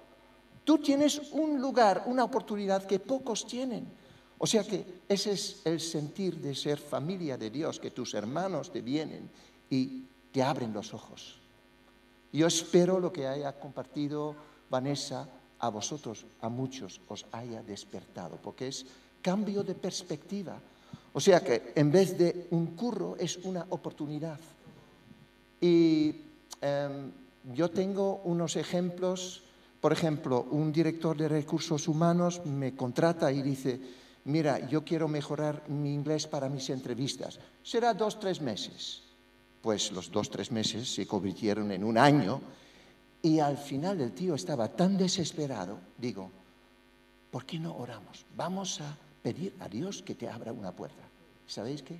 Tú 0.64 0.80
tienes 0.80 1.22
un 1.32 1.62
lugar, 1.62 2.04
una 2.08 2.24
oportunidad 2.24 2.86
que 2.86 3.00
pocos 3.00 3.46
tienen. 3.46 3.86
O 4.38 4.48
sea 4.48 4.64
que 4.64 5.02
ese 5.08 5.34
es 5.34 5.62
el 5.66 5.80
sentir 5.80 6.38
de 6.40 6.56
ser 6.56 6.80
familia 6.80 7.38
de 7.38 7.50
Dios, 7.50 7.80
que 7.80 7.92
tus 7.92 8.14
hermanos 8.14 8.72
te 8.72 8.82
vienen 8.82 9.30
y 9.70 10.06
te 10.32 10.42
abren 10.42 10.74
los 10.74 10.94
ojos. 10.94 11.40
Yo 12.34 12.48
espero 12.48 13.00
lo 13.00 13.14
que 13.14 13.28
haya 13.28 13.54
compartido 13.60 14.36
Vanessa 14.70 15.28
a 15.60 15.70
vosotros, 15.70 16.26
a 16.42 16.50
muchos, 16.50 17.02
os 17.08 17.26
haya 17.32 17.64
despertado, 17.64 18.38
porque 18.42 18.68
es 18.68 18.86
cambio 19.22 19.64
de 19.64 19.76
perspectiva. 19.76 20.60
O 21.14 21.20
sea 21.20 21.40
que 21.40 21.72
en 21.76 21.92
vez 21.92 22.18
de 22.18 22.48
un 22.52 22.76
curro 22.76 23.16
es 23.18 23.38
una 23.38 23.66
oportunidad. 23.70 24.40
Y 25.62 26.14
em, 26.62 27.12
yo 27.54 27.72
tengo 27.72 28.22
unos 28.26 28.56
ejemplos, 28.56 29.44
por 29.80 29.94
ejemplo, 29.94 30.46
un 30.52 30.72
director 30.72 31.16
de 31.16 31.30
recursos 31.30 31.88
humanos 31.88 32.46
me 32.46 32.76
contrata 32.76 33.32
y 33.32 33.42
dice, 33.42 33.80
mira, 34.26 34.68
yo 34.68 34.84
quiero 34.84 35.08
mejorar 35.08 35.64
mi 35.70 35.94
inglés 35.94 36.28
para 36.28 36.50
mis 36.50 36.70
entrevistas. 36.70 37.40
Será 37.64 37.94
dos, 37.94 38.20
tres 38.20 38.42
meses. 38.42 39.04
Pues 39.62 39.92
los 39.92 40.12
dos, 40.12 40.30
tres 40.30 40.52
meses 40.52 40.94
se 40.94 41.08
convirtieron 41.08 41.72
en 41.72 41.84
un 41.84 41.98
año 41.98 42.42
y 43.26 43.40
al 43.40 43.58
final 43.58 44.00
el 44.02 44.12
tío 44.12 44.36
estaba 44.36 44.68
tan 44.68 44.98
desesperado, 44.98 45.80
digo, 45.98 46.30
¿por 47.32 47.44
qué 47.44 47.58
no 47.58 47.76
oramos? 47.76 48.24
Vamos 48.38 48.80
a 48.82 48.96
pedir 49.24 49.56
a 49.62 49.68
Dios 49.68 50.04
que 50.04 50.14
te 50.14 50.30
abra 50.30 50.54
una 50.54 50.72
puerta. 50.72 51.02
¿Sabéis 51.48 51.82
qué? 51.82 52.00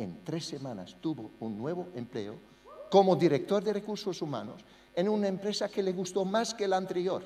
En 0.00 0.24
tres 0.24 0.46
semanas 0.46 0.96
tuvo 1.00 1.30
un 1.38 1.56
nuevo 1.56 1.86
empleo 1.94 2.34
como 2.90 3.14
director 3.14 3.62
de 3.62 3.72
recursos 3.72 4.20
humanos 4.20 4.62
en 4.96 5.08
una 5.08 5.28
empresa 5.28 5.68
que 5.68 5.80
le 5.80 5.92
gustó 5.92 6.24
más 6.24 6.52
que 6.52 6.66
la 6.66 6.76
anterior. 6.76 7.22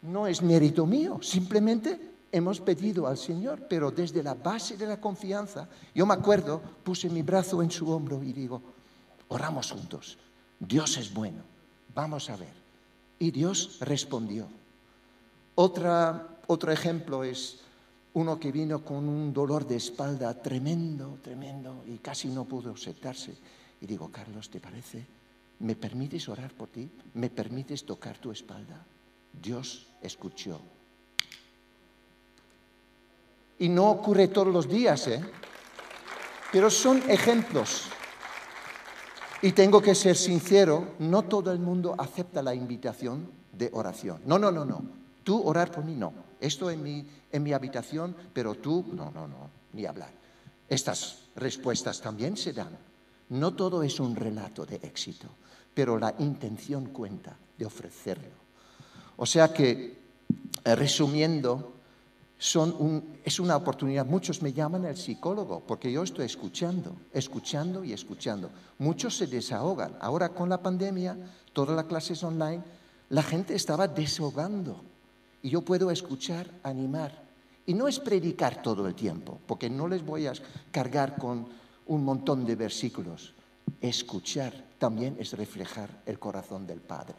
No 0.00 0.26
es 0.26 0.40
mérito 0.40 0.86
mío, 0.86 1.18
simplemente 1.20 2.00
hemos 2.32 2.58
pedido 2.58 3.06
al 3.06 3.18
Señor, 3.18 3.66
pero 3.68 3.90
desde 3.90 4.22
la 4.22 4.32
base 4.32 4.78
de 4.78 4.86
la 4.86 4.98
confianza, 4.98 5.68
yo 5.94 6.06
me 6.06 6.14
acuerdo, 6.14 6.62
puse 6.82 7.10
mi 7.10 7.20
brazo 7.20 7.62
en 7.62 7.70
su 7.70 7.90
hombro 7.90 8.24
y 8.24 8.32
digo, 8.32 8.62
oramos 9.28 9.72
juntos. 9.72 10.16
Dios 10.68 10.96
es 10.96 11.12
bueno, 11.12 11.42
vamos 11.92 12.30
a 12.30 12.36
ver. 12.36 12.52
Y 13.18 13.32
Dios 13.32 13.78
respondió. 13.80 14.46
Otra, 15.56 16.38
otro 16.46 16.70
ejemplo 16.70 17.24
es 17.24 17.60
uno 18.14 18.38
que 18.38 18.52
vino 18.52 18.84
con 18.84 19.08
un 19.08 19.32
dolor 19.32 19.66
de 19.66 19.76
espalda 19.76 20.40
tremendo, 20.40 21.18
tremendo, 21.22 21.82
y 21.86 21.98
casi 21.98 22.28
no 22.28 22.44
pudo 22.44 22.76
sentarse. 22.76 23.34
Y 23.80 23.86
digo, 23.86 24.10
Carlos, 24.12 24.50
¿te 24.50 24.60
parece? 24.60 25.04
¿Me 25.58 25.74
permites 25.74 26.28
orar 26.28 26.52
por 26.52 26.68
ti? 26.68 26.88
¿Me 27.14 27.28
permites 27.28 27.84
tocar 27.84 28.18
tu 28.18 28.30
espalda? 28.30 28.84
Dios 29.32 29.88
escuchó. 30.00 30.60
Y 33.58 33.68
no 33.68 33.90
ocurre 33.90 34.28
todos 34.28 34.52
los 34.52 34.68
días, 34.68 35.08
¿eh? 35.08 35.24
Pero 36.52 36.70
son 36.70 37.02
ejemplos. 37.10 37.88
Y 39.42 39.52
tengo 39.52 39.82
que 39.82 39.96
ser 39.96 40.16
sincero, 40.16 40.94
no 41.00 41.24
todo 41.24 41.50
el 41.50 41.58
mundo 41.58 41.96
acepta 41.98 42.42
la 42.42 42.54
invitación 42.54 43.28
de 43.52 43.70
oración. 43.72 44.20
No, 44.24 44.38
no, 44.38 44.52
no, 44.52 44.64
no. 44.64 44.82
Tú 45.24 45.42
orar 45.42 45.72
por 45.72 45.84
mí, 45.84 45.96
no. 45.96 46.12
Esto 46.40 46.70
en 46.70 46.82
mi, 46.82 47.04
en 47.30 47.42
mi 47.42 47.52
habitación, 47.52 48.14
pero 48.32 48.54
tú, 48.54 48.84
no, 48.92 49.10
no, 49.10 49.26
no, 49.26 49.50
ni 49.72 49.84
hablar. 49.84 50.10
Estas 50.68 51.24
respuestas 51.34 52.00
también 52.00 52.36
se 52.36 52.52
dan. 52.52 52.76
No 53.30 53.54
todo 53.54 53.82
es 53.82 53.98
un 53.98 54.14
relato 54.14 54.64
de 54.64 54.76
éxito, 54.76 55.26
pero 55.74 55.98
la 55.98 56.14
intención 56.20 56.86
cuenta 56.86 57.36
de 57.58 57.66
ofrecerlo. 57.66 58.42
O 59.16 59.26
sea 59.26 59.52
que, 59.52 59.98
eh, 62.42 62.48
resumiendo, 62.48 63.06
es 63.24 63.38
una 63.38 63.56
oportunidad. 63.56 64.04
Muchos 64.04 64.42
me 64.42 64.52
llaman 64.52 64.84
el 64.84 64.96
psicólogo 64.96 65.62
porque 65.64 65.92
yo 65.92 66.02
estoy 66.02 66.26
escuchando, 66.26 66.96
escuchando 67.12 67.84
y 67.84 67.92
escuchando. 67.92 68.50
Muchos 68.78 69.16
se 69.16 69.28
desahogan. 69.28 69.96
Ahora 70.00 70.30
con 70.30 70.48
la 70.48 70.60
pandemia, 70.60 71.16
todas 71.52 71.76
las 71.76 71.84
clases 71.84 72.22
online, 72.24 72.62
la 73.10 73.22
gente 73.22 73.54
estaba 73.54 73.86
desahogando. 73.86 74.80
Y 75.42 75.50
yo 75.50 75.62
puedo 75.62 75.90
escuchar, 75.90 76.50
animar. 76.64 77.22
Y 77.64 77.74
no 77.74 77.86
es 77.86 78.00
predicar 78.00 78.60
todo 78.60 78.88
el 78.88 78.94
tiempo, 78.94 79.38
porque 79.46 79.70
no 79.70 79.86
les 79.86 80.04
voy 80.04 80.26
a 80.26 80.32
cargar 80.72 81.16
con 81.16 81.46
un 81.86 82.04
montón 82.04 82.44
de 82.44 82.56
versículos. 82.56 83.34
Escuchar 83.80 84.52
también 84.78 85.16
es 85.20 85.32
reflejar 85.32 86.02
el 86.06 86.18
corazón 86.18 86.66
del 86.66 86.80
Padre. 86.80 87.18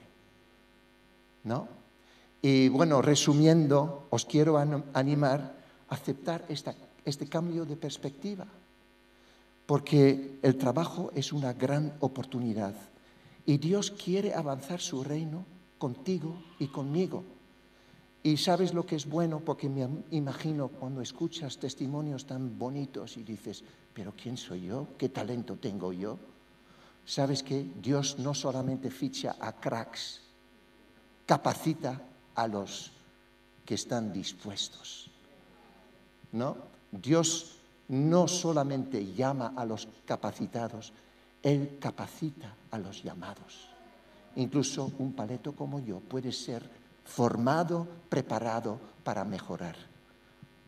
¿No? 1.45 1.82
Y 2.45 2.67
bueno, 2.67 3.01
resumiendo, 3.01 4.05
os 4.09 4.25
quiero 4.25 4.57
animar 4.59 5.55
a 5.87 5.95
aceptar 5.95 6.43
este 6.49 7.25
cambio 7.29 7.63
de 7.63 7.77
perspectiva, 7.77 8.45
porque 9.65 10.39
el 10.41 10.57
trabajo 10.57 11.09
es 11.15 11.31
una 11.31 11.53
gran 11.53 11.93
oportunidad 12.01 12.75
y 13.45 13.57
Dios 13.59 13.91
quiere 13.91 14.33
avanzar 14.33 14.81
su 14.81 15.05
reino 15.05 15.45
contigo 15.77 16.35
y 16.59 16.67
conmigo. 16.67 17.23
Y 18.23 18.35
sabes 18.35 18.73
lo 18.73 18.85
que 18.85 18.97
es 18.97 19.07
bueno, 19.07 19.39
porque 19.39 19.69
me 19.69 19.87
imagino 20.11 20.67
cuando 20.67 20.99
escuchas 20.99 21.57
testimonios 21.57 22.25
tan 22.25 22.59
bonitos 22.59 23.15
y 23.15 23.23
dices, 23.23 23.63
pero 23.93 24.11
¿quién 24.21 24.35
soy 24.35 24.63
yo? 24.63 24.87
¿Qué 24.97 25.07
talento 25.07 25.55
tengo 25.55 25.93
yo? 25.93 26.19
Sabes 27.05 27.41
que 27.41 27.71
Dios 27.81 28.19
no 28.19 28.33
solamente 28.33 28.91
ficha 28.91 29.37
a 29.39 29.53
cracks, 29.53 30.19
capacita 31.25 32.01
a 32.35 32.47
los 32.47 32.91
que 33.65 33.75
están 33.75 34.11
dispuestos. 34.11 35.09
¿No? 36.31 36.57
Dios 36.91 37.57
no 37.87 38.27
solamente 38.27 39.13
llama 39.13 39.53
a 39.55 39.65
los 39.65 39.87
capacitados, 40.05 40.93
Él 41.41 41.77
capacita 41.79 42.55
a 42.71 42.77
los 42.77 43.03
llamados. 43.03 43.69
Incluso 44.35 44.91
un 44.97 45.13
paleto 45.13 45.53
como 45.53 45.79
yo 45.79 45.99
puede 45.99 46.31
ser 46.31 46.67
formado, 47.05 47.87
preparado 48.09 48.79
para 49.03 49.23
mejorar. 49.23 49.75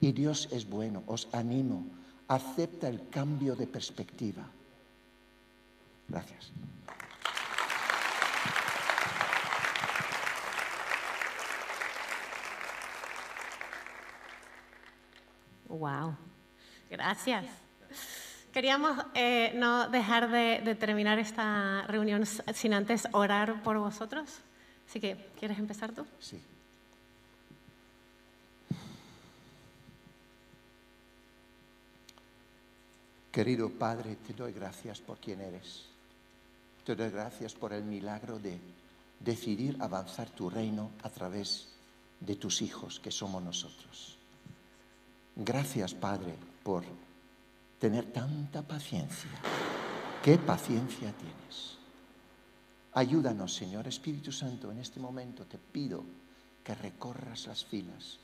Y 0.02 0.12
Dios 0.12 0.50
es 0.52 0.70
bueno, 0.70 1.04
os 1.08 1.28
animo, 1.32 1.86
acepta 2.28 2.88
el 2.90 3.10
cambio 3.10 3.56
de 3.56 3.66
perspectiva. 3.66 4.46
Gracias. 6.08 6.52
Wow, 15.78 16.16
gracias. 16.90 17.46
Queríamos 18.54 18.98
eh, 19.14 19.52
no 19.56 19.90
dejar 19.90 20.30
de, 20.32 20.76
terminar 20.76 21.20
esta 21.20 21.86
reunión 21.88 22.26
sin 22.26 22.74
antes 22.74 23.06
orar 23.12 23.62
por 23.64 23.78
vosotros. 23.78 24.40
Así 24.88 25.02
que, 25.02 25.18
¿quieres 25.38 25.60
empezar 25.60 25.92
tú? 25.92 26.06
Sí. 26.20 26.40
Querido 33.32 33.70
Padre, 33.70 34.16
te 34.26 34.34
doy 34.34 34.54
gracias 34.54 35.02
por 35.02 35.18
quien 35.18 35.42
eres. 35.42 35.88
Te 36.86 36.96
doy 36.96 37.10
gracias 37.10 37.54
por 37.54 37.74
el 37.74 37.84
milagro 37.84 38.40
de 38.40 38.58
decidir 39.20 39.76
avanzar 39.82 40.30
tu 40.30 40.50
reino 40.50 40.92
a 41.04 41.10
través 41.10 41.68
de 42.22 42.38
tus 42.38 42.62
hijos, 42.62 43.02
que 43.02 43.12
somos 43.12 43.44
nosotros. 43.44 44.18
Gracias, 45.36 45.94
Padre, 45.94 46.36
por 46.64 46.84
tener 47.80 48.06
tanta 48.06 48.62
paciencia. 48.62 49.30
¿Qué 50.24 50.38
paciencia 50.38 51.12
tienes? 51.12 51.78
Ayúdanos, 52.94 53.54
Señor 53.54 53.88
Espíritu 53.88 54.32
Santo, 54.32 54.72
en 54.72 54.80
este 54.80 55.00
momento 55.02 55.46
te 55.46 55.58
pido 55.58 56.04
que 56.64 56.74
recorras 56.74 57.48
las 57.48 57.66
filas 57.66 58.18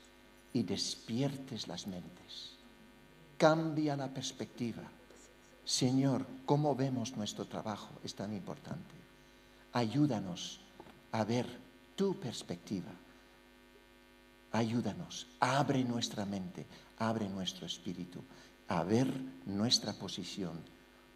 y 0.54 0.62
despiertes 0.62 1.68
las 1.68 1.86
mentes. 1.86 2.56
Cambia 3.36 3.94
la 3.96 4.08
perspectiva. 4.08 4.82
Señor, 5.64 6.26
cómo 6.46 6.74
vemos 6.74 7.16
nuestro 7.16 7.44
trabajo 7.44 7.90
es 8.02 8.14
tan 8.14 8.32
importante. 8.32 8.94
Ayúdanos 9.74 10.60
a 11.12 11.24
ver 11.24 11.46
tu 11.94 12.18
perspectiva. 12.18 12.90
Ayúdanos, 14.52 15.28
abre 15.40 15.84
nuestra 15.84 16.26
mente, 16.26 16.66
abre 17.08 17.28
nuestro 17.28 17.66
espíritu 17.66 18.22
a 18.68 18.84
ver 18.84 19.08
nuestra 19.46 19.92
posición 19.92 20.62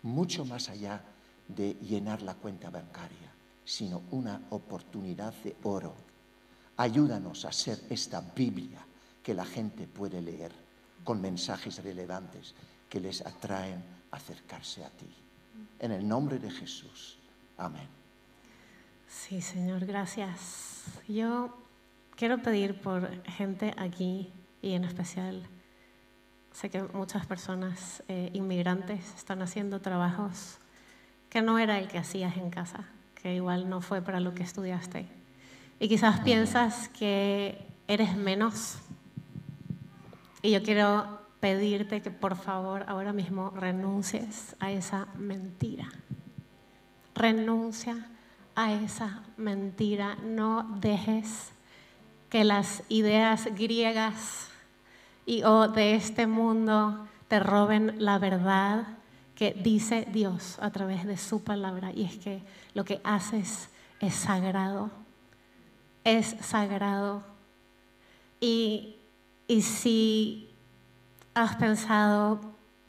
mucho 0.03 0.45
más 0.45 0.69
allá 0.69 1.03
de 1.49 1.75
llenar 1.75 2.23
la 2.23 2.35
cuenta 2.35 2.71
bancaria, 2.71 3.33
sino 3.65 4.03
una 4.11 4.43
oportunidad 4.51 5.33
de 5.43 5.57
oro. 5.63 5.95
Ayúdanos 6.77 7.45
a 7.45 7.53
ser 7.53 7.81
esta 7.89 8.21
Biblia 8.21 8.85
que 9.23 9.35
la 9.35 9.45
gente 9.45 9.87
puede 9.87 10.21
leer 10.21 10.53
con 11.05 11.21
mensajes 11.21 11.83
relevantes 11.83 12.55
que 12.89 13.01
les 13.01 13.25
atraen 13.25 13.83
a 14.11 14.17
acercarse 14.17 14.85
a 14.85 14.91
ti. 14.91 15.13
En 15.79 15.93
el 15.93 16.07
nombre 16.07 16.39
de 16.39 16.51
Jesús. 16.51 17.19
Amén. 17.57 17.89
Sí, 19.09 19.41
Señor, 19.41 19.87
gracias. 19.87 20.85
Yo 21.09 21.57
quiero 22.17 22.43
pedir 22.43 22.81
por 22.81 23.23
gente 23.25 23.73
aquí 23.79 24.33
y 24.63 24.73
en 24.73 24.85
especial 24.85 25.49
Sé 26.57 26.71
que 26.71 26.83
muchas 26.83 27.27
personas 27.27 28.03
eh, 28.09 28.31
inmigrantes 28.33 29.15
están 29.15 29.43
haciendo 29.43 29.83
trabajos 29.83 30.57
que 31.29 31.43
no 31.43 31.59
era 31.59 31.79
el 31.79 31.87
que 31.87 31.99
hacías 31.99 32.39
en 32.39 32.49
casa, 32.49 32.87
que 33.15 33.35
igual 33.35 33.69
no 33.69 33.83
fue 33.83 34.01
para 34.01 34.21
lo 34.21 34.35
que 34.35 34.43
estudiaste. 34.43 35.07
Y 35.79 35.89
quizás 35.89 36.21
piensas 36.21 36.89
que 36.89 37.63
eres 37.89 38.17
menos. 38.17 38.79
Y 40.41 40.51
yo 40.53 40.63
quiero 40.63 41.21
pedirte 41.41 42.01
que 42.01 42.11
por 42.11 42.37
favor 42.37 42.87
ahora 42.89 43.13
mismo 43.13 43.51
renuncies 43.51 44.57
a 44.59 44.73
esa 44.73 45.09
mentira. 45.19 45.91
Renuncia 47.15 48.09
a 48.55 48.73
esa 48.73 49.25
mentira. 49.37 50.17
No 50.25 50.63
dejes 50.81 51.51
que 52.31 52.45
las 52.45 52.83
ideas 52.89 53.47
griegas 53.55 54.49
y 55.27 55.43
oh, 55.43 55.67
de 55.69 55.97
este 55.97 56.29
mundo 56.29 57.07
te 57.29 57.41
roben 57.41 57.97
la 57.99 58.19
verdad 58.19 58.87
que 59.35 59.53
dice 59.53 60.07
Dios 60.11 60.57
a 60.61 60.71
través 60.71 61.05
de 61.05 61.17
su 61.17 61.43
palabra. 61.43 61.93
Y 61.93 62.05
es 62.05 62.17
que 62.17 62.43
lo 62.75 62.85
que 62.85 63.01
haces 63.05 63.69
es 64.01 64.15
sagrado, 64.15 64.91
es 66.05 66.37
sagrado. 66.41 67.23
Y, 68.41 68.97
si 69.49 70.49
has 71.35 71.57
pensado, 71.57 72.41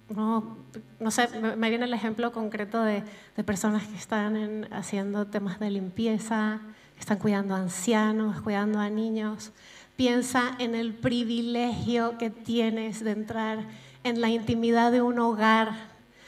no, 0.09 0.57
no 0.99 1.11
sé, 1.11 1.27
me 1.57 1.69
viene 1.69 1.85
el 1.85 1.93
ejemplo 1.93 2.31
concreto 2.31 2.81
de, 2.81 3.03
personas 3.45 3.87
que 3.87 3.95
están 3.95 4.67
haciendo 4.71 5.27
temas 5.27 5.59
de 5.59 5.69
limpieza, 5.69 6.61
están 6.99 7.19
cuidando 7.19 7.55
a 7.55 7.59
ancianos, 7.59 8.41
cuidando 8.41 8.79
a 8.79 8.89
niños. 8.89 9.51
Piensa 9.97 10.55
en 10.59 10.75
el 10.75 10.93
privilegio 10.93 12.19
que 12.19 12.29
tienes 12.29 13.03
de 13.03 13.11
entrar 13.11 13.65
en 14.03 14.21
la 14.21 14.29
intimidad 14.29 14.91
de 14.91 15.01
un 15.01 15.17
hogar, 15.17 15.71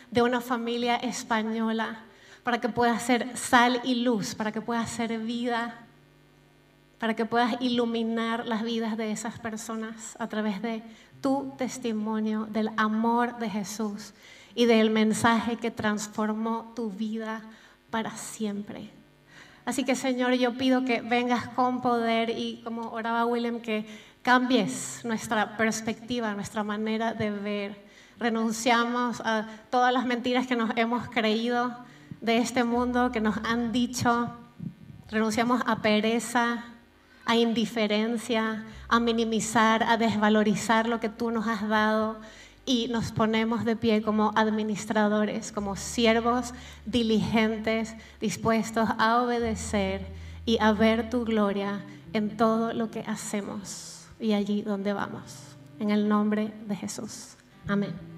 de 0.09 0.23
una 0.23 0.41
familia 0.41 0.95
española, 0.95 1.99
para 2.43 2.59
que 2.59 2.69
puedas 2.69 3.03
ser 3.03 3.37
sal 3.37 3.79
y 3.83 3.95
luz, 3.95 4.33
para 4.33 4.51
que 4.51 4.59
puedas 4.59 4.89
ser 4.89 5.19
vida, 5.19 5.85
para 6.97 7.15
que 7.15 7.25
puedas 7.25 7.61
iluminar 7.61 8.47
las 8.47 8.63
vidas 8.63 8.97
de 8.97 9.11
esas 9.11 9.37
personas 9.37 10.17
a 10.19 10.27
través 10.27 10.63
de 10.63 10.81
tu 11.21 11.53
testimonio 11.55 12.47
del 12.49 12.71
amor 12.75 13.37
de 13.37 13.51
Jesús 13.51 14.13
y 14.55 14.65
del 14.65 14.89
mensaje 14.89 15.57
que 15.57 15.69
transformó 15.69 16.73
tu 16.75 16.89
vida 16.89 17.43
para 17.91 18.17
siempre. 18.17 18.98
Así 19.69 19.83
que 19.83 19.95
Señor, 19.95 20.33
yo 20.33 20.57
pido 20.57 20.83
que 20.83 21.01
vengas 21.01 21.47
con 21.49 21.83
poder 21.83 22.31
y 22.31 22.59
como 22.63 22.89
oraba 22.89 23.27
William, 23.27 23.59
que 23.59 23.85
cambies 24.23 25.01
nuestra 25.03 25.57
perspectiva, 25.57 26.33
nuestra 26.33 26.63
manera 26.63 27.13
de 27.13 27.29
ver. 27.29 27.85
Renunciamos 28.17 29.21
a 29.21 29.45
todas 29.69 29.93
las 29.93 30.07
mentiras 30.07 30.47
que 30.47 30.55
nos 30.55 30.71
hemos 30.75 31.07
creído 31.09 31.71
de 32.19 32.39
este 32.39 32.63
mundo, 32.63 33.11
que 33.11 33.21
nos 33.21 33.37
han 33.43 33.71
dicho. 33.71 34.31
Renunciamos 35.07 35.61
a 35.67 35.83
pereza, 35.83 36.63
a 37.27 37.35
indiferencia, 37.35 38.65
a 38.87 38.99
minimizar, 38.99 39.83
a 39.83 39.97
desvalorizar 39.97 40.87
lo 40.87 40.99
que 40.99 41.09
tú 41.09 41.29
nos 41.29 41.45
has 41.45 41.69
dado 41.69 42.19
y 42.69 42.87
nos 42.87 43.11
ponemos 43.11 43.65
de 43.65 43.75
pie 43.75 44.03
como 44.03 44.31
administradores, 44.35 45.51
como 45.51 45.75
siervos 45.75 46.53
diligentes, 46.85 47.95
dispuestos 48.21 48.87
a 48.99 49.23
obedecer 49.23 50.05
y 50.45 50.59
a 50.61 50.71
ver 50.71 51.09
tu 51.09 51.25
gloria 51.25 51.81
en 52.13 52.37
todo 52.37 52.73
lo 52.73 52.91
que 52.91 52.99
hacemos 52.99 54.05
y 54.19 54.33
allí 54.33 54.61
donde 54.61 54.93
vamos. 54.93 55.33
En 55.79 55.89
el 55.89 56.07
nombre 56.07 56.53
de 56.67 56.75
Jesús. 56.75 57.37
Amén. 57.67 58.08